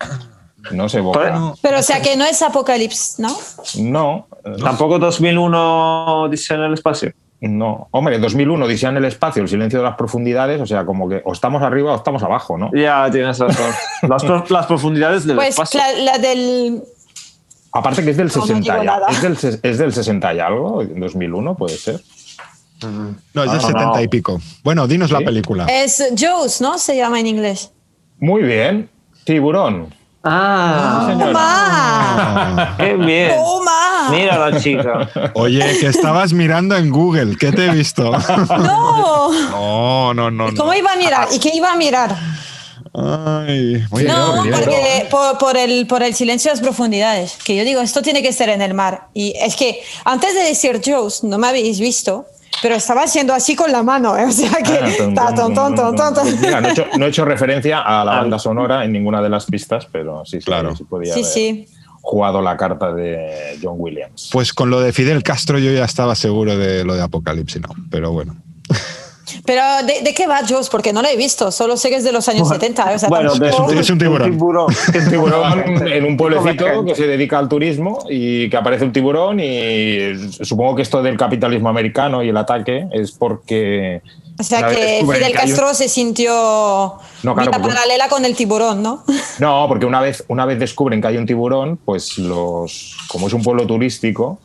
nos 0.70 0.94
evoca. 0.94 1.18
Bueno. 1.20 1.54
Pero 1.60 1.78
o 1.80 1.82
sea 1.82 2.00
que 2.00 2.16
no 2.16 2.24
es 2.24 2.40
Apocalipsis, 2.42 3.18
¿no? 3.18 3.36
No, 3.78 4.26
eh, 4.44 4.52
Tampoco 4.62 4.98
2001 4.98 6.22
Odisea 6.22 6.56
en 6.56 6.62
el 6.62 6.74
espacio. 6.74 7.12
no. 7.40 7.88
Hombre, 7.90 8.18
2001 8.18 8.64
Odisea 8.64 8.90
en 8.90 8.96
el 8.98 9.04
espacio, 9.06 9.42
el 9.42 9.48
silencio 9.48 9.80
de 9.80 9.84
las 9.84 9.96
profundidades, 9.96 10.60
o 10.60 10.66
sea, 10.66 10.84
como 10.86 11.08
que 11.08 11.20
o 11.24 11.32
estamos 11.32 11.62
arriba 11.62 11.92
o 11.92 11.96
estamos 11.96 12.22
abajo, 12.22 12.56
¿no? 12.56 12.70
Ya 12.74 13.08
tienes 13.10 13.38
razón. 13.38 13.66
Las, 14.08 14.50
las 14.50 14.66
profundidades 14.66 15.26
del 15.26 15.36
Pues 15.36 15.50
espacio. 15.50 15.80
la, 15.80 15.92
la 16.12 16.18
del... 16.18 16.82
Aparte 17.74 18.04
que 18.04 18.10
es 18.10 18.16
del 18.18 18.28
No, 18.28 18.34
no 18.36 18.42
60 18.46 18.72
digo 18.72 18.84
ya. 18.84 18.90
nada. 18.98 19.06
Es 19.08 19.22
del, 19.22 19.60
es 19.62 19.78
del 19.78 19.92
60 19.92 20.34
y 20.34 20.38
algo, 20.40 20.84
2001 20.84 21.56
puede 21.56 21.76
ser. 21.76 22.00
No, 23.32 23.44
es 23.44 23.50
del 23.50 23.60
Ah, 23.60 23.66
70 23.66 23.84
no. 23.86 24.00
y 24.02 24.08
pico. 24.08 24.40
Bueno, 24.64 24.86
dinos 24.86 25.10
la 25.10 25.20
película. 25.20 25.66
Es 25.66 26.04
Jaws, 26.18 26.60
¿no? 26.60 26.78
Se 26.78 26.96
llama 26.96 27.18
en 27.20 27.28
inglés. 27.28 27.72
Muy 28.18 28.42
bien, 28.42 28.90
tiburón. 29.24 29.94
Ah, 30.24 31.06
señora. 31.08 31.32
Ah. 31.36 32.74
qué 32.78 32.94
bien. 32.94 33.32
¡Toma! 33.34 34.08
Mira 34.10 34.50
la 34.50 34.60
chica. 34.60 35.08
Oye, 35.34 35.78
que 35.80 35.86
estabas 35.86 36.32
mirando 36.32 36.76
en 36.76 36.90
Google, 36.90 37.36
¿qué 37.38 37.50
te 37.50 37.66
he 37.66 37.70
visto? 37.70 38.12
¡No! 38.48 39.32
No, 39.50 40.14
no, 40.14 40.30
no. 40.30 40.46
¿Cómo 40.56 40.72
no. 40.72 40.78
iba 40.78 40.92
a 40.92 40.96
mirar? 40.96 41.28
¿Y 41.32 41.38
qué 41.38 41.50
iba 41.54 41.72
a 41.72 41.76
mirar? 41.76 42.16
Ay, 42.94 43.82
muy. 43.90 44.04
No, 44.04 44.42
bien, 44.42 44.54
porque 44.54 45.06
por, 45.10 45.38
por 45.38 45.56
el, 45.56 45.86
por 45.86 46.02
el 46.02 46.14
silencio 46.14 46.50
de 46.50 46.56
las 46.56 46.62
profundidades, 46.62 47.38
que 47.42 47.56
yo 47.56 47.64
digo, 47.64 47.80
esto 47.80 48.02
tiene 48.02 48.22
que 48.22 48.32
ser 48.32 48.50
en 48.50 48.60
el 48.60 48.74
mar. 48.74 49.08
Y 49.14 49.32
es 49.38 49.56
que 49.56 49.82
antes 50.04 50.34
de 50.34 50.42
decir 50.42 50.80
Jaws, 50.84 51.24
no 51.24 51.38
me 51.38 51.48
habéis 51.48 51.80
visto, 51.80 52.26
pero 52.61 52.74
estaba 52.74 53.03
haciendo 53.05 53.32
así 53.32 53.57
con 53.57 53.72
la 53.72 53.82
mano, 53.82 54.16
¿eh? 54.16 54.24
o 54.28 54.32
sea 54.32 54.50
que 54.62 54.72
Ah, 54.74 54.90
ton, 54.98 55.14
ta, 55.14 55.34
ton, 55.34 55.55
ton, 55.55 55.74
ton, 55.74 55.96
ton, 55.96 56.14
ton. 56.14 56.40
Mira, 56.40 56.61
no, 56.61 56.68
he 56.68 56.72
hecho, 56.72 56.86
no 56.98 57.07
he 57.07 57.09
hecho 57.09 57.24
referencia 57.24 57.80
a 57.80 58.05
la 58.05 58.12
banda 58.20 58.38
sonora 58.38 58.84
en 58.84 58.92
ninguna 58.92 59.22
de 59.22 59.28
las 59.30 59.46
pistas, 59.46 59.86
pero 59.90 60.24
sí, 60.24 60.38
sí, 60.40 60.44
Claro. 60.44 60.74
sí 60.76 60.84
podía 60.84 61.14
Sí, 61.14 61.20
haber 61.20 61.32
sí. 61.32 61.68
jugado 62.03 62.42
la 62.42 62.57
carta 62.57 62.92
de 62.92 63.59
John 63.62 63.76
Williams. 63.78 64.30
Pues 64.32 64.53
con 64.53 64.70
lo 64.70 64.80
de 64.80 64.92
Fidel 64.92 65.22
Castro 65.22 65.59
yo 65.59 65.72
ya 65.72 65.84
estaba 65.84 66.14
seguro 66.14 66.57
de 66.59 66.84
lo 66.84 66.94
de 66.94 67.03
Apocalipsis, 67.03 67.62
no. 67.62 67.68
Pero 67.90 68.12
bueno. 68.12 68.36
Pero 69.45 69.62
¿de, 69.84 70.03
de 70.03 70.14
qué 70.14 70.26
va 70.28 70.40
Jaws? 70.47 70.68
Porque 70.68 70.93
no 70.93 71.03
lo 71.03 71.09
he 71.09 71.16
visto, 71.16 71.51
solo 71.51 71.76
sé 71.76 71.88
que 71.90 71.97
es 71.97 72.05
de 72.05 72.12
los 72.12 72.28
años 72.28 72.49
70. 72.49 72.93
O 72.95 72.99
sea, 72.99 73.09
Bueno, 73.09 73.32
tampoco- 73.32 73.72
un- 73.72 73.78
es 73.78 73.90
un 73.90 73.99
tiburón. 73.99 74.30
un 74.30 75.11
tiburón 75.11 75.86
en 75.93 76.05
un 76.05 76.16
pueblecito 76.16 76.84
que 76.84 76.95
se 76.95 77.07
dedica 77.09 77.38
al 77.38 77.49
turismo 77.49 78.05
y 78.09 78.49
que 78.49 78.57
aparece 78.57 78.84
un 78.84 78.93
tiburón 78.93 79.40
y 79.40 80.16
supongo 80.45 80.76
que 80.76 80.82
esto 80.82 81.03
del 81.03 81.16
capitalismo 81.16 81.68
americano 81.68 82.22
y 82.22 82.28
el 82.28 82.36
ataque 82.36 82.86
es 82.93 83.11
porque... 83.12 84.01
o 84.38 84.43
sea 84.45 84.68
que 84.68 85.01
Fidel 85.05 85.20
que 85.22 85.26
un- 85.26 85.32
Castro 85.32 85.74
se 85.74 85.88
sintió 85.88 86.32
No, 87.24 87.34
claro, 87.34 87.51
vida 87.51 87.59
porque- 87.61 87.74
paralela 87.74 88.09
con 88.09 88.24
el 88.24 88.36
tiburón, 88.36 88.80
¿no? 88.82 89.03
No, 89.40 89.66
porque 89.66 89.86
una 89.86 90.01
vez, 90.01 90.24
una 90.28 90.45
vez 90.47 90.61
descubren 90.61 91.01
que 91.01 91.09
hay 91.09 91.16
un 91.16 91.26
tiburón, 91.26 91.78
pues 91.84 92.16
los, 92.18 92.97
como 93.09 93.26
es 93.26 93.32
un 93.32 93.43
pueblo 93.43 93.66
turístico, 93.66 94.38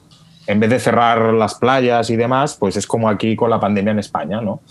en 0.48 0.60
vez 0.60 0.70
de 0.70 0.80
cerrar 0.80 1.34
las 1.34 1.56
playas 1.56 2.10
y 2.10 2.16
demás, 2.16 2.56
pues 2.58 2.78
es 2.78 2.88
como 2.88 3.10
aquí 3.10 3.36
con 3.36 3.50
la 3.50 3.60
pandemia 3.60 3.91
en 3.91 4.00
España, 4.00 4.39
¿no? 4.41 4.62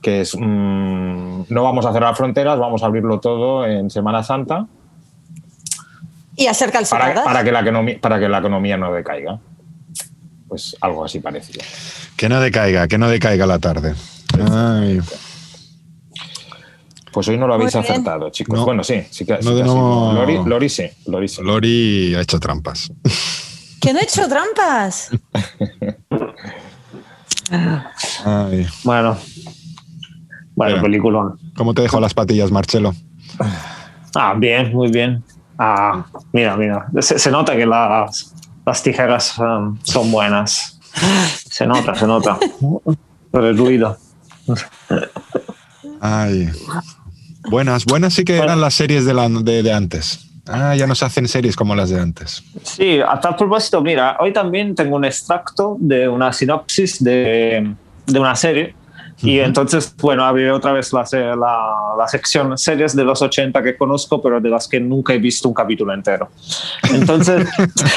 Que 0.00 0.20
es, 0.20 0.34
mm, 0.36 1.42
no 1.48 1.62
vamos 1.64 1.84
a 1.86 1.92
cerrar 1.92 2.14
fronteras, 2.14 2.58
vamos 2.58 2.82
a 2.82 2.86
abrirlo 2.86 3.18
todo 3.20 3.66
en 3.66 3.90
Semana 3.90 4.22
Santa 4.22 4.66
Y 6.36 6.46
hacer 6.46 6.68
para, 6.68 6.78
calzonadas. 6.80 7.24
para, 7.24 7.44
que 7.44 7.52
la 7.52 7.60
economía, 7.60 7.98
para 8.00 8.18
que 8.20 8.28
la 8.28 8.38
economía 8.38 8.76
no 8.76 8.92
decaiga. 8.92 9.38
Pues 10.48 10.76
algo 10.80 11.04
así 11.04 11.18
parecido. 11.20 11.60
Que 12.16 12.28
no 12.28 12.40
decaiga, 12.40 12.86
que 12.86 12.96
no 12.98 13.08
decaiga 13.08 13.44
la 13.46 13.58
tarde. 13.58 13.94
Ay. 14.52 15.00
Pues 17.12 17.28
hoy 17.28 17.38
no 17.38 17.46
lo 17.46 17.54
habéis 17.54 17.74
acertado, 17.76 18.30
chicos. 18.30 18.58
No. 18.58 18.64
Bueno, 18.64 18.82
sí, 18.82 19.02
sí 19.10 19.24
que, 19.24 19.40
sí 19.40 19.48
No, 19.48 19.54
que 19.54 19.62
ha 19.62 19.64
no. 19.66 19.72
sido. 19.72 20.12
Lori, 20.14 20.38
Lori 20.48 20.68
sí, 20.68 20.84
Lori 21.06 21.28
sí. 21.28 21.42
Lori 21.42 22.14
ha 22.16 22.20
hecho 22.20 22.40
trampas. 22.40 22.92
Que 23.84 23.92
no 23.92 23.98
he 24.00 24.04
hecho 24.04 24.26
trampas. 24.28 25.10
Ay. 28.24 28.66
Bueno. 28.82 29.16
Bueno, 30.54 30.80
peliculón. 30.82 31.38
¿Cómo 31.56 31.74
te 31.74 31.82
dejo 31.82 32.00
las 32.00 32.14
patillas, 32.14 32.50
Marcelo? 32.50 32.94
Ah, 34.14 34.34
bien, 34.38 34.72
muy 34.72 34.90
bien. 34.90 35.22
Ah, 35.58 36.06
mira, 36.32 36.56
mira. 36.56 36.86
Se, 37.00 37.18
se 37.18 37.30
nota 37.30 37.56
que 37.56 37.66
las, 37.66 38.32
las 38.64 38.82
tijeras 38.82 39.36
um, 39.38 39.76
son 39.82 40.10
buenas. 40.12 40.78
Se 41.50 41.66
nota, 41.66 41.94
se 41.94 42.06
nota. 42.06 42.38
Por 43.30 43.44
el 43.44 43.58
ruido. 43.58 43.98
Ay. 46.00 46.50
Buenas, 47.50 47.84
buenas 47.84 48.14
sí 48.14 48.24
que 48.24 48.36
eran 48.38 48.60
las 48.60 48.74
series 48.74 49.04
de, 49.04 49.12
la- 49.14 49.28
de, 49.28 49.62
de 49.62 49.72
antes. 49.72 50.30
Ah, 50.46 50.74
ya 50.76 50.86
no 50.86 50.94
se 50.94 51.04
hacen 51.04 51.26
series 51.26 51.56
como 51.56 51.74
las 51.74 51.90
de 51.90 52.00
antes. 52.00 52.42
Sí, 52.62 53.00
a 53.00 53.18
tal 53.18 53.36
propósito, 53.36 53.80
mira, 53.80 54.16
hoy 54.20 54.32
también 54.32 54.74
tengo 54.74 54.96
un 54.96 55.04
extracto 55.04 55.76
de 55.80 56.08
una 56.08 56.32
sinopsis 56.32 57.02
de, 57.02 57.74
de 58.06 58.18
una 58.20 58.36
serie. 58.36 58.74
Y 59.22 59.38
entonces, 59.38 59.94
bueno, 60.00 60.24
abriré 60.24 60.50
otra 60.50 60.72
vez 60.72 60.92
la, 60.92 61.04
la, 61.12 61.94
la 61.98 62.08
sección 62.08 62.58
series 62.58 62.94
de 62.94 63.04
los 63.04 63.22
80 63.22 63.62
que 63.62 63.76
conozco, 63.76 64.20
pero 64.20 64.40
de 64.40 64.50
las 64.50 64.68
que 64.68 64.80
nunca 64.80 65.14
he 65.14 65.18
visto 65.18 65.48
un 65.48 65.54
capítulo 65.54 65.94
entero. 65.94 66.28
Entonces, 66.92 67.48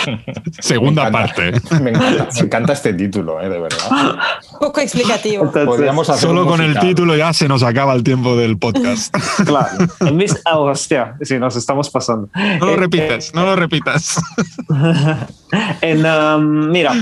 Segunda 0.59 1.03
Me 1.03 1.09
encanta. 1.09 1.34
parte. 1.36 1.51
Me 1.82 1.89
encanta, 1.91 2.28
me 2.34 2.39
encanta 2.41 2.74
este 2.74 2.93
título, 2.93 3.41
eh, 3.41 3.49
de 3.49 3.59
verdad. 3.59 4.15
Poco 4.59 4.80
explicativo. 4.80 5.43
entonces 5.45 5.65
Podríamos 5.68 6.09
hacer 6.09 6.22
Solo 6.30 6.45
con 6.45 6.61
el 6.61 6.80
título 6.80 7.15
ya 7.15 7.34
se 7.34 7.47
nos 7.47 7.63
acaba 7.63 7.93
el 7.93 8.03
tiempo 8.03 8.36
del 8.38 8.57
podcast. 8.57 9.13
claro. 9.45 9.86
En 10.01 10.15
mis, 10.15 10.36
ah, 10.45 10.59
hostia, 10.59 11.15
sí, 11.22 11.38
nos 11.39 11.55
estamos 11.55 11.89
pasando. 11.89 12.30
No 12.59 12.65
lo 12.68 12.74
Eh, 12.74 12.78
repitas, 12.78 13.34
no 13.34 13.45
lo 13.45 13.55
repitas. 13.55 14.22
En, 15.82 16.05
um, 16.05 16.70
mira, 16.72 16.93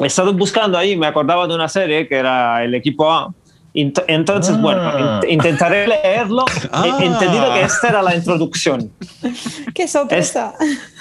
he 0.00 0.06
estado 0.06 0.32
buscando 0.32 0.76
ahí, 0.78 0.96
me 0.96 1.06
acordaba 1.06 1.46
de 1.46 1.54
una 1.54 1.68
serie 1.68 2.08
que 2.08 2.16
era 2.16 2.64
el 2.64 2.74
equipo 2.74 3.10
A. 3.10 3.32
Entonces, 3.76 4.54
Ah. 4.56 4.60
bueno, 4.60 4.82
int- 4.98 5.26
intentaré 5.30 5.88
leerlo. 5.88 6.44
Ah. 6.72 6.84
He 7.00 7.04
entendido 7.06 7.52
que 7.54 7.62
esta 7.62 7.88
era 7.88 8.02
la 8.02 8.14
introducción. 8.14 8.90
Qué 9.74 9.88
sorpresa. 9.88 10.54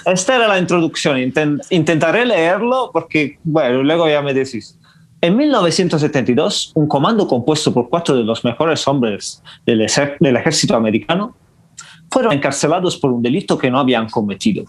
Esta 0.05 0.35
era 0.35 0.47
la 0.47 0.57
introducción. 0.57 1.17
Inten- 1.17 1.61
intentaré 1.69 2.25
leerlo 2.25 2.89
porque, 2.91 3.37
bueno, 3.43 3.83
luego 3.83 4.09
ya 4.09 4.21
me 4.23 4.33
decís. 4.33 4.77
En 5.21 5.37
1972, 5.37 6.71
un 6.75 6.87
comando 6.87 7.27
compuesto 7.27 7.73
por 7.73 7.89
cuatro 7.89 8.15
de 8.15 8.23
los 8.23 8.43
mejores 8.43 8.85
hombres 8.87 9.41
del, 9.65 9.85
del 10.19 10.35
ejército 10.35 10.75
americano 10.75 11.35
fueron 12.13 12.31
encarcelados 12.31 12.95
por 12.97 13.11
un 13.11 13.21
delito 13.23 13.57
que 13.57 13.71
no 13.71 13.79
habían 13.79 14.07
cometido. 14.07 14.65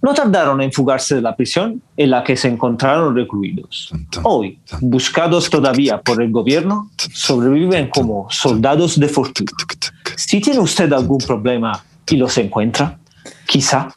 No 0.00 0.14
tardaron 0.14 0.62
en 0.62 0.72
fugarse 0.72 1.16
de 1.16 1.20
la 1.20 1.36
prisión 1.36 1.82
en 1.94 2.08
la 2.08 2.24
que 2.24 2.38
se 2.38 2.48
encontraron 2.48 3.14
recluidos. 3.14 3.92
Hoy, 4.22 4.58
buscados 4.80 5.50
todavía 5.50 6.00
por 6.00 6.22
el 6.22 6.30
gobierno, 6.30 6.88
sobreviven 7.12 7.90
como 7.90 8.28
soldados 8.30 8.98
de 8.98 9.08
fortuna. 9.08 9.50
Si 10.16 10.40
tiene 10.40 10.60
usted 10.60 10.90
algún 10.94 11.18
problema 11.18 11.84
y 12.08 12.16
los 12.16 12.38
encuentra, 12.38 12.98
quizá 13.46 13.94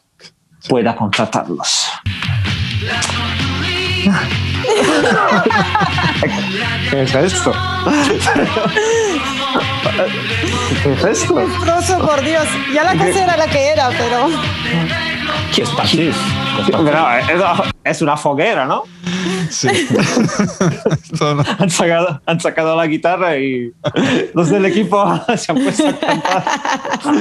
pueda 0.68 0.94
contratarlos. 0.94 1.86
¿Qué 6.90 7.02
es 7.02 7.14
esto? 7.14 7.50
¿Qué 10.82 10.92
es 10.92 11.04
esto? 11.04 11.34
Destrozo, 11.34 11.98
por 12.06 12.22
Dios. 12.22 12.44
Ya 12.74 12.84
la 12.84 12.92
casa 12.96 13.24
era 13.24 13.36
la 13.36 13.46
que 13.46 13.68
era, 13.68 13.88
pero. 13.90 14.28
¿Qué 15.54 15.62
es 15.62 15.70
París? 15.70 16.14
Pero, 16.66 17.10
es- 17.18 17.72
es 17.84 18.02
una 18.02 18.16
foguera, 18.16 18.64
¿no? 18.64 18.82
Sí. 19.50 19.68
Han 21.58 21.70
sacado, 21.70 22.20
han 22.26 22.40
sacado 22.40 22.76
la 22.76 22.86
guitarra 22.86 23.36
y 23.36 23.72
los 24.34 24.48
del 24.48 24.64
equipo 24.66 25.20
se 25.36 25.52
han 25.52 25.62
puesto 25.62 25.88
a 25.88 25.92
cantar. 25.92 26.44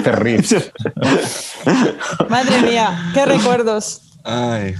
Terrible. 0.03 0.71
Madre 2.29 2.61
mía, 2.61 3.11
qué 3.13 3.25
recuerdos. 3.25 4.01
Ay. 4.23 4.75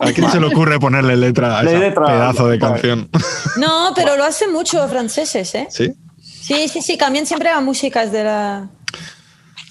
¿A 0.00 0.12
quién 0.12 0.30
se 0.30 0.38
le 0.40 0.46
ocurre 0.46 0.78
ponerle 0.78 1.16
letra 1.16 1.58
a 1.58 1.62
ese 1.62 1.90
pedazo 1.90 2.46
de 2.48 2.58
canción? 2.58 3.10
No, 3.56 3.92
pero 3.96 4.16
lo 4.16 4.24
hacen 4.24 4.52
mucho 4.52 4.78
los 4.78 4.90
franceses, 4.90 5.54
¿eh? 5.56 5.66
¿Sí? 5.70 5.92
Sí, 6.48 6.66
sí, 6.68 6.82
sí, 6.82 6.98
cambian 6.98 7.26
siempre 7.26 7.50
las 7.52 7.62
músicas 7.62 8.10
de 8.10 8.24
la. 8.24 8.66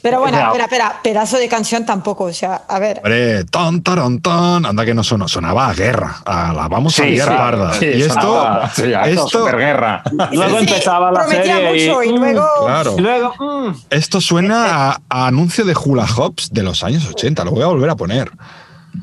Pero 0.04 0.20
bueno, 0.20 0.38
espera, 0.38 0.64
espera, 0.66 1.00
pedazo 1.04 1.38
de 1.38 1.50
canción 1.50 1.84
tampoco, 1.86 2.26
o 2.26 2.34
sea, 2.34 2.62
a 2.70 2.78
ver. 2.80 3.00
Hombre, 3.04 3.44
ton, 3.46 3.82
taron, 3.82 4.22
ton. 4.22 4.64
Anda 4.66 4.86
que 4.86 4.94
no 4.94 5.04
sonó, 5.04 5.28
sonaba 5.28 5.68
a 5.70 5.74
guerra. 5.74 6.18
A 6.24 6.54
la 6.54 6.68
vamos 6.68 6.98
a 7.00 7.04
Sí, 7.04 7.10
liar 7.10 7.28
sí, 7.28 7.34
parda. 7.36 7.74
Sí, 7.74 7.86
y 7.88 8.02
esto, 8.04 8.14
sonaba- 8.14 8.72
sí, 8.74 8.94
a 8.94 9.02
esto, 9.08 9.28
superguerra. 9.28 10.04
Luego 10.32 10.60
Sí, 10.60 10.66
empezaba 10.68 11.12
la 11.12 11.22
prometía 11.26 11.56
serie 11.58 11.90
mucho 11.90 12.04
y, 12.04 12.14
mm, 12.14 12.16
luego. 12.16 12.48
claro. 12.66 12.94
y 12.96 13.02
luego, 13.02 13.34
mm, 13.40 13.74
Esto 13.90 14.22
suena 14.22 14.92
a, 14.92 15.02
a 15.10 15.28
anuncio 15.28 15.66
de 15.66 15.76
hula 15.76 16.08
hoops 16.08 16.54
de 16.54 16.62
los 16.64 16.84
años 16.84 17.06
80. 17.08 17.44
Lo 17.44 17.52
voy 17.52 17.64
a 17.64 17.68
volver 17.68 17.90
a 17.90 17.96
poner. 17.96 18.32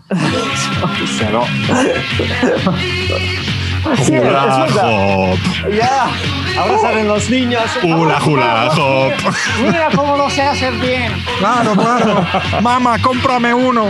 Sí, 3.96 4.14
es 4.14 4.20
Hula 4.20 4.20
verdad. 4.20 4.68
hop. 4.90 5.38
Ya, 5.72 6.06
ahora 6.58 6.78
salen 6.78 7.08
los 7.08 7.28
niños. 7.30 7.62
Hula 7.82 8.18
hula 8.24 8.70
hop. 8.76 9.12
Mira 9.62 9.88
cómo 9.94 10.16
lo 10.16 10.30
sé 10.30 10.42
hacer 10.42 10.72
bien. 10.74 11.12
Claro, 11.38 11.74
claro. 11.74 12.26
Mamá, 12.62 12.98
cómprame 13.00 13.52
uno. 13.54 13.84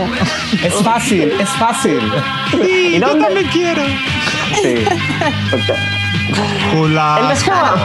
Es 0.63 0.73
fácil, 0.83 1.31
es 1.39 1.49
fácil. 1.49 1.99
¿Y 2.67 2.99
Yo 2.99 3.07
dónde? 3.07 3.23
también 3.25 3.47
quiero. 3.51 3.81
Sí. 4.61 4.85
El 6.71 6.77
Hula 6.77 7.29
esquema, 7.33 7.75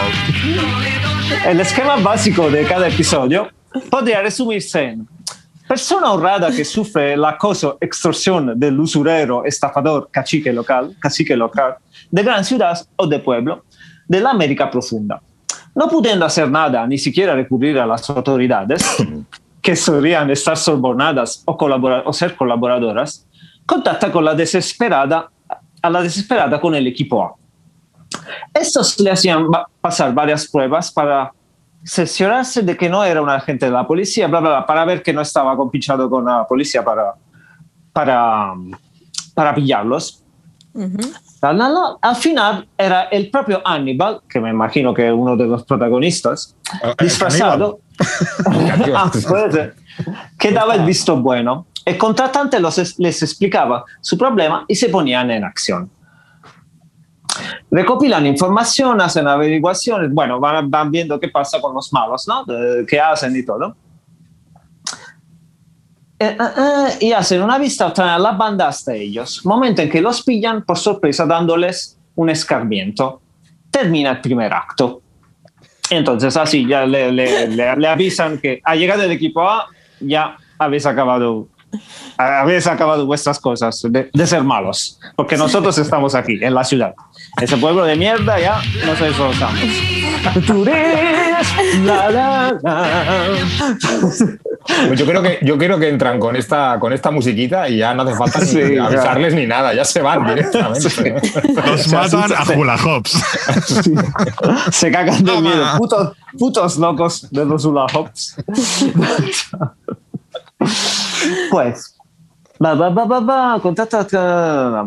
el 1.46 1.60
esquema 1.60 1.96
básico 1.96 2.50
de 2.50 2.64
cada 2.64 2.88
episodio 2.88 3.48
podría 3.88 4.20
resumirse 4.22 4.82
en 4.82 5.08
persona 5.70 6.10
honrada 6.10 6.50
que 6.50 6.64
sufre 6.64 7.12
el 7.12 7.24
acoso, 7.24 7.78
extorsión 7.80 8.58
del 8.58 8.80
usurero, 8.80 9.44
estafador, 9.44 10.08
cacique 10.10 10.52
local, 10.52 10.96
cacique 10.98 11.36
local, 11.36 11.76
de 12.10 12.24
gran 12.24 12.44
ciudad 12.44 12.76
o 12.96 13.06
de 13.06 13.20
pueblo, 13.20 13.66
de 14.08 14.20
la 14.20 14.30
América 14.30 14.68
profunda. 14.68 15.22
No 15.76 15.86
pudiendo 15.86 16.26
hacer 16.26 16.50
nada, 16.50 16.84
ni 16.88 16.98
siquiera 16.98 17.36
recurrir 17.36 17.78
a 17.78 17.86
las 17.86 18.10
autoridades, 18.10 18.82
que 19.62 19.76
solían 19.76 20.28
estar 20.32 20.56
sobornadas 20.56 21.44
o, 21.44 21.56
o 22.04 22.12
ser 22.12 22.34
colaboradoras, 22.34 23.28
contacta 23.64 24.10
con 24.10 24.24
la 24.24 24.34
desesperada, 24.34 25.30
a 25.80 25.88
la 25.88 26.02
desesperada 26.02 26.60
con 26.60 26.74
el 26.74 26.88
equipo 26.88 27.22
A. 27.22 27.34
Estos 28.52 28.98
le 28.98 29.12
hacían 29.12 29.46
pasar 29.80 30.12
varias 30.12 30.48
pruebas 30.48 30.90
para 30.90 31.30
cerciorarse 31.84 32.62
de 32.62 32.76
que 32.76 32.88
no 32.88 33.04
era 33.04 33.22
un 33.22 33.28
agente 33.30 33.66
de 33.66 33.72
la 33.72 33.86
policía, 33.86 34.26
bla, 34.28 34.40
bla, 34.40 34.50
bla, 34.50 34.66
para 34.66 34.84
ver 34.84 35.02
que 35.02 35.12
no 35.12 35.20
estaba 35.22 35.56
compinchado 35.56 36.08
con 36.10 36.24
la 36.24 36.46
policía 36.46 36.84
para, 36.84 37.14
para, 37.92 38.52
para 39.34 39.54
pillarlos. 39.54 40.22
La, 41.42 41.52
la, 41.52 41.68
la. 41.68 41.96
Al 42.02 42.16
final 42.16 42.68
era 42.76 43.04
el 43.04 43.30
propio 43.30 43.60
Hannibal, 43.64 44.20
que 44.28 44.40
me 44.40 44.50
imagino 44.50 44.92
que 44.94 45.08
es 45.08 45.12
uno 45.12 45.36
de 45.36 45.46
los 45.46 45.64
protagonistas, 45.64 46.54
Ah, 46.82 46.94
disfrazado, 46.98 47.80
Ah, 48.94 49.10
ser. 49.12 49.74
que 50.38 50.52
daba 50.52 50.74
el 50.74 50.84
visto 50.84 51.16
bueno. 51.16 51.66
El 51.84 51.96
contratante 51.98 52.60
los 52.60 52.98
les 52.98 53.22
explicaba 53.22 53.84
su 54.00 54.16
problema 54.16 54.64
y 54.68 54.74
se 54.76 54.88
ponían 54.90 55.30
en 55.30 55.42
acción. 55.44 55.90
Recopilan 57.70 58.26
información, 58.26 59.00
hacen 59.00 59.28
averiguaciones, 59.28 60.12
bueno, 60.12 60.40
van, 60.40 60.68
van 60.70 60.90
viendo 60.90 61.20
qué 61.20 61.28
pasa 61.28 61.60
con 61.60 61.74
los 61.74 61.92
malos, 61.92 62.26
¿no? 62.26 62.44
De- 62.44 62.84
qué 62.86 63.00
hacen 63.00 63.36
y 63.36 63.44
todo. 63.44 63.76
Eh, 66.18 66.36
eh, 66.38 66.38
eh, 66.38 66.96
y 67.06 67.12
hacen 67.12 67.40
una 67.42 67.58
vista, 67.58 67.92
traen 67.92 68.22
la 68.22 68.32
banda 68.32 68.68
hasta 68.68 68.92
ellos. 68.94 69.44
Momento 69.46 69.80
en 69.82 69.88
que 69.88 70.00
los 70.02 70.22
pillan 70.22 70.64
por 70.64 70.76
sorpresa 70.78 71.24
dándoles 71.24 71.98
un 72.16 72.28
escarmiento. 72.28 73.22
Termina 73.70 74.10
el 74.10 74.20
primer 74.20 74.52
acto. 74.52 75.00
Entonces 75.88 76.36
así 76.36 76.66
ya 76.66 76.84
le, 76.84 77.10
le- 77.10 77.48
le- 77.48 77.76
le 77.76 77.88
avisan 77.88 78.38
que 78.38 78.60
ha 78.64 78.74
llegado 78.76 79.02
el 79.04 79.12
equipo 79.12 79.48
A, 79.48 79.66
ya 80.00 80.36
habéis 80.58 80.84
acabado, 80.86 81.48
habéis 82.16 82.66
acabado 82.66 83.06
vuestras 83.06 83.38
cosas 83.38 83.80
de, 83.88 84.10
de 84.12 84.26
ser 84.26 84.42
malos, 84.42 84.98
porque 85.16 85.36
nosotros 85.36 85.76
estamos 85.78 86.14
aquí, 86.14 86.38
en 86.42 86.54
la 86.54 86.64
ciudad. 86.64 86.94
Ese 87.40 87.56
pueblo 87.56 87.84
de 87.84 87.96
mierda 87.96 88.38
ya 88.38 88.60
nos 88.86 89.00
esforzamos. 89.00 89.60
Pues 94.86 94.98
yo 94.98 95.06
creo 95.06 95.22
que 95.22 95.38
yo 95.42 95.56
creo 95.56 95.78
que 95.78 95.88
entran 95.88 96.20
con 96.20 96.36
esta 96.36 96.78
con 96.78 96.92
esta 96.92 97.10
musiquita 97.10 97.68
y 97.68 97.78
ya 97.78 97.94
no 97.94 98.02
hace 98.02 98.14
falta 98.14 98.40
ni 98.40 98.46
Sí, 98.46 98.78
avisarles 98.78 99.34
ni 99.34 99.46
nada, 99.46 99.72
ya 99.72 99.84
se 99.84 100.02
van 100.02 100.26
directamente. 100.26 101.22
Los 101.66 101.92
matan 101.92 102.32
a 102.36 102.58
hula 102.58 102.76
hoops. 102.76 103.22
Se 104.70 104.90
cagan 104.90 105.24
de 105.24 105.40
miedo. 105.40 105.66
Putos, 105.78 106.16
putos 106.38 106.76
locos 106.78 107.30
de 107.30 107.44
los 107.44 107.64
hula 107.64 107.86
hoops. 107.92 108.36
Pues, 111.50 111.96
va, 112.62 113.58
contacta- 113.60 114.06
ta- 114.06 114.86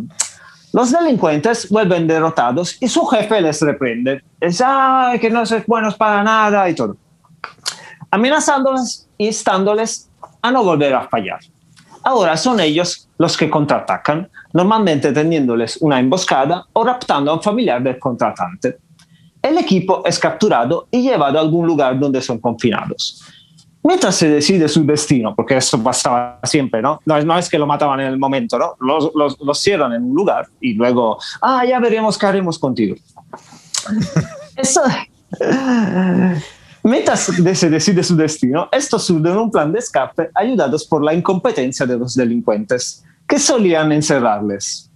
Los 0.74 0.92
delincuentes 0.92 1.70
vuelven 1.70 2.08
derrotados 2.08 2.78
y 2.82 2.88
su 2.88 3.06
jefe 3.06 3.40
les 3.42 3.62
reprende. 3.62 4.24
Es 4.40 4.62
"Ay, 4.66 5.20
que 5.20 5.30
no 5.30 5.46
sois 5.46 5.66
buenos 5.68 5.96
para 5.96 6.24
nada 6.24 6.68
y 6.68 6.74
todo. 6.74 6.98
Amenazándoles 8.12 9.08
y 9.18 9.28
instándoles 9.28 10.10
a 10.42 10.52
no 10.52 10.64
volver 10.64 10.94
a 10.94 11.08
fallar. 11.08 11.40
Ahora 12.04 12.36
son 12.38 12.60
ellos 12.60 13.08
los 13.18 13.38
que 13.38 13.50
contraatacan, 13.50 14.30
normalmente 14.52 15.12
teniéndoles 15.14 15.78
una 15.82 16.00
emboscada 16.00 16.66
o 16.74 16.84
raptando 16.84 17.32
a 17.32 17.36
un 17.36 17.42
familiar 17.42 17.82
del 17.82 17.98
contratante. 17.98 18.78
El 19.42 19.58
equipo 19.58 20.02
es 20.06 20.20
capturado 20.20 20.88
y 20.92 21.02
llevado 21.04 21.38
a 21.38 21.42
algún 21.42 21.66
lugar 21.68 21.98
donde 22.00 22.22
son 22.22 22.40
confinados. 22.40 23.22
Mientras 23.84 24.16
se 24.16 24.30
decide 24.30 24.68
su 24.70 24.86
destino, 24.86 25.36
porque 25.36 25.58
eso 25.58 25.82
pasaba 25.84 26.40
siempre, 26.44 26.82
¿no? 26.82 27.02
No, 27.06 27.18
es- 27.18 27.26
no 27.26 27.38
es 27.38 27.50
que 27.50 27.58
lo 27.60 27.68
mataban 27.68 28.00
en 28.00 28.08
el 28.08 28.18
momento, 28.18 28.58
¿no? 28.58 28.76
Los, 28.80 29.12
los, 29.14 29.38
los 29.42 29.60
cierran 29.60 29.92
en 29.94 30.04
un 30.04 30.16
lugar 30.16 30.48
y 30.62 30.74
luego, 30.74 31.18
ah, 31.42 31.66
ya 31.66 31.80
veremos 31.80 32.18
qué 32.18 32.26
haremos 32.26 32.58
contigo. 32.58 32.96
Eso, 34.56 34.82
Mientras 36.84 37.32
se 37.54 37.70
decide 37.70 38.04
su 38.04 38.16
destino, 38.16 38.68
estos 38.72 39.06
surden 39.06 39.38
un 39.38 39.50
plan 39.50 39.72
de 39.72 39.80
escape 39.80 40.30
ayudados 40.36 40.86
por 40.86 41.02
la 41.04 41.14
incompetencia 41.14 41.86
de 41.86 41.98
los 41.98 42.14
delincuentes, 42.16 43.04
que 43.28 43.40
solían 43.40 43.92
encerrarles 43.94 44.90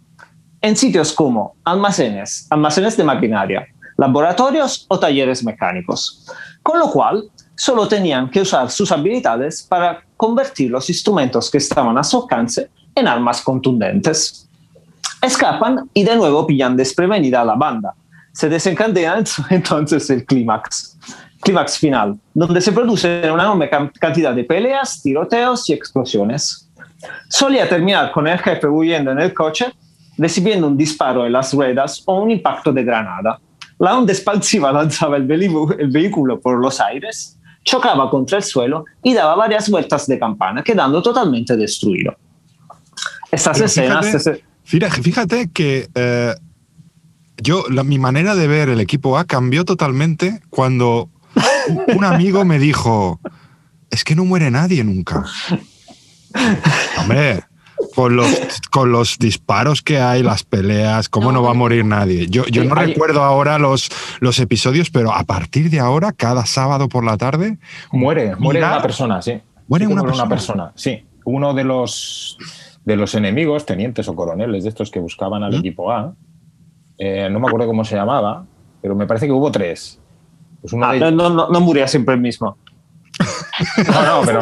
en 0.61 0.75
sitios 0.75 1.13
como 1.13 1.55
almacenes, 1.63 2.45
almacenes 2.49 2.97
de 2.97 3.03
maquinaria, 3.05 3.67
laboratorios 3.97 4.85
o 4.89 4.99
talleres 4.99 5.43
mecánicos, 5.45 6.25
con 6.61 6.77
lo 6.77 6.91
cual 6.91 7.23
solo 7.57 7.87
tenían 7.87 8.29
que 8.29 8.41
usar 8.41 8.69
sus 8.69 8.91
habilidades 8.91 9.63
para 9.63 10.03
convertir 10.15 10.69
los 10.69 10.87
instrumentos 10.89 11.49
que 11.49 11.57
estaban 11.57 11.97
a 11.97 12.03
su 12.03 12.21
alcance 12.21 12.69
en 12.93 13.07
armas 13.07 13.41
contundentes. 13.41 14.47
Escapan 15.21 15.89
y 15.93 16.03
de 16.03 16.15
nuevo 16.15 16.45
pillan 16.45 16.77
desprevenida 16.77 17.41
a 17.41 17.45
la 17.45 17.55
banda. 17.55 17.95
Se 18.31 18.47
desencadena 18.47 19.23
entonces 19.49 20.07
el 20.11 20.23
clímax, 20.23 20.97
clímax 21.41 21.79
final, 21.79 22.19
donde 22.33 22.61
se 22.61 22.71
produce 22.71 23.31
una 23.31 23.43
enorme 23.43 23.69
cantidad 23.69 24.35
de 24.35 24.43
peleas, 24.43 25.01
tiroteos 25.01 25.67
y 25.69 25.73
explosiones. 25.73 26.69
Solía 27.27 27.67
terminar 27.67 28.11
con 28.11 28.27
el 28.27 28.37
jefe 28.37 28.67
huyendo 28.67 29.11
en 29.11 29.19
el 29.19 29.33
coche, 29.33 29.73
recibiendo 30.15 30.67
un 30.67 30.77
disparo 30.77 31.25
en 31.25 31.33
las 31.33 31.51
ruedas 31.53 32.03
o 32.05 32.21
un 32.21 32.29
impacto 32.29 32.71
de 32.71 32.83
granada. 32.83 33.39
La 33.79 33.97
onda 33.97 34.13
expansiva 34.13 34.71
lanzaba 34.79 35.17
el, 35.17 35.31
el 35.31 35.89
vehículo 35.89 36.39
por 36.39 36.59
los 36.59 36.79
aires, 36.79 37.37
chocaba 37.67 38.09
contra 38.09 38.37
el 38.37 38.43
suelo 38.45 38.85
y 39.03 39.13
daba 39.13 39.35
varias 39.35 39.69
vueltas 39.69 40.07
de 40.07 40.17
campana, 40.17 40.63
quedando 40.63 41.01
totalmente 41.01 41.57
destruido. 41.57 42.15
Estas 43.29 43.57
Pero 43.57 43.65
escenas... 43.65 44.05
fíjate, 44.05 44.19
se- 44.23 44.43
fíjate, 44.63 45.01
fíjate 45.03 45.49
que 45.51 45.89
eh, 45.93 46.33
yo, 47.43 47.65
la- 47.69 47.83
mi 47.83 47.99
manera 47.99 48.35
de 48.35 48.47
ver 48.47 48.69
el 48.69 48.79
equipo 48.79 49.17
A 49.17 49.25
cambió 49.25 49.65
totalmente 49.65 50.39
cuando 50.49 51.09
un 51.93 52.05
amigo 52.05 52.45
me 52.45 52.57
dijo, 52.57 53.19
es 53.89 54.05
que 54.05 54.15
no 54.15 54.23
muere 54.23 54.49
nadie 54.49 54.85
nunca. 54.85 55.25
Hombre, 56.99 57.43
con 57.97 58.15
los, 58.15 58.29
con 58.69 58.91
los 58.91 59.17
disparos 59.17 59.81
que 59.81 59.97
hay, 59.99 60.21
las 60.21 60.43
peleas, 60.43 61.09
¿cómo 61.09 61.31
no, 61.31 61.41
va 61.41 61.49
a 61.49 61.53
morir 61.55 61.83
nadie? 61.83 62.27
Yo, 62.27 62.45
yo 62.45 62.61
Sí, 62.61 62.67
no 62.67 62.75
hay- 62.79 62.89
recuerdo 62.93 63.23
ahora 63.23 63.57
los, 63.57 63.89
los 64.19 64.37
episodios, 64.37 64.91
pero 64.91 65.11
a 65.11 65.23
partir 65.23 65.71
de 65.71 65.79
ahora, 65.79 66.11
cada 66.11 66.45
sábado 66.45 66.89
por 66.89 67.03
la 67.03 67.17
tarde, 67.17 67.57
Muere, 67.91 68.35
muere 68.35 68.59
una 68.59 68.83
persona, 68.83 69.19
sí. 69.23 69.41
Muere 69.67 69.85
Sí 69.85 69.87
que 69.87 69.93
una 69.93 70.03
muere 70.03 70.11
persona. 70.11 70.29
persona, 70.29 70.71
sí. 70.75 71.03
Uno 71.25 71.55
de 71.55 71.63
los, 71.63 72.37
de 72.85 72.95
los 72.97 73.15
enemigos, 73.15 73.65
tenientes 73.65 74.07
o 74.07 74.15
coroneles 74.15 74.61
de 74.61 74.69
estos 74.69 74.91
que 74.91 74.99
buscaban 74.99 75.41
al 75.41 75.53
¿Mm? 75.53 75.55
equipo 75.55 75.91
A, 75.91 76.13
eh, 76.99 77.29
no 77.31 77.39
me 77.39 77.47
acuerdo 77.47 77.65
cómo 77.65 77.83
se 77.83 77.95
llamaba, 77.95 78.45
pero 78.79 78.93
me 78.93 79.07
parece 79.07 79.25
que 79.25 79.31
hubo 79.31 79.51
tres. 79.51 79.99
Pues 80.61 80.71
uno 80.71 80.85
Ah, 80.85 80.93
de 80.93 80.99
no, 80.99 81.09
no, 81.09 81.29
no, 81.31 81.49
no 81.49 81.59
murió 81.61 81.87
siempre 81.87 82.13
el 82.13 82.21
mismo. 82.21 82.57
No, 83.91 84.03
no, 84.05 84.21
pero 84.25 84.39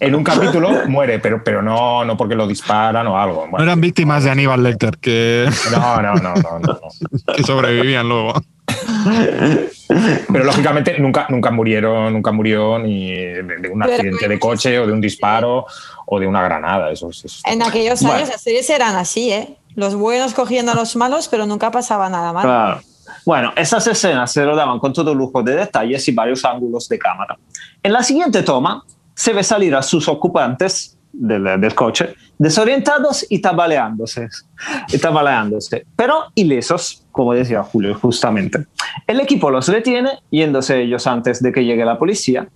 en 0.00 0.14
un 0.14 0.24
capítulo 0.24 0.70
muere, 0.88 1.18
pero, 1.18 1.42
pero 1.44 1.62
no, 1.62 2.04
no 2.04 2.16
porque 2.16 2.34
lo 2.34 2.46
disparan 2.46 3.06
o 3.06 3.18
algo. 3.18 3.46
no 3.50 3.62
eran 3.62 3.80
víctimas 3.80 4.24
de 4.24 4.30
Aníbal 4.30 4.62
Lecter 4.62 4.96
que, 4.98 5.48
no, 5.72 6.00
no, 6.02 6.14
no, 6.14 6.34
no, 6.34 6.58
no. 6.58 6.80
que 7.36 7.42
sobrevivían 7.42 8.08
luego. 8.08 8.34
Pero 10.32 10.44
lógicamente 10.44 10.98
nunca, 10.98 11.26
nunca 11.28 11.50
murieron, 11.50 12.12
nunca 12.12 12.32
murió 12.32 12.78
ni 12.78 13.12
de, 13.12 13.42
de 13.42 13.68
un 13.68 13.80
Pero 13.80 13.92
accidente 13.94 14.28
de 14.28 14.38
coche 14.38 14.78
o 14.78 14.86
de 14.86 14.92
un 14.92 15.00
disparo 15.00 15.66
o 16.06 16.20
de 16.20 16.26
una 16.26 16.42
granada. 16.42 16.90
Eso, 16.90 17.10
es- 17.10 17.24
eso 17.24 17.42
En 17.44 17.62
aquellos 17.62 18.00
Bueno. 18.02 18.16
años 18.18 18.28
las 18.28 18.40
series 18.42 18.68
eran 18.70 18.96
así, 18.96 19.32
¿eh? 19.32 19.56
Los 19.74 19.94
buenos 19.94 20.34
cogiendo 20.34 20.72
a 20.72 20.74
los 20.74 20.96
malos, 20.96 21.28
pero 21.28 21.46
nunca 21.46 21.70
pasaba 21.70 22.08
nada 22.08 22.32
mal. 22.32 22.44
Claro. 22.44 22.80
Bueno, 23.24 23.52
estas 23.56 23.86
escenas 23.86 24.32
se 24.32 24.44
rodaban 24.44 24.78
con 24.78 24.92
todo 24.92 25.14
lujo 25.14 25.42
de 25.42 25.56
detalles 25.56 26.06
y 26.08 26.12
varios 26.12 26.44
ángulos 26.44 26.88
de 26.88 26.98
cámara. 26.98 27.38
En 27.82 27.92
la 27.92 28.02
siguiente 28.02 28.42
toma 28.42 28.84
se 29.14 29.32
ve 29.32 29.42
salir 29.42 29.74
a 29.74 29.82
sus 29.82 30.08
ocupantes 30.08 30.96
del, 31.12 31.60
del 31.60 31.74
coche 31.74 32.14
desorientados 32.40 33.26
y 33.28 33.40
tambaleándose, 33.40 34.30
y 34.90 34.96
tambaleándose, 34.96 35.84
pero 35.94 36.24
ilesos, 36.34 37.04
como 37.12 37.34
decía 37.34 37.62
Julio 37.62 37.94
justamente. 37.94 38.64
El 39.06 39.20
equipo 39.20 39.50
los 39.50 39.68
retiene, 39.68 40.20
yéndose 40.30 40.80
ellos 40.80 41.06
antes 41.06 41.42
de 41.42 41.52
que 41.52 41.66
llegue 41.66 41.84
la 41.84 41.98
policía. 41.98 42.48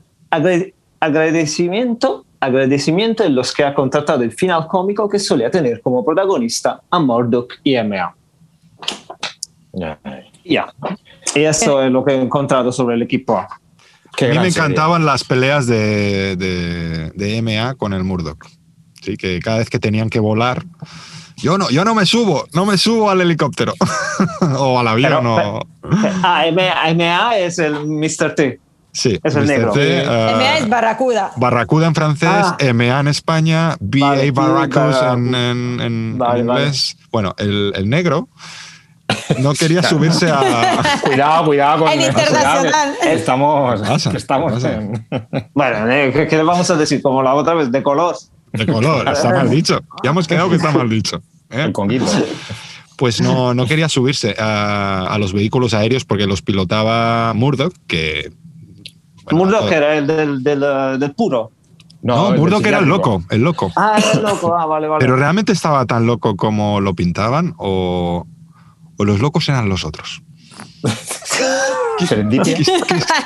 Agradecimiento, 1.00 2.24
agradecimiento 2.40 3.24
en 3.24 3.34
los 3.34 3.52
que 3.52 3.62
ha 3.62 3.74
contratado 3.74 4.22
el 4.22 4.32
final 4.32 4.66
cómico 4.68 5.06
que 5.06 5.18
solía 5.18 5.50
tener 5.50 5.82
como 5.82 6.02
protagonista 6.02 6.80
a 6.88 6.98
Murdoch 6.98 7.52
y 7.62 7.76
MA. 7.76 8.14
Ya. 9.74 9.98
Ya. 10.44 10.66
Y 11.34 11.40
eso 11.40 11.82
es 11.82 11.90
lo 11.90 12.04
que 12.04 12.12
he 12.14 12.20
encontrado 12.20 12.70
sobre 12.72 12.94
el 12.96 13.02
equipo 13.02 13.36
A. 13.38 13.48
Qué 14.16 14.26
A 14.26 14.28
mí 14.28 14.34
me 14.38 14.50
serie. 14.50 14.66
encantaban 14.66 15.04
las 15.04 15.24
peleas 15.24 15.66
de, 15.66 16.36
de, 16.36 17.10
de 17.14 17.42
MA 17.42 17.74
con 17.74 17.92
el 17.92 18.04
Murdoch. 18.04 18.44
Sí, 19.02 19.16
que 19.16 19.40
cada 19.40 19.58
vez 19.58 19.68
que 19.70 19.78
tenían 19.78 20.08
que 20.10 20.20
volar. 20.20 20.64
Yo 21.36 21.58
no, 21.58 21.68
yo 21.70 21.84
no 21.84 21.94
me 21.94 22.06
subo, 22.06 22.46
no 22.52 22.64
me 22.64 22.78
subo 22.78 23.10
al 23.10 23.20
helicóptero. 23.20 23.74
o 24.58 24.78
al 24.78 24.88
avión. 24.88 25.10
Pero- 25.10 25.56
o- 25.58 25.60
Ah, 26.22 26.44
MA, 26.52 26.94
MA 26.94 27.38
es 27.38 27.58
el 27.58 27.86
Mr. 27.86 28.34
T. 28.34 28.60
sí, 28.92 29.18
es 29.22 29.34
el 29.34 29.42
Mr. 29.42 29.48
negro. 29.48 29.72
T, 29.72 29.98
eh, 30.02 30.06
MA 30.06 30.58
es 30.58 30.68
Barracuda. 30.68 31.32
Barracuda 31.36 31.86
en 31.88 31.94
francés, 31.94 32.28
Ah. 32.30 32.56
MA 32.72 33.00
en 33.00 33.08
España, 33.08 33.76
BA 33.80 34.08
Vale, 34.10 34.28
tú, 34.32 34.40
Barracus 34.40 34.76
Barracu- 34.76 35.12
en, 35.14 35.34
en- 35.34 35.80
en- 35.80 36.18
Vale, 36.18 36.40
en 36.40 36.46
vale. 36.46 36.60
inglés. 36.62 36.96
Bueno, 37.10 37.34
el, 37.36 37.72
el 37.76 37.90
negro 37.90 38.28
no 39.40 39.52
quería 39.54 39.82
subirse 39.82 40.30
a. 40.30 40.40
Cuidado, 41.04 41.44
cuidado 41.46 41.84
con 41.84 41.92
En 41.92 42.00
internacional. 42.02 42.60
cuidado, 42.62 42.94
Estamos, 43.02 43.82
¿Qué 43.82 43.88
pasa? 43.88 44.10
que 44.10 44.16
estamos 44.16 44.52
¿Qué 44.52 44.54
pasa? 44.60 44.74
en- 44.74 45.06
Bueno, 45.54 45.90
eh, 45.90 46.10
¿qué, 46.12 46.26
qué 46.26 46.36
le 46.36 46.42
vamos 46.42 46.70
a 46.70 46.76
decir? 46.76 47.02
Como 47.02 47.22
la 47.22 47.34
otra 47.34 47.54
vez, 47.54 47.70
de 47.70 47.82
color. 47.82 48.16
De 48.52 48.66
color, 48.66 49.08
está 49.08 49.30
mal 49.30 49.50
dicho. 49.50 49.80
Ya 50.02 50.10
hemos 50.10 50.26
quedado 50.28 50.48
que 50.48 50.56
está 50.56 50.70
mal 50.70 50.88
dicho. 50.88 51.16
¿eh? 51.50 51.62
el 51.64 51.72
conguito. 51.72 52.06
Pues 52.96 53.20
no, 53.20 53.54
no 53.54 53.66
quería 53.66 53.88
subirse 53.88 54.36
a, 54.38 55.06
a 55.08 55.18
los 55.18 55.32
vehículos 55.32 55.74
aéreos 55.74 56.04
porque 56.04 56.26
los 56.26 56.42
pilotaba 56.42 57.32
Murdoch, 57.34 57.74
que. 57.88 58.32
bueno, 59.24 59.38
Murdoch 59.38 59.60
todo- 59.62 59.72
era 59.72 59.96
el 59.96 60.06
del, 60.06 60.42
del, 60.44 60.60
del 61.00 61.12
puro. 61.14 61.50
No, 62.02 62.32
el 62.34 62.38
Murdoch 62.38 62.64
era 62.66 62.78
el 62.78 62.84
loco, 62.84 63.24
el 63.30 63.42
loco. 63.42 63.72
Ah, 63.76 63.94
era 63.98 64.12
el 64.12 64.22
loco. 64.22 64.54
Ah, 64.56 64.66
vale, 64.66 64.86
vale. 64.88 65.00
Pero 65.00 65.16
realmente 65.16 65.52
estaba 65.52 65.86
tan 65.86 66.06
loco 66.06 66.36
como 66.36 66.80
lo 66.80 66.94
pintaban 66.94 67.54
o, 67.56 68.26
o 68.96 69.04
los 69.04 69.20
locos 69.20 69.48
eran 69.48 69.68
los 69.68 69.84
otros. 69.84 70.22
¿Qué, 71.98 72.06
qué, 72.42 72.64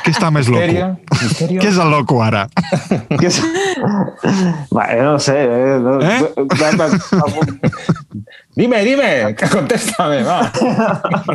qué 0.04 0.10
está 0.10 0.30
más 0.30 0.46
loco? 0.48 0.60
Misterio. 0.60 1.00
Misterio. 1.22 1.60
¿Qué 1.60 1.68
es 1.68 1.76
el 1.78 1.90
loco 1.90 2.22
ahora? 2.22 2.48
No 5.02 5.18
sé. 5.18 5.34
eh, 5.36 5.78
no- 5.80 6.00
¿Eh? 6.00 6.32
Dime, 8.54 8.82
dime, 8.84 9.36
contéstame. 9.50 10.22
Va. 10.22 10.52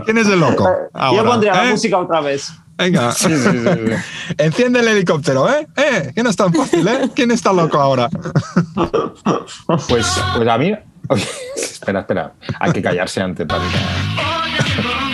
¿Quién 0.05 0.17
es 0.19 0.27
el 0.27 0.39
loco? 0.39 0.63
Yo 0.63 0.99
Ahora, 0.99 1.23
pondría 1.29 1.53
la 1.55 1.65
¿eh? 1.67 1.71
música 1.71 1.97
otra 1.97 2.21
vez. 2.21 2.51
Venga, 2.75 3.11
Sí, 3.11 3.27
sí, 3.29 3.49
sí, 3.51 4.33
enciende 4.37 4.79
el 4.79 4.87
helicóptero, 4.87 5.47
¿eh? 5.49 5.67
¿Eh? 5.75 6.11
No 6.23 6.29
es 6.29 6.35
tan 6.35 6.51
fácil, 6.53 6.87
¿eh? 6.87 7.09
¿Quién 7.15 7.29
está 7.31 7.53
loco 7.53 7.79
ahora? 7.79 8.09
Pues, 9.87 9.87
pues 9.87 10.47
a 10.49 10.57
mí. 10.57 10.73
Oye, 11.09 11.25
espera, 11.55 12.01
espera. 12.01 12.33
Hay 12.59 12.71
que 12.71 12.81
callarse 12.81 13.21
antes 13.21 13.45
para. 13.45 13.63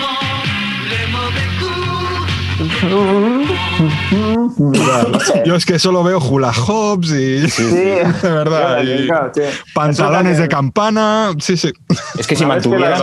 Yo 5.46 5.56
es 5.56 5.66
que 5.66 5.80
solo 5.80 6.04
veo 6.04 6.20
hula 6.20 6.52
hoops 6.52 7.12
y. 7.12 7.50
Sí, 7.50 7.64
de 7.64 8.04
verdad. 8.24 8.84
y 8.84 9.08
Claro, 9.08 9.32
sí. 9.34 9.42
pantalones 9.74 10.38
de 10.38 10.48
campana. 10.48 11.32
Sí, 11.40 11.58
sí. 11.58 11.72
Es 12.18 12.28
que 12.28 12.36
si 12.36 12.44
que 12.44 12.48
mantuvieran, 12.48 13.02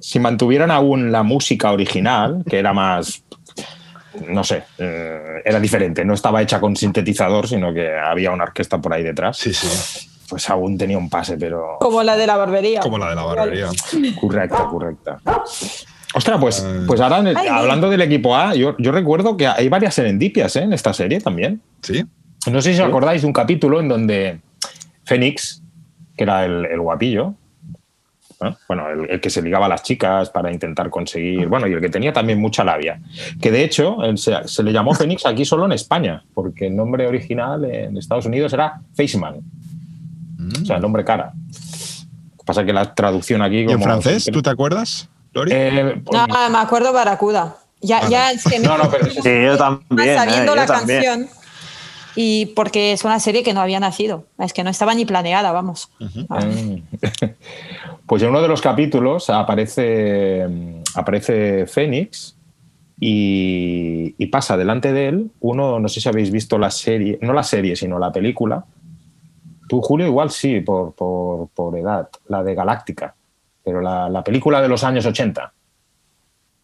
si 0.00 0.18
mantuvieran 0.18 0.70
aún 0.70 1.12
la 1.12 1.22
música 1.22 1.72
original, 1.72 2.42
que 2.48 2.58
era 2.58 2.72
más. 2.72 3.22
No 4.28 4.42
sé, 4.42 4.64
eh, 4.78 5.40
era 5.44 5.60
diferente. 5.60 6.04
No 6.04 6.14
estaba 6.14 6.42
hecha 6.42 6.60
con 6.60 6.76
sintetizador, 6.76 7.48
sino 7.48 7.72
que 7.72 7.96
había 7.96 8.32
una 8.32 8.44
orquesta 8.44 8.78
por 8.78 8.92
ahí 8.92 9.04
detrás. 9.04 9.38
Sí, 9.38 9.54
sí. 9.54 10.09
Pues 10.30 10.48
aún 10.48 10.78
tenía 10.78 10.96
un 10.96 11.10
pase, 11.10 11.36
pero. 11.36 11.76
Como 11.80 12.04
la 12.04 12.16
de 12.16 12.24
la 12.24 12.36
barbería. 12.36 12.78
Como 12.80 12.98
la 12.98 13.10
de 13.10 13.16
la 13.16 13.24
barbería. 13.24 13.66
Correcta, 14.20 14.64
correcta. 14.70 15.20
Ostras, 16.14 16.38
pues, 16.40 16.64
Ay. 16.64 16.84
pues 16.86 17.00
ahora 17.00 17.16
hablando 17.50 17.90
del 17.90 18.00
equipo 18.00 18.36
A, 18.36 18.54
yo, 18.54 18.76
yo 18.78 18.92
recuerdo 18.92 19.36
que 19.36 19.48
hay 19.48 19.68
varias 19.68 19.94
serendipias 19.94 20.54
¿eh? 20.54 20.62
en 20.62 20.72
esta 20.72 20.92
serie 20.92 21.20
también. 21.20 21.60
Sí. 21.82 22.04
No 22.50 22.62
sé 22.62 22.74
si 22.74 22.80
os 22.80 22.88
acordáis 22.88 23.22
de 23.22 23.26
un 23.26 23.32
capítulo 23.32 23.80
en 23.80 23.88
donde 23.88 24.40
Fénix, 25.04 25.62
que 26.16 26.24
era 26.24 26.44
el, 26.44 26.64
el 26.66 26.80
guapillo, 26.80 27.34
¿no? 28.40 28.56
bueno, 28.68 28.88
el, 28.88 29.10
el 29.10 29.20
que 29.20 29.30
se 29.30 29.42
ligaba 29.42 29.66
a 29.66 29.68
las 29.68 29.82
chicas 29.82 30.30
para 30.30 30.50
intentar 30.52 30.90
conseguir, 30.90 31.48
bueno, 31.48 31.66
y 31.66 31.72
el 31.72 31.80
que 31.80 31.90
tenía 31.90 32.12
también 32.12 32.40
mucha 32.40 32.64
labia, 32.64 33.00
que 33.40 33.50
de 33.50 33.64
hecho 33.64 34.02
él 34.04 34.16
se, 34.16 34.32
se 34.46 34.62
le 34.62 34.72
llamó 34.72 34.94
Fénix 34.94 35.26
aquí 35.26 35.44
solo 35.44 35.66
en 35.66 35.72
España, 35.72 36.24
porque 36.34 36.68
el 36.68 36.76
nombre 36.76 37.06
original 37.06 37.64
en 37.64 37.96
Estados 37.96 38.26
Unidos 38.26 38.52
era 38.52 38.80
Faceman, 38.96 39.40
o 40.62 40.64
sea, 40.64 40.76
el 40.76 40.82
nombre 40.82 41.04
cara. 41.04 41.32
Lo 41.34 42.36
que 42.38 42.44
pasa 42.44 42.64
que 42.64 42.72
la 42.72 42.94
traducción 42.94 43.42
aquí... 43.42 43.58
¿Y 43.60 43.70
en 43.70 43.82
francés? 43.82 44.24
siempre- 44.24 44.38
¿Tú 44.38 44.42
te 44.42 44.50
acuerdas, 44.50 45.08
Lori? 45.32 45.52
Eh, 45.54 46.02
No, 46.12 46.26
me 46.50 46.58
acuerdo 46.58 46.92
Barracuda. 46.92 47.56
Ya, 47.82 48.08
ya 48.08 48.30
es 48.32 48.44
que 48.44 48.58
me- 48.60 48.66
No, 48.66 48.76
no, 48.78 48.90
pero 48.90 49.06
Sí, 49.10 49.20
yo 49.44 49.56
también. 49.56 50.16
sabiendo 50.16 50.52
eh, 50.52 50.56
la 50.56 50.66
también. 50.66 51.02
canción. 51.02 51.28
Y 52.16 52.46
porque 52.56 52.92
es 52.92 53.04
una 53.04 53.20
serie 53.20 53.42
que 53.44 53.54
no 53.54 53.60
había 53.60 53.78
nacido. 53.80 54.26
Es 54.38 54.52
que 54.52 54.64
no 54.64 54.70
estaba 54.70 54.94
ni 54.94 55.04
planeada, 55.04 55.52
vamos. 55.52 55.88
Ah. 56.28 56.40
Pues 58.06 58.24
en 58.24 58.30
uno 58.30 58.42
de 58.42 58.48
los 58.48 58.60
capítulos 58.60 59.30
aparece, 59.30 60.44
aparece 60.96 61.66
Fénix 61.68 62.34
y, 62.98 64.16
y 64.18 64.26
pasa 64.26 64.56
delante 64.56 64.92
de 64.92 65.08
él 65.08 65.30
uno, 65.38 65.78
no 65.78 65.88
sé 65.88 66.00
si 66.00 66.08
habéis 66.08 66.32
visto 66.32 66.58
la 66.58 66.72
serie, 66.72 67.18
no 67.22 67.32
la 67.32 67.44
serie, 67.44 67.76
sino 67.76 68.00
la 68.00 68.10
película. 68.10 68.64
Tú, 69.70 69.80
Julio, 69.80 70.08
igual 70.08 70.30
sí, 70.30 70.58
por, 70.62 70.94
por, 70.94 71.46
por 71.50 71.78
edad, 71.78 72.08
la 72.26 72.42
de 72.42 72.56
Galáctica. 72.56 73.14
pero 73.62 73.80
la, 73.80 74.08
la 74.08 74.24
película 74.24 74.60
de 74.60 74.66
los 74.66 74.82
años 74.82 75.06
80, 75.06 75.52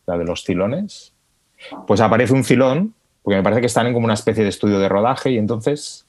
la 0.07 0.19
de 0.19 0.25
los 0.25 0.43
cilones, 0.43 1.15
pues 1.87 2.01
aparece 2.01 2.33
un 2.33 2.43
cilón, 2.43 2.95
porque 3.23 3.37
me 3.37 3.45
parece 3.45 3.61
que 3.61 3.69
están 3.69 3.87
en 3.87 3.95
como 3.95 4.07
una 4.07 4.15
especie 4.15 4.43
de 4.43 4.49
estudio 4.49 4.81
de 4.81 4.89
rodaje 4.89 5.31
y 5.31 5.39
entonces 5.39 6.05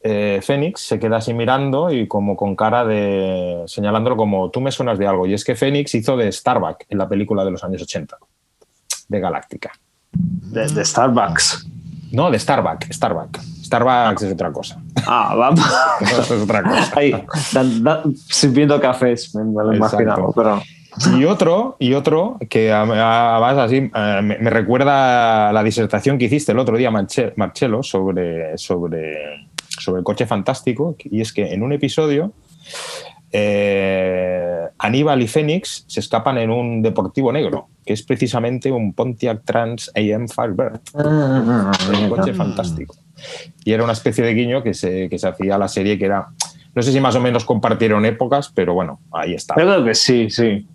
eh, 0.00 0.40
Fénix 0.42 0.80
se 0.80 0.98
queda 0.98 1.18
así 1.18 1.32
mirando 1.32 1.92
y 1.92 2.08
como 2.08 2.36
con 2.36 2.56
cara 2.56 2.84
de 2.84 3.62
señalándolo 3.68 4.16
como 4.16 4.50
tú 4.50 4.60
me 4.60 4.72
suenas 4.72 4.98
de 4.98 5.06
algo. 5.06 5.28
Y 5.28 5.34
es 5.34 5.44
que 5.44 5.54
Fénix 5.54 5.94
hizo 5.94 6.16
de 6.16 6.32
Starbuck 6.32 6.86
en 6.88 6.98
la 6.98 7.08
película 7.08 7.44
de 7.44 7.52
los 7.52 7.62
años 7.62 7.82
80, 7.82 8.18
de 9.06 9.20
Galáctica. 9.20 9.70
De, 10.10 10.66
de 10.66 10.84
Starbucks. 10.84 11.68
No, 12.10 12.32
de 12.32 12.38
Starbuck, 12.40 12.82
Starbuck. 12.90 13.38
Starbucks 13.66 14.22
es 14.22 14.32
otra 14.32 14.52
cosa. 14.52 14.80
Ah, 15.06 15.34
vamos. 15.36 15.60
Eso 16.00 16.34
es 16.34 16.42
otra 16.42 16.62
cosa. 16.62 16.92
Ahí, 16.96 17.14
sirviendo 18.28 18.80
cafés, 18.80 19.34
me, 19.34 19.44
lo 19.44 19.74
imaginaba, 19.74 20.28
pero... 20.34 20.62
Y 21.14 21.24
otro, 21.26 21.76
y 21.78 21.92
otro 21.92 22.38
que 22.48 22.72
además 22.72 23.58
así 23.58 23.90
eh, 23.94 24.20
me, 24.22 24.38
me 24.38 24.48
recuerda 24.48 25.50
a 25.50 25.52
la 25.52 25.62
disertación 25.62 26.16
que 26.16 26.24
hiciste 26.24 26.52
el 26.52 26.58
otro 26.58 26.78
día, 26.78 26.90
Marcelo, 26.90 27.82
sobre, 27.82 28.56
sobre, 28.56 29.46
sobre 29.68 29.98
el 29.98 30.04
coche 30.04 30.24
fantástico, 30.24 30.96
y 30.98 31.20
es 31.20 31.34
que 31.34 31.52
en 31.52 31.62
un 31.62 31.74
episodio 31.74 32.32
eh, 33.30 34.68
Aníbal 34.78 35.22
y 35.22 35.28
Fénix 35.28 35.84
se 35.86 36.00
escapan 36.00 36.38
en 36.38 36.50
un 36.50 36.80
deportivo 36.80 37.32
negro, 37.32 37.68
que 37.84 37.92
es 37.92 38.02
precisamente 38.02 38.70
un 38.70 38.94
Pontiac 38.94 39.42
Trans 39.44 39.90
AM 39.94 40.28
Firebird, 40.28 40.80
un 40.94 42.08
coche 42.08 42.32
fantástico. 42.32 42.94
Y 43.64 43.72
era 43.72 43.84
una 43.84 43.92
especie 43.92 44.24
de 44.24 44.34
guiño 44.34 44.62
que 44.62 44.74
se, 44.74 45.08
que 45.08 45.18
se 45.18 45.28
hacía 45.28 45.56
a 45.56 45.58
la 45.58 45.68
serie, 45.68 45.98
que 45.98 46.06
era, 46.06 46.28
no 46.74 46.82
sé 46.82 46.92
si 46.92 47.00
más 47.00 47.14
o 47.14 47.20
menos 47.20 47.44
compartieron 47.44 48.04
épocas, 48.04 48.50
pero 48.54 48.74
bueno, 48.74 49.00
ahí 49.12 49.34
está. 49.34 49.54
Yo 49.58 49.66
creo 49.66 49.84
que 49.84 49.94
sí, 49.94 50.30
sí. 50.30 50.66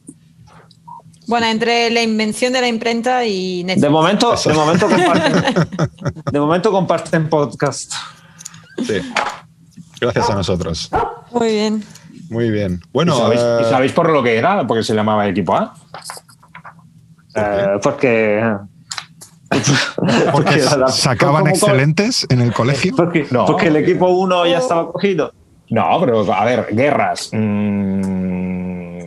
Bueno, 1.28 1.46
entre 1.48 1.90
la 1.92 2.02
invención 2.02 2.52
de 2.52 2.62
la 2.62 2.68
imprenta 2.68 3.26
y 3.26 3.64
Netflix. 3.64 3.82
De 3.82 3.90
momento, 3.90 4.36
de 4.36 4.54
momento 4.54 4.90
comparten, 4.90 5.44
de 6.32 6.40
momento 6.40 6.72
comparten 6.72 7.30
podcast. 7.30 7.94
Sí. 8.86 9.02
Gracias 10.02 10.30
a 10.30 10.36
nosotros. 10.36 10.90
Muy 11.32 11.52
bien. 11.52 11.84
Muy 12.30 12.50
bien. 12.50 12.82
¿Y 12.84 12.90
Bueno, 12.92 13.16
sabéis, 13.18 13.42
eh, 13.42 13.58
y 13.62 13.70
sabéis 13.70 13.92
por 13.92 14.10
lo 14.10 14.24
que 14.24 14.36
era? 14.36 14.66
Porque 14.66 14.84
se 14.84 14.96
llamaba 14.96 15.28
equipo 15.28 15.56
A. 15.56 15.74
Eh, 17.36 17.80
porque. 17.84 18.44
porque 20.32 20.60
sacaban 20.62 21.44
¿cómo- 21.44 21.44
cómo- 21.44 21.50
excelentes 21.50 22.26
en 22.30 22.42
el 22.42 22.54
colegio. 22.54 22.96
Porque, 22.96 23.28
No. 23.32 23.46
porque 23.46 23.68
el 23.68 23.76
equipo 23.78 24.08
1 24.08 24.46
ya 24.48 24.58
estaba 24.60 24.92
cogido. 24.92 25.34
No, 25.70 26.00
pero 26.02 26.34
a 26.34 26.46
ver, 26.46 26.68
guerras. 26.74 27.30
mm, 27.34 29.06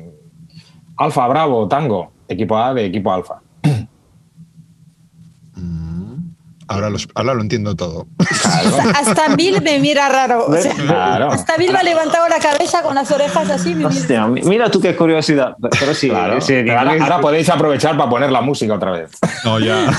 Alfa, 0.97 1.29
Bravo, 1.29 1.67
Tango. 1.69 2.13
Equipo 2.29 2.57
A 2.57 2.73
de 2.73 2.87
equipo 2.87 3.13
Alfa. 3.13 3.41
Ahora, 6.67 6.89
los- 6.91 7.09
ahora 7.15 7.35
lo 7.35 7.43
entiendo 7.43 7.75
todo. 7.77 8.07
Hasta, 8.19 8.91
hasta 8.99 9.37
Bill 9.37 9.61
me 9.63 9.79
mira 9.79 10.09
raro. 10.09 10.47
o 10.47 10.57
sea, 10.57 10.75
Claro. 10.75 11.31
hasta 11.31 11.57
Bill 11.57 11.73
me 11.73 11.79
ha 11.79 11.83
levantado 11.83 12.27
la 12.29 12.39
cabeza 12.39 12.83
con 12.83 12.95
las 12.95 13.11
orejas 13.11 13.51
así. 13.51 13.71
me 13.71 13.77
mira. 13.77 13.89
Hostia, 13.89 14.27
mi- 14.27 14.43
mira 14.43 14.71
tú 14.71 14.81
qué 14.81 14.97
curiosidad. 14.97 15.57
Pero 15.79 15.95
sí, 15.95 16.09
Claro. 16.09 16.41
sí, 16.41 16.55
Pero 16.65 16.79
ahora, 16.79 16.93
ahora 17.03 17.21
podéis 17.21 17.49
aprovechar 17.51 17.97
para 17.97 18.09
poner 18.09 18.33
la 18.33 18.41
música 18.41 18.75
otra 18.75 18.93
vez. 18.93 19.11
No, 19.45 19.59
ya. 19.61 19.91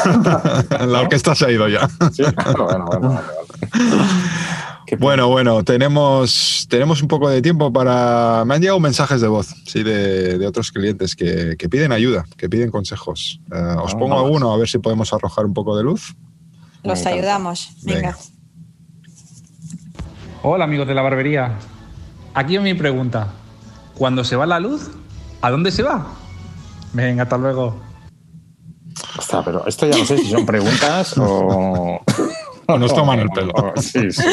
La 0.87 1.01
orquesta 1.01 1.35
se 1.35 1.45
ha 1.45 1.51
ido 1.51 1.67
ya. 1.67 1.87
Sí, 2.11 2.23
claro, 2.23 2.65
bueno, 2.65 2.85
bueno, 2.85 3.09
vale, 3.09 3.27
Bueno, 4.99 5.27
bueno, 5.29 5.63
tenemos, 5.63 6.67
tenemos 6.69 7.01
un 7.01 7.07
poco 7.07 7.27
de 7.27 7.41
tiempo 7.41 7.73
para... 7.73 8.43
Me 8.45 8.53
han 8.55 8.61
llegado 8.61 8.79
mensajes 8.79 9.19
de 9.19 9.27
voz, 9.27 9.47
sí, 9.65 9.81
de, 9.81 10.37
de 10.37 10.47
otros 10.47 10.71
clientes 10.71 11.15
que, 11.15 11.55
que 11.57 11.67
piden 11.67 11.91
ayuda, 11.91 12.25
que 12.37 12.47
piden 12.49 12.69
consejos. 12.69 13.39
Eh, 13.51 13.75
os 13.81 13.95
Ah, 13.95 13.97
pongo 13.97 14.17
alguno 14.19 14.53
a 14.53 14.57
ver 14.57 14.67
si 14.69 14.77
podemos 14.77 15.11
arrojar 15.11 15.45
un 15.45 15.53
poco 15.55 15.75
de 15.75 15.83
luz. 15.83 16.15
Los 16.85 17.05
ayudamos. 17.05 17.71
Venga. 17.81 17.99
Venga. 17.99 18.17
Hola 20.43 20.65
amigos 20.65 20.87
de 20.87 20.93
la 20.93 21.01
barbería. 21.01 21.57
Aquí 22.33 22.59
mi 22.59 22.73
pregunta. 22.75 23.27
Cuando 23.95 24.23
se 24.23 24.35
va 24.35 24.45
la 24.45 24.59
luz, 24.59 24.91
¿a 25.41 25.49
dónde 25.49 25.71
se 25.71 25.81
va? 25.81 26.05
Venga, 26.93 27.23
hasta 27.23 27.37
luego. 27.37 27.81
Está, 29.17 29.43
pero 29.43 29.65
esto 29.65 29.87
ya 29.87 29.97
no 29.97 30.05
sé 30.05 30.17
si 30.17 30.29
son 30.29 30.45
preguntas 30.45 31.15
o. 31.17 31.99
O 32.67 32.79
nos 32.79 32.95
toman 32.95 33.19
el 33.19 33.29
pelo. 33.29 33.53
sí, 33.75 34.11
sí. 34.11 34.23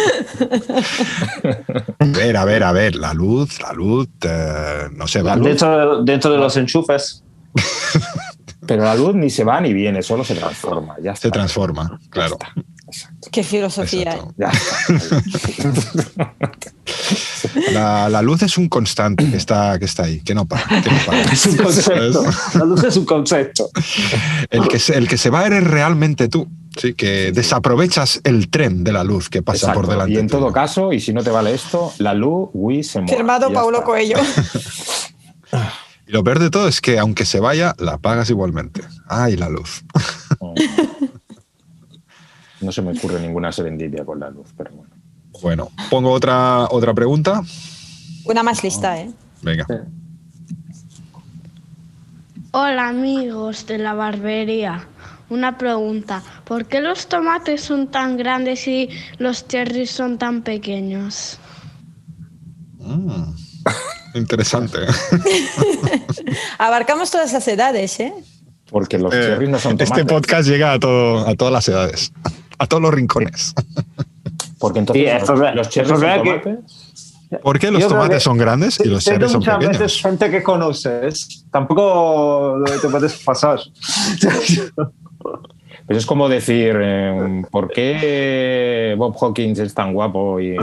A 1.98 2.04
ver, 2.06 2.34
a 2.38 2.44
ver, 2.46 2.62
a 2.62 2.72
ver, 2.72 2.96
la 2.96 3.12
luz, 3.12 3.60
la 3.60 3.74
luz, 3.74 4.08
eh, 4.22 4.88
no 4.92 5.06
se 5.06 5.20
va. 5.20 5.36
Dentro 5.36 5.98
de, 5.98 6.10
dentro 6.10 6.32
de 6.32 6.38
los 6.38 6.56
enchufes. 6.56 7.22
Pero 8.66 8.84
la 8.84 8.94
luz 8.94 9.14
ni 9.14 9.28
se 9.30 9.44
va 9.44 9.60
ni 9.60 9.72
viene, 9.72 10.02
solo 10.02 10.24
se 10.24 10.34
transforma. 10.34 10.96
Ya 11.02 11.12
está. 11.12 11.28
Se 11.28 11.30
transforma, 11.30 11.98
claro. 12.10 12.38
Exacto. 12.86 13.28
Qué 13.32 13.42
filosofía. 13.42 14.12
Exacto. 14.12 14.34
Ya 14.36 14.50
está. 14.50 16.34
La, 17.72 18.08
la 18.08 18.22
luz 18.22 18.42
es 18.42 18.56
un 18.56 18.68
constante 18.68 19.28
que 19.28 19.36
está, 19.36 19.78
que 19.78 19.84
está 19.84 20.04
ahí, 20.04 20.20
que 20.20 20.34
no 20.34 20.46
para. 20.46 20.62
que 20.82 20.90
no 20.90 20.98
para. 21.06 21.22
Es 21.32 21.46
un 21.46 21.56
concepto. 21.56 22.24
La 22.54 22.64
luz 22.64 22.84
es 22.84 22.96
un 22.96 23.04
concepto. 23.04 23.70
El 24.50 24.68
que, 24.68 24.78
se, 24.78 24.96
el 24.96 25.08
que 25.08 25.18
se 25.18 25.30
va 25.30 25.46
eres 25.46 25.64
realmente 25.64 26.28
tú. 26.28 26.48
Sí, 26.76 26.94
que 26.94 27.32
desaprovechas 27.32 28.20
el 28.24 28.48
tren 28.48 28.82
de 28.82 28.92
la 28.92 29.04
luz 29.04 29.28
que 29.28 29.42
pasa 29.42 29.66
Exacto. 29.66 29.80
por 29.80 29.90
delante. 29.90 30.14
Y 30.14 30.16
en 30.16 30.26
todo 30.28 30.50
caso, 30.52 30.92
y 30.92 31.00
si 31.00 31.12
no 31.12 31.22
te 31.22 31.30
vale 31.30 31.52
esto, 31.52 31.92
la 31.98 32.14
luz, 32.14 32.48
Wii 32.54 32.82
se 32.82 33.00
mueve. 33.00 33.16
Firmado 33.16 33.52
Paulo 33.52 33.78
está. 33.78 33.86
Coelho. 33.86 34.16
Y 36.06 36.12
lo 36.12 36.24
peor 36.24 36.38
de 36.38 36.50
todo 36.50 36.68
es 36.68 36.80
que 36.80 36.98
aunque 36.98 37.24
se 37.24 37.40
vaya, 37.40 37.74
la 37.78 37.98
pagas 37.98 38.30
igualmente. 38.30 38.82
Ay, 39.08 39.36
la 39.36 39.48
luz. 39.48 39.84
No 42.60 42.70
se 42.70 42.82
me 42.82 42.92
ocurre 42.92 43.20
ninguna 43.20 43.50
serendipia 43.50 44.04
con 44.04 44.20
la 44.20 44.30
luz, 44.30 44.48
pero 44.56 44.70
bueno. 44.72 44.92
Bueno, 45.40 45.70
pongo 45.90 46.10
otra, 46.12 46.68
otra 46.70 46.94
pregunta. 46.94 47.42
Una 48.24 48.42
más 48.42 48.62
lista, 48.62 49.00
¿eh? 49.00 49.10
Venga. 49.42 49.66
Hola 52.52 52.88
amigos 52.88 53.66
de 53.66 53.78
la 53.78 53.94
barbería. 53.94 54.86
Una 55.30 55.56
pregunta. 55.56 56.22
¿Por 56.44 56.66
qué 56.66 56.80
los 56.80 57.08
tomates 57.08 57.62
son 57.62 57.88
tan 57.88 58.16
grandes 58.16 58.68
y 58.68 58.90
los 59.18 59.48
cherries 59.48 59.90
son 59.90 60.18
tan 60.18 60.42
pequeños? 60.42 61.38
Mm, 62.78 63.32
Interesante. 64.14 64.78
Abarcamos 66.58 67.10
todas 67.10 67.32
las 67.32 67.46
edades, 67.48 67.98
¿eh? 68.00 68.12
Porque 68.70 68.98
los 68.98 69.12
Eh, 69.14 69.20
cherries 69.20 69.50
no 69.50 69.58
son 69.58 69.76
tomates. 69.76 69.90
este 69.98 70.04
podcast 70.12 70.48
llega 70.48 70.72
a, 70.72 70.78
todo, 70.78 71.26
a 71.26 71.34
todas 71.34 71.52
las 71.52 71.68
edades, 71.68 72.12
a 72.58 72.66
todos 72.66 72.82
los 72.82 72.94
rincones. 72.94 73.54
Porque 74.58 74.78
entonces 74.80 75.22
Sí, 75.22 75.26
los, 75.32 75.54
los 75.54 75.68
cherries 75.68 75.90
son 75.90 76.00
que- 76.00 76.18
tomates. 76.40 76.58
¿Por 77.42 77.58
qué 77.58 77.70
los 77.70 77.88
tomates 77.88 78.16
que 78.16 78.20
son 78.20 78.36
grandes 78.36 78.78
y 78.84 78.88
los 78.88 79.02
cherries 79.04 79.30
son 79.32 79.40
muchas 79.40 79.56
pequeños? 79.56 79.78
veces 79.78 80.02
gente 80.02 80.30
que 80.30 80.42
conoces, 80.42 81.46
tampoco 81.50 82.62
te 82.82 82.88
puedes 82.88 83.14
pasar. 83.24 83.58
Pues 85.92 86.04
es 86.04 86.06
como 86.06 86.28
decir, 86.28 86.74
eh, 86.80 87.42
¿por 87.50 87.70
qué 87.70 88.94
Bob 88.96 89.14
Hawkins 89.20 89.58
es 89.58 89.74
tan 89.74 89.92
guapo 89.92 90.40
y, 90.40 90.56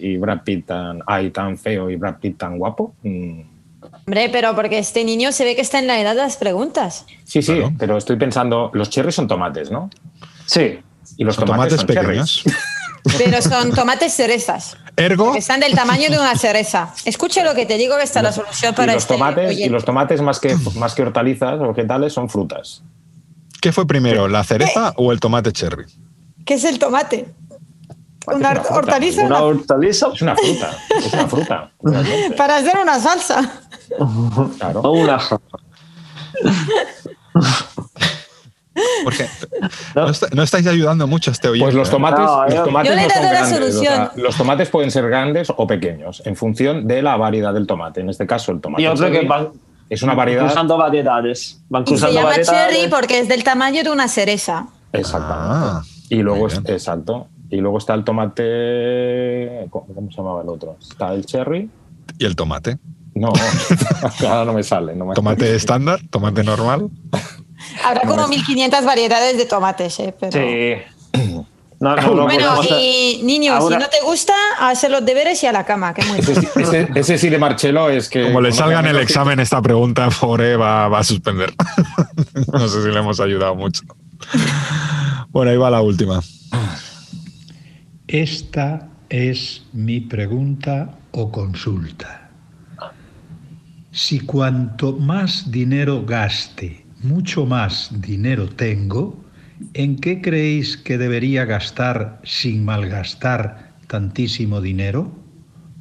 y 0.00 0.16
Brad 0.16 0.40
Pitt 0.42 0.66
tan, 0.66 1.02
ay, 1.06 1.30
tan 1.30 1.56
feo 1.56 1.88
y 1.88 1.94
Brad 1.94 2.16
Pitt 2.16 2.36
tan 2.36 2.58
guapo? 2.58 2.92
Mm, 3.04 3.42
Hombre, 4.08 4.28
pero 4.30 4.56
porque 4.56 4.78
este 4.78 5.04
niño 5.04 5.30
se 5.30 5.44
ve 5.44 5.54
que 5.54 5.60
está 5.62 5.78
en 5.78 5.86
la 5.86 6.00
edad 6.00 6.16
de 6.16 6.22
las 6.22 6.36
preguntas. 6.36 7.06
Sí, 7.24 7.42
sí, 7.42 7.54
Claro. 7.54 7.72
pero 7.78 7.96
estoy 7.96 8.16
pensando, 8.16 8.70
los 8.74 8.90
cherries 8.90 9.14
son 9.14 9.28
tomates, 9.28 9.70
¿no? 9.70 9.88
Sí. 10.46 10.80
Y 11.16 11.22
los 11.24 11.36
Son 11.36 11.44
tomates, 11.44 11.76
tomates 11.76 11.78
son 11.78 11.86
pequeños. 12.04 12.42
cherries. 12.42 12.58
Pero 13.18 13.40
son 13.40 13.72
tomates 13.72 14.12
cerezas. 14.14 14.76
Ergo, 14.96 15.32
Que 15.32 15.38
están 15.38 15.60
del 15.60 15.74
tamaño 15.76 16.10
de 16.10 16.18
una 16.18 16.34
cereza. 16.34 16.92
Escucha 17.04 17.44
lo 17.44 17.54
que 17.54 17.64
te 17.64 17.78
digo, 17.78 17.96
que 17.96 18.02
está 18.02 18.20
la 18.20 18.32
solución 18.32 18.72
Y 18.72 18.76
para 18.76 18.94
los 18.94 19.04
este 19.04 19.14
tomates, 19.14 19.56
y 19.60 19.68
los 19.68 19.84
tomates 19.84 20.20
más 20.22 20.40
que, 20.40 20.56
más 20.74 20.92
que 20.96 21.02
hortalizas 21.02 21.60
o 21.60 21.68
vegetales 21.72 22.12
son 22.12 22.28
frutas. 22.28 22.82
¿Qué 23.66 23.72
fue 23.72 23.84
primero, 23.84 24.28
la 24.28 24.44
cereza 24.44 24.92
o 24.96 25.10
el 25.10 25.18
tomate 25.18 25.50
cherry? 25.50 25.86
¿Qué 26.44 26.54
es 26.54 26.62
el 26.64 26.78
tomate? 26.78 27.34
¿Una 28.28 28.50
una 28.52 28.62
hortaliza? 28.70 29.22
Una 29.24 29.42
hortaliza 29.42 30.06
Es 30.14 30.22
una 30.22 30.36
fruta, 30.36 30.70
es 31.04 31.12
una 31.12 31.26
fruta. 31.28 31.70
realmente. 31.82 32.36
Para 32.36 32.56
hacer 32.58 32.78
una 32.80 33.00
salsa. 33.00 33.60
Claro. 34.58 34.80
o 34.82 34.92
un 34.92 35.10
ajo. 35.10 35.40
Porque 39.04 39.26
no, 39.96 40.08
está- 40.10 40.28
no 40.32 40.42
estáis 40.42 40.66
ayudando 40.68 41.06
mucho 41.08 41.30
a 41.30 41.32
este 41.32 41.48
oyente. 41.48 41.64
Pues 41.64 41.74
los 41.74 41.88
¿eh? 41.88 41.90
tomates, 41.90 42.20
No, 42.20 42.44
los 42.44 42.54
yo- 42.54 42.64
tomates 42.64 42.90
Yo 42.90 42.94
le 42.96 43.00
he 43.00 43.10
son 43.10 43.14
dado 43.22 43.24
la 43.24 43.30
grandes. 43.40 43.52
o 43.58 43.62
solución. 43.72 43.94
sea, 43.94 44.12
los 44.16 44.36
tomates 44.36 44.68
pueden 44.68 44.90
ser 44.92 45.08
grandes 45.08 45.48
o 45.56 45.66
pequeños, 45.66 46.22
en 46.24 46.36
función 46.36 46.86
de 46.86 47.02
la 47.02 47.16
variedad 47.16 47.52
del 47.54 47.66
tomate. 47.66 48.00
En 48.02 48.10
este 48.10 48.26
caso, 48.28 48.52
el 48.52 48.60
tomate 48.60 48.82
Y 48.82 48.86
otro 48.86 49.10
que 49.10 49.26
es 49.88 50.02
una 50.02 50.14
variedad. 50.14 50.46
cruzando 50.46 50.76
variedades. 50.76 51.60
Van 51.68 51.84
Y 51.86 51.96
se 51.96 52.12
llama 52.12 52.28
variedades. 52.28 52.48
cherry 52.48 52.88
porque 52.90 53.18
es 53.20 53.28
del 53.28 53.44
tamaño 53.44 53.82
de 53.84 53.90
una 53.90 54.08
cereza. 54.08 54.66
Exactamente. 54.92 55.66
Ah, 55.66 55.82
y 56.08 56.16
luego, 56.16 56.46
es- 56.48 56.60
exacto. 56.66 57.28
Y 57.50 57.56
luego 57.58 57.78
está 57.78 57.94
el 57.94 58.02
tomate. 58.04 59.66
¿Cómo 59.70 59.86
cómo 59.94 60.10
se 60.10 60.16
llamaba 60.16 60.42
el 60.42 60.48
otro? 60.48 60.76
Está 60.80 61.12
el 61.14 61.24
cherry 61.26 61.70
Y 62.18 62.24
el 62.24 62.34
tomate. 62.34 62.78
No, 63.14 63.28
ahora 64.28 64.44
no 64.44 64.52
me 64.52 64.62
sale. 64.62 64.94
No 64.94 65.06
me 65.06 65.14
Tomate 65.14 65.54
estándar, 65.54 66.00
tomate 66.10 66.42
normal. 66.44 66.90
Habrá 67.84 68.02
como 68.02 68.28
1500 68.28 68.84
variedades 68.84 69.38
de 69.38 69.46
tomates, 69.46 69.98
¿eh? 70.00 70.14
Pero... 70.18 70.32
Sí. 70.32 70.82
No, 71.78 71.94
no, 71.94 72.14
no 72.14 72.24
Bueno, 72.24 72.60
y 72.80 73.20
niños, 73.22 73.56
Ahora- 73.60 73.76
si 73.76 73.82
no 73.82 73.88
te 73.90 74.00
gusta, 74.02 74.32
hacer 74.60 74.90
los 74.90 75.04
deberes 75.04 75.42
y 75.42 75.46
a 75.46 75.52
la 75.52 75.64
cama, 75.66 75.92
que 75.92 76.02
muy 76.06 76.18
Ese, 76.20 76.34
sí- 76.40 76.46
ese- 76.56 76.88
ese 76.94 77.18
sí 77.18 77.28
de 77.28 77.38
Marcelo 77.38 77.90
es 77.90 78.08
que. 78.08 78.22
Como 78.24 78.40
le 78.40 78.50
salga 78.52 78.80
en 78.80 78.86
a 78.86 78.90
el 78.90 78.96
examen 78.98 79.40
esta 79.40 79.60
pregunta, 79.60 80.08
pobre 80.10 80.56
va, 80.56 80.88
va 80.88 81.00
a 81.00 81.04
suspender. 81.04 81.52
no 82.52 82.66
sé 82.68 82.82
si 82.82 82.88
le 82.88 82.98
hemos 82.98 83.20
ayudado 83.20 83.54
mucho. 83.54 83.82
Bueno, 85.30 85.50
ahí 85.50 85.56
va 85.58 85.68
la 85.70 85.82
última. 85.82 86.22
Esta 88.08 88.88
es 89.10 89.64
mi 89.72 90.00
pregunta 90.00 90.98
o 91.12 91.30
consulta. 91.30 92.30
Si 93.90 94.20
cuanto 94.20 94.92
más 94.92 95.50
dinero 95.50 96.04
gaste, 96.06 96.86
mucho 97.02 97.46
más 97.46 97.88
dinero 97.92 98.48
tengo, 98.48 99.16
¿en 99.74 99.96
qué 99.96 100.20
creéis 100.20 100.76
que 100.76 100.98
debería 100.98 101.44
gastar 101.44 102.20
sin 102.24 102.64
malgastar 102.64 103.72
tantísimo 103.86 104.60
dinero? 104.60 105.12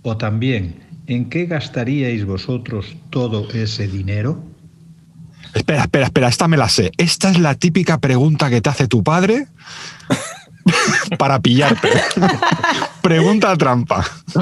O 0.01 0.17
también, 0.17 0.83
¿en 1.07 1.29
qué 1.29 1.45
gastaríais 1.45 2.25
vosotros 2.25 2.95
todo 3.09 3.49
ese 3.51 3.87
dinero? 3.87 4.43
Espera, 5.53 5.83
espera, 5.83 6.05
espera, 6.05 6.27
esta 6.27 6.47
me 6.47 6.57
la 6.57 6.69
sé. 6.69 6.91
Esta 6.97 7.29
es 7.31 7.39
la 7.39 7.55
típica 7.55 7.97
pregunta 7.97 8.49
que 8.49 8.61
te 8.61 8.69
hace 8.69 8.87
tu 8.87 9.03
padre 9.03 9.47
para 11.17 11.39
pillarte. 11.39 11.89
pregunta 13.01 13.55
trampa. 13.55 14.03
¿Qué 14.03 14.39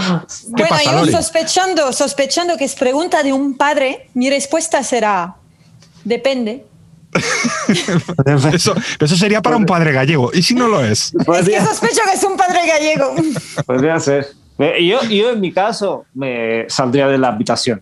Bueno, 0.49 0.69
pasa, 0.69 0.83
yo 0.91 0.99
Lori? 0.99 1.11
sospechando, 1.11 1.93
sospechando 1.93 2.57
que 2.57 2.65
es 2.65 2.75
pregunta 2.75 3.21
de 3.23 3.31
un 3.31 3.55
padre, 3.55 4.09
mi 4.15 4.29
respuesta 4.29 4.83
será, 4.83 5.35
depende. 6.03 6.65
Eso, 8.53 8.73
eso 8.99 9.15
sería 9.15 9.41
para 9.41 9.57
un 9.57 9.65
padre 9.65 9.91
gallego. 9.91 10.31
¿Y 10.33 10.41
si 10.43 10.53
no 10.55 10.67
lo 10.67 10.83
es? 10.83 11.13
Es 11.39 11.47
que 11.49 11.61
sospecho 11.61 12.01
que 12.09 12.17
es 12.17 12.23
un 12.23 12.37
padre 12.37 12.59
gallego. 12.67 13.15
podría 13.65 13.99
ser. 13.99 14.27
Yo, 14.59 15.01
yo, 15.03 15.31
en 15.31 15.41
mi 15.41 15.51
caso, 15.51 16.05
me 16.13 16.65
saldría 16.69 17.07
de 17.07 17.17
la 17.17 17.29
habitación. 17.29 17.81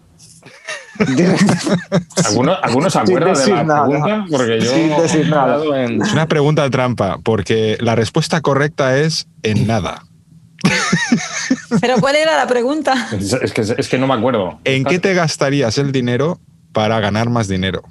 ¿Alguno, 2.25 2.55
alguno 2.61 2.89
se 2.89 2.99
acuerda 2.99 3.33
de 3.33 3.47
la 3.51 3.63
nada. 3.63 3.87
pregunta? 3.87 4.25
Porque 4.29 4.59
yo. 4.61 4.71
Sin 4.73 4.89
decir 4.97 5.29
nada. 5.29 5.83
en- 5.83 6.01
Es 6.01 6.11
una 6.13 6.27
pregunta 6.27 6.69
trampa, 6.69 7.17
porque 7.23 7.77
la 7.81 7.95
respuesta 7.95 8.41
correcta 8.41 8.97
es 8.97 9.27
en 9.43 9.67
nada. 9.67 10.03
Pero 11.81 11.95
¿cuál 11.99 12.15
era 12.15 12.37
la 12.37 12.47
pregunta? 12.47 13.09
Es, 13.11 13.33
es 13.33 13.51
que, 13.51 13.61
es 13.77 13.89
que 13.89 13.97
no 13.97 14.07
me 14.07 14.13
acuerdo. 14.13 14.59
¿En 14.63 14.83
qué 14.85 14.99
te 14.99 15.13
gastarías 15.13 15.77
el 15.77 15.91
dinero 15.91 16.39
para 16.71 16.99
ganar 16.99 17.29
más 17.29 17.47
dinero? 17.47 17.83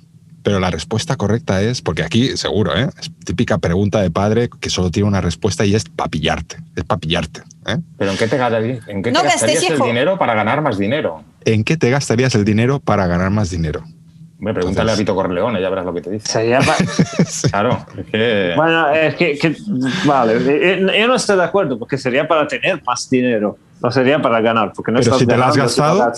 Pero 0.42 0.58
la 0.58 0.70
respuesta 0.70 1.16
correcta 1.16 1.60
es, 1.60 1.82
porque 1.82 2.02
aquí 2.02 2.36
seguro, 2.36 2.74
¿eh? 2.76 2.88
es 2.98 3.10
típica 3.24 3.58
pregunta 3.58 4.00
de 4.00 4.10
padre 4.10 4.48
que 4.60 4.70
solo 4.70 4.90
tiene 4.90 5.06
una 5.08 5.20
respuesta 5.20 5.66
y 5.66 5.74
es 5.74 5.84
para 5.84 6.08
pillarte. 6.08 6.56
Es 6.76 6.84
para 6.84 6.98
pillarte. 6.98 7.40
¿eh? 7.66 7.76
¿Pero 7.98 8.10
en 8.12 8.16
qué 8.16 8.26
te 8.26 8.38
gastarías, 8.38 8.88
en 8.88 9.02
qué 9.02 9.12
No 9.12 9.22
gastarías 9.22 9.62
el 9.64 9.74
hijo. 9.74 9.84
dinero 9.86 10.16
para 10.18 10.34
ganar 10.34 10.62
más 10.62 10.78
dinero? 10.78 11.22
¿En 11.44 11.62
qué 11.64 11.76
te 11.76 11.90
gastarías 11.90 12.34
el 12.34 12.44
dinero 12.44 12.80
para 12.80 13.06
ganar 13.06 13.30
más 13.30 13.50
dinero? 13.50 13.82
Me 14.38 14.54
pregúntale 14.54 14.92
Entonces- 14.92 14.96
a 14.96 14.98
Vito 15.00 15.14
Corleone, 15.14 15.60
ya 15.60 15.68
verás 15.68 15.84
lo 15.84 15.92
que 15.92 16.00
te 16.00 16.10
dice. 16.10 16.26
Sería 16.26 16.60
Claro, 17.50 17.86
es 17.98 18.06
que. 18.06 18.52
Bueno, 18.56 18.90
es 18.90 19.14
que, 19.16 19.38
que- 19.38 19.56
vale, 20.06 20.36
eh, 20.38 20.80
eh, 20.90 21.00
yo 21.00 21.06
no 21.08 21.16
estoy 21.16 21.36
de 21.36 21.44
acuerdo 21.44 21.78
porque 21.78 21.98
sería 21.98 22.26
para 22.26 22.46
tener 22.48 22.82
más 22.84 23.10
dinero, 23.10 23.58
no 23.82 23.90
sería 23.90 24.22
para 24.22 24.40
ganar, 24.40 24.72
porque 24.74 24.90
no 24.92 24.98
Pero 25.00 25.08
estás 25.16 25.18
si 25.18 25.26
te 25.26 25.36
lo 25.36 25.44
has 25.44 25.52
si 25.54 25.60
gastado. 25.60 26.12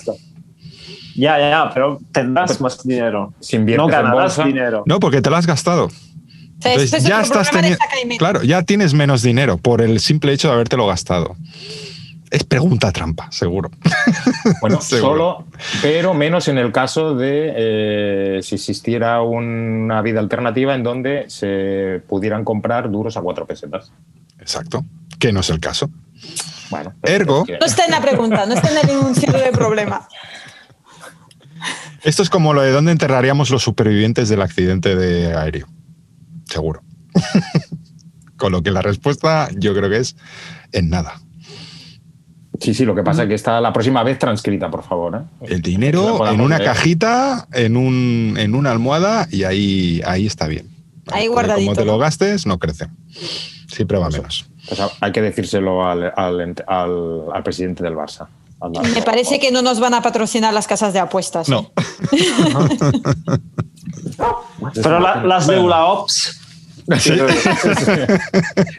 Ya, 1.15 1.39
ya, 1.39 1.51
ya, 1.51 1.71
pero 1.75 1.99
tendrás 2.13 2.61
más 2.61 2.83
dinero. 2.83 3.35
Si 3.41 3.59
no 3.59 3.87
ganarás 3.87 4.37
bolsa- 4.39 4.45
dinero. 4.45 4.83
No, 4.87 4.99
porque 5.01 5.21
te 5.21 5.31
lo 5.31 5.37
has 5.37 5.47
gastado. 5.47 5.89
Sea, 5.91 6.73
Entonces, 6.73 6.83
este 6.85 6.97
es 6.99 7.05
ya 7.05 7.21
estás 7.21 7.51
teniendo. 7.51 7.79
Claro, 8.19 8.43
ya 8.43 8.63
tienes 8.63 8.95
menos 8.95 9.23
dinero 9.23 9.59
por 9.59 9.81
el 9.83 9.99
simple 10.01 10.33
hecho 10.33 10.49
de 10.49 10.55
habértelo 10.55 10.87
gastado. 10.87 11.37
Es 12.31 12.45
pregunta 12.45 12.93
trampa, 12.93 13.31
seguro. 13.31 13.71
Bueno, 14.61 14.81
Seguro. 14.81 15.09
solo, 15.13 15.45
pero 15.83 16.15
menos 16.15 16.49
en 16.49 16.59
el 16.59 16.73
caso 16.73 17.15
de 17.15 17.53
eh, 17.57 18.41
si 18.43 18.55
existiera 18.57 19.23
una 19.23 20.03
vida 20.03 20.19
alternativa 20.21 20.75
en 20.75 20.83
donde 20.83 21.25
se 21.29 22.01
pudieran 22.09 22.45
comprar 22.45 22.91
duros 22.91 23.17
a 23.17 23.21
cuatro 23.21 23.47
pesetas. 23.47 23.93
Exacto. 24.41 24.85
Que 25.19 25.33
no 25.33 25.41
es 25.41 25.51
el 25.51 25.61
caso. 25.61 25.91
Bueno, 26.71 26.95
Ergo- 27.03 27.45
No 27.61 27.67
está 27.67 27.85
en 27.85 27.91
la 27.91 28.01
pregunta, 28.01 28.47
no 28.47 28.55
está 28.55 28.71
en 28.71 28.79
el 28.79 28.91
enunciado 28.97 29.39
de 29.39 29.53
problema. 29.53 30.09
Esto 32.05 32.23
es 32.23 32.31
como 32.31 32.53
lo 32.53 32.63
de 32.63 32.73
dónde 32.73 32.93
enterraríamos 32.93 33.51
los 33.51 33.63
supervivientes 33.63 34.29
del 34.29 34.43
accidente 34.43 34.97
de 34.97 35.35
aéreo. 35.35 35.69
Seguro. 36.47 36.83
Con 38.37 38.53
lo 38.53 38.63
que 38.63 38.71
la 38.73 38.83
respuesta 38.83 39.49
yo 39.57 39.73
creo 39.75 39.89
que 39.89 39.99
es 39.99 40.17
en 40.73 40.91
nada. 40.91 41.21
Sí, 42.61 42.75
sí, 42.75 42.85
lo 42.85 42.95
que 42.95 43.03
pasa 43.03 43.23
es 43.23 43.29
que 43.29 43.35
está 43.35 43.61
la 43.61 43.73
próxima 43.73 44.03
vez 44.03 44.19
transcrita, 44.19 44.71
por 44.71 44.83
favor. 44.85 45.27
¿eh? 45.43 45.47
El 45.55 45.63
dinero 45.63 46.27
en 46.29 46.41
una 46.41 46.59
leer. 46.59 46.71
cajita, 46.71 47.49
en, 47.53 47.77
un, 47.77 48.35
en 48.39 48.55
una 48.55 48.71
almohada 48.71 49.27
y 49.31 49.45
ahí, 49.45 50.01
ahí 50.05 50.27
está 50.27 50.47
bien. 50.49 50.69
Ahí 51.13 51.27
guardadito. 51.27 51.73
Como 51.73 51.77
te 51.77 51.85
lo 51.85 51.99
gastes, 51.99 52.47
no 52.47 52.59
crece. 52.59 52.87
Siempre 53.69 53.99
va 53.99 54.11
menos. 54.11 54.47
Pues 54.69 54.81
hay 55.01 55.13
que 55.13 55.23
decírselo 55.23 55.85
al, 55.87 56.13
al- 56.17 56.55
al- 56.67 57.23
al 57.33 57.43
presidente 57.43 57.83
del 57.83 57.95
Barça. 57.95 58.29
Me 58.95 59.03
parece 59.03 59.41
que 59.41 59.51
no 59.51 59.63
nos 59.63 59.81
van 59.81 59.95
a 59.95 60.03
patrocinar 60.03 60.53
las 60.55 60.67
casas 60.67 60.93
de 60.93 61.01
apuestas. 61.01 61.49
¿eh? 61.49 61.53
No. 61.53 61.71
Pero 64.75 65.01
la- 65.01 65.23
las 65.25 65.47
de 65.47 65.59
ULAOPS, 65.59 66.41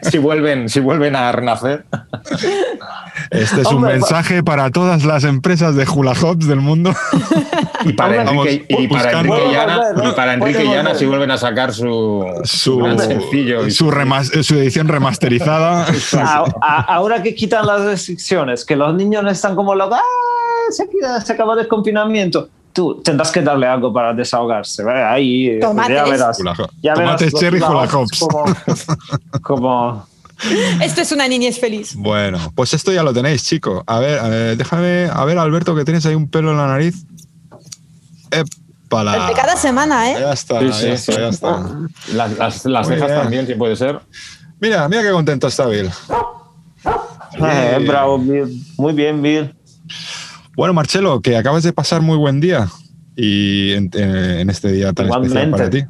si, 0.02 0.18
vuelven, 0.18 0.68
si 0.68 0.80
vuelven 0.80 1.16
a 1.16 1.32
renacer. 1.32 1.84
Este 3.30 3.60
es 3.62 3.66
un 3.68 3.82
mensaje 3.82 4.42
para 4.42 4.70
todas 4.70 5.04
las 5.04 5.24
empresas 5.24 5.74
de 5.76 5.86
hula 5.88 6.14
hoops 6.14 6.46
del 6.46 6.60
mundo. 6.60 6.94
Y 7.84 7.92
para 7.92 8.22
Enrique, 8.22 8.66
y 8.68 8.88
para 8.88 9.20
Enrique 9.20 9.52
Llana, 9.52 9.80
y 10.04 10.12
para 10.12 10.34
Enrique 10.34 10.64
Llana 10.64 10.94
si 10.94 11.06
vuelven 11.06 11.30
a 11.30 11.38
sacar 11.38 11.72
su, 11.72 12.24
sencillo. 12.44 13.66
y 13.66 13.70
su, 13.70 13.90
remas- 13.90 14.42
su 14.42 14.54
edición 14.56 14.88
remasterizada. 14.88 15.86
a- 16.18 16.44
a- 16.60 16.80
ahora 16.94 17.22
que 17.22 17.34
quitan 17.34 17.66
las 17.66 17.82
restricciones, 17.82 18.64
que 18.64 18.76
los 18.76 18.94
niños 18.94 19.22
no 19.22 19.30
están 19.30 19.54
como 19.54 19.74
locos, 19.74 19.98
¡ah! 19.98 20.70
se, 20.70 20.88
quita- 20.88 21.20
se 21.20 21.32
acaba 21.32 21.60
el 21.60 21.68
confinamiento. 21.68 22.48
Tú 22.74 23.00
tendrás 23.02 23.30
que 23.30 23.40
darle 23.40 23.66
algo 23.66 23.92
para 23.92 24.12
desahogarse. 24.12 24.82
¿vale? 24.82 25.02
Ahí 25.04 25.48
eh, 25.48 25.58
Tomates. 25.60 25.94
ya 25.96 26.04
verás. 26.04 26.38
Ya 26.82 26.94
verás 26.94 27.16
Tomates 27.20 27.32
los 27.32 27.40
cherry. 27.40 27.60
Como, 27.60 28.44
como 29.42 30.06
Esto 30.82 31.00
es 31.00 31.12
una 31.12 31.28
niñez 31.28 31.58
feliz. 31.60 31.94
Bueno, 31.94 32.38
pues 32.56 32.74
esto 32.74 32.92
ya 32.92 33.02
lo 33.04 33.12
tenéis, 33.14 33.44
chico. 33.44 33.84
A 33.86 34.00
ver, 34.00 34.18
a 34.18 34.28
ver, 34.28 34.56
déjame, 34.56 35.08
a 35.12 35.24
ver, 35.24 35.38
Alberto, 35.38 35.74
que 35.76 35.84
tienes 35.84 36.04
ahí 36.06 36.16
un 36.16 36.28
pelo 36.28 36.50
en 36.50 36.56
la 36.56 36.66
nariz. 36.66 37.06
Épala. 38.32 39.16
El 39.16 39.26
de 39.28 39.32
cada 39.40 39.56
semana, 39.56 40.10
¿eh? 40.10 40.16
Ya 40.18 40.32
está, 40.32 40.58
Sí, 40.58 40.66
ya 40.66 40.72
sí, 40.72 40.88
está, 40.88 41.12
sí. 41.12 41.18
ya 41.20 41.28
está. 41.28 41.78
Las, 42.12 42.36
las- 42.38 42.64
las 42.66 42.88
bien. 42.88 43.00
también, 43.06 43.46
si 43.46 43.54
puede 43.54 43.76
ser. 43.76 44.00
Mira, 44.60 44.88
mira 44.88 45.02
qué 45.02 45.10
contento 45.12 45.46
está 45.46 45.66
Bill. 45.66 45.88
Eh, 47.40 47.84
bravo, 47.86 48.18
Bill. 48.18 48.60
Muy 48.76 48.92
bien, 48.92 49.22
Bill. 49.22 49.54
Bueno, 50.56 50.72
Marcelo, 50.74 51.20
que 51.20 51.36
acabas 51.36 51.62
de 51.62 51.72
pasar 51.72 52.00
muy 52.02 52.16
buen 52.16 52.40
día 52.40 52.68
y 53.16 53.72
en, 53.72 53.90
en- 53.94 54.14
en 54.40 54.50
este 54.50 54.70
día 54.72 54.92
tan 54.92 55.06
especial 55.06 55.48
Igualmente. 55.48 55.56
para 55.58 55.70
ti. 55.70 55.84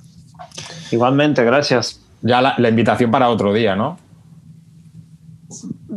Igualmente, 0.92 1.44
gracias. 1.44 2.00
Ya 2.22 2.40
la, 2.40 2.54
la 2.58 2.68
invitación 2.68 3.10
para 3.10 3.28
otro 3.28 3.52
día, 3.52 3.76
¿no? 3.76 3.98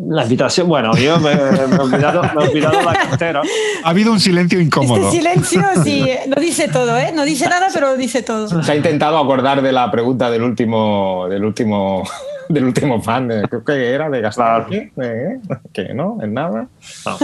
La 0.09 0.23
invitación, 0.23 0.67
bueno, 0.67 0.95
yo 0.97 1.19
me, 1.19 1.33
me 1.33 1.75
he 1.75 1.79
olvidado, 1.79 2.21
me 2.35 2.45
he 2.45 2.49
olvidado 2.49 2.81
la 2.81 2.93
cartera. 2.93 3.41
Ha 3.83 3.89
habido 3.89 4.11
un 4.11 4.19
silencio 4.19 4.59
incómodo. 4.61 5.07
Este 5.07 5.17
silencio 5.17 5.61
sí, 5.83 6.05
no 6.27 6.39
dice 6.39 6.67
todo, 6.67 6.95
¿eh? 6.97 7.11
No 7.13 7.25
dice 7.25 7.47
nada, 7.49 7.67
pero 7.73 7.97
dice 7.97 8.21
todo. 8.21 8.61
Se 8.63 8.71
ha 8.71 8.75
intentado 8.75 9.17
acordar 9.17 9.61
de 9.61 9.71
la 9.71 9.89
pregunta 9.89 10.29
del 10.29 10.43
último, 10.43 11.25
del 11.29 11.43
último, 11.43 12.03
del 12.49 12.65
último 12.65 13.01
fan. 13.01 13.27
Creo 13.49 13.63
que 13.63 13.91
era 13.91 14.09
de 14.09 14.21
gastar. 14.21 14.67
Claro. 14.67 14.69
¿qué? 14.69 14.91
¿Eh? 15.01 15.39
Que 15.73 15.93
no, 15.93 16.19
en 16.21 16.33
nada. 16.33 16.67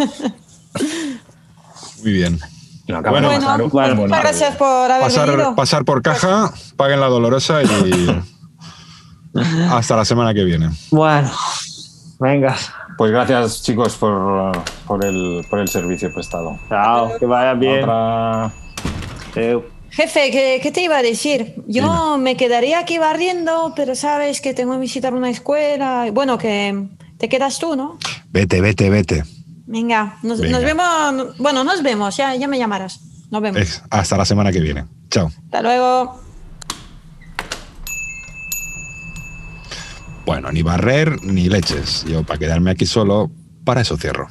Muy 2.04 2.12
bien. 2.14 2.40
Bueno, 2.88 3.10
Bueno, 3.10 3.30
pasar 3.30 3.62
un- 3.62 3.70
pues 3.70 3.90
un 3.92 3.96
muchas 3.96 4.10
buen 4.10 4.22
gracias 4.22 4.56
por 4.58 4.92
haber 4.92 5.04
Pasar, 5.08 5.30
venido. 5.32 5.56
pasar 5.56 5.86
por 5.86 6.02
caja, 6.02 6.54
paguen 6.76 7.00
la 7.00 7.08
dolorosa 7.08 7.62
y 7.64 8.24
hasta 9.72 9.96
la 9.96 10.06
semana 10.06 10.34
que 10.34 10.44
viene. 10.44 10.70
Bueno, 10.92 11.32
venga. 12.20 12.56
Pues 12.98 13.12
gracias, 13.12 13.64
chicos, 13.64 13.96
por, 13.96 14.52
por, 14.86 15.04
el, 15.04 15.46
por 15.50 15.60
el 15.60 15.68
servicio 15.68 16.14
prestado. 16.14 16.60
Chao, 16.70 17.18
que 17.20 17.26
vaya 17.26 17.54
bien. 17.54 17.84
Otra- 17.84 18.54
Eh, 19.36 19.60
Jefe, 19.90 20.30
¿qué, 20.32 20.60
qué 20.62 20.72
te 20.72 20.82
iba 20.82 20.98
a 20.98 21.02
decir? 21.02 21.56
Yo 21.68 22.18
me 22.20 22.36
quedaría 22.36 22.80
aquí 22.80 22.98
barriendo, 22.98 23.74
pero 23.76 23.96
sabes 23.96 24.42
que 24.42 24.54
tengo 24.54 24.74
que 24.74 24.80
visitar 24.80 25.14
una 25.14 25.30
escuela. 25.30 26.08
Bueno, 26.12 26.38
que 26.38 26.88
te 27.18 27.30
quedas 27.30 27.58
tú, 27.60 27.76
¿no? 27.76 27.98
Vete, 28.32 28.60
vete, 28.62 28.90
vete. 28.90 29.24
Venga, 29.66 30.18
nos, 30.24 30.40
Venga. 30.42 30.58
nos 30.60 30.66
vemos. 30.66 31.38
Bueno, 31.38 31.64
nos 31.64 31.82
vemos, 31.84 32.18
ya, 32.18 32.36
ya 32.36 32.48
me 32.48 32.58
llamarás. 32.58 33.00
Nos 33.32 33.42
vemos. 33.42 33.62
Es- 33.62 33.82
hasta 33.90 34.18
la 34.18 34.26
semana 34.26 34.52
que 34.52 34.60
viene. 34.60 34.86
Chao. 35.10 35.28
Hasta 35.46 35.62
luego. 35.62 36.20
Bueno, 40.26 40.52
ni 40.52 40.62
barrer 40.62 41.22
ni 41.24 41.50
leches. 41.50 42.06
Yo 42.08 42.24
para 42.24 42.40
quedarme 42.40 42.72
aquí 42.72 42.86
solo, 42.86 43.30
para 43.66 43.82
eso 43.82 43.98
cierro. 43.98 44.28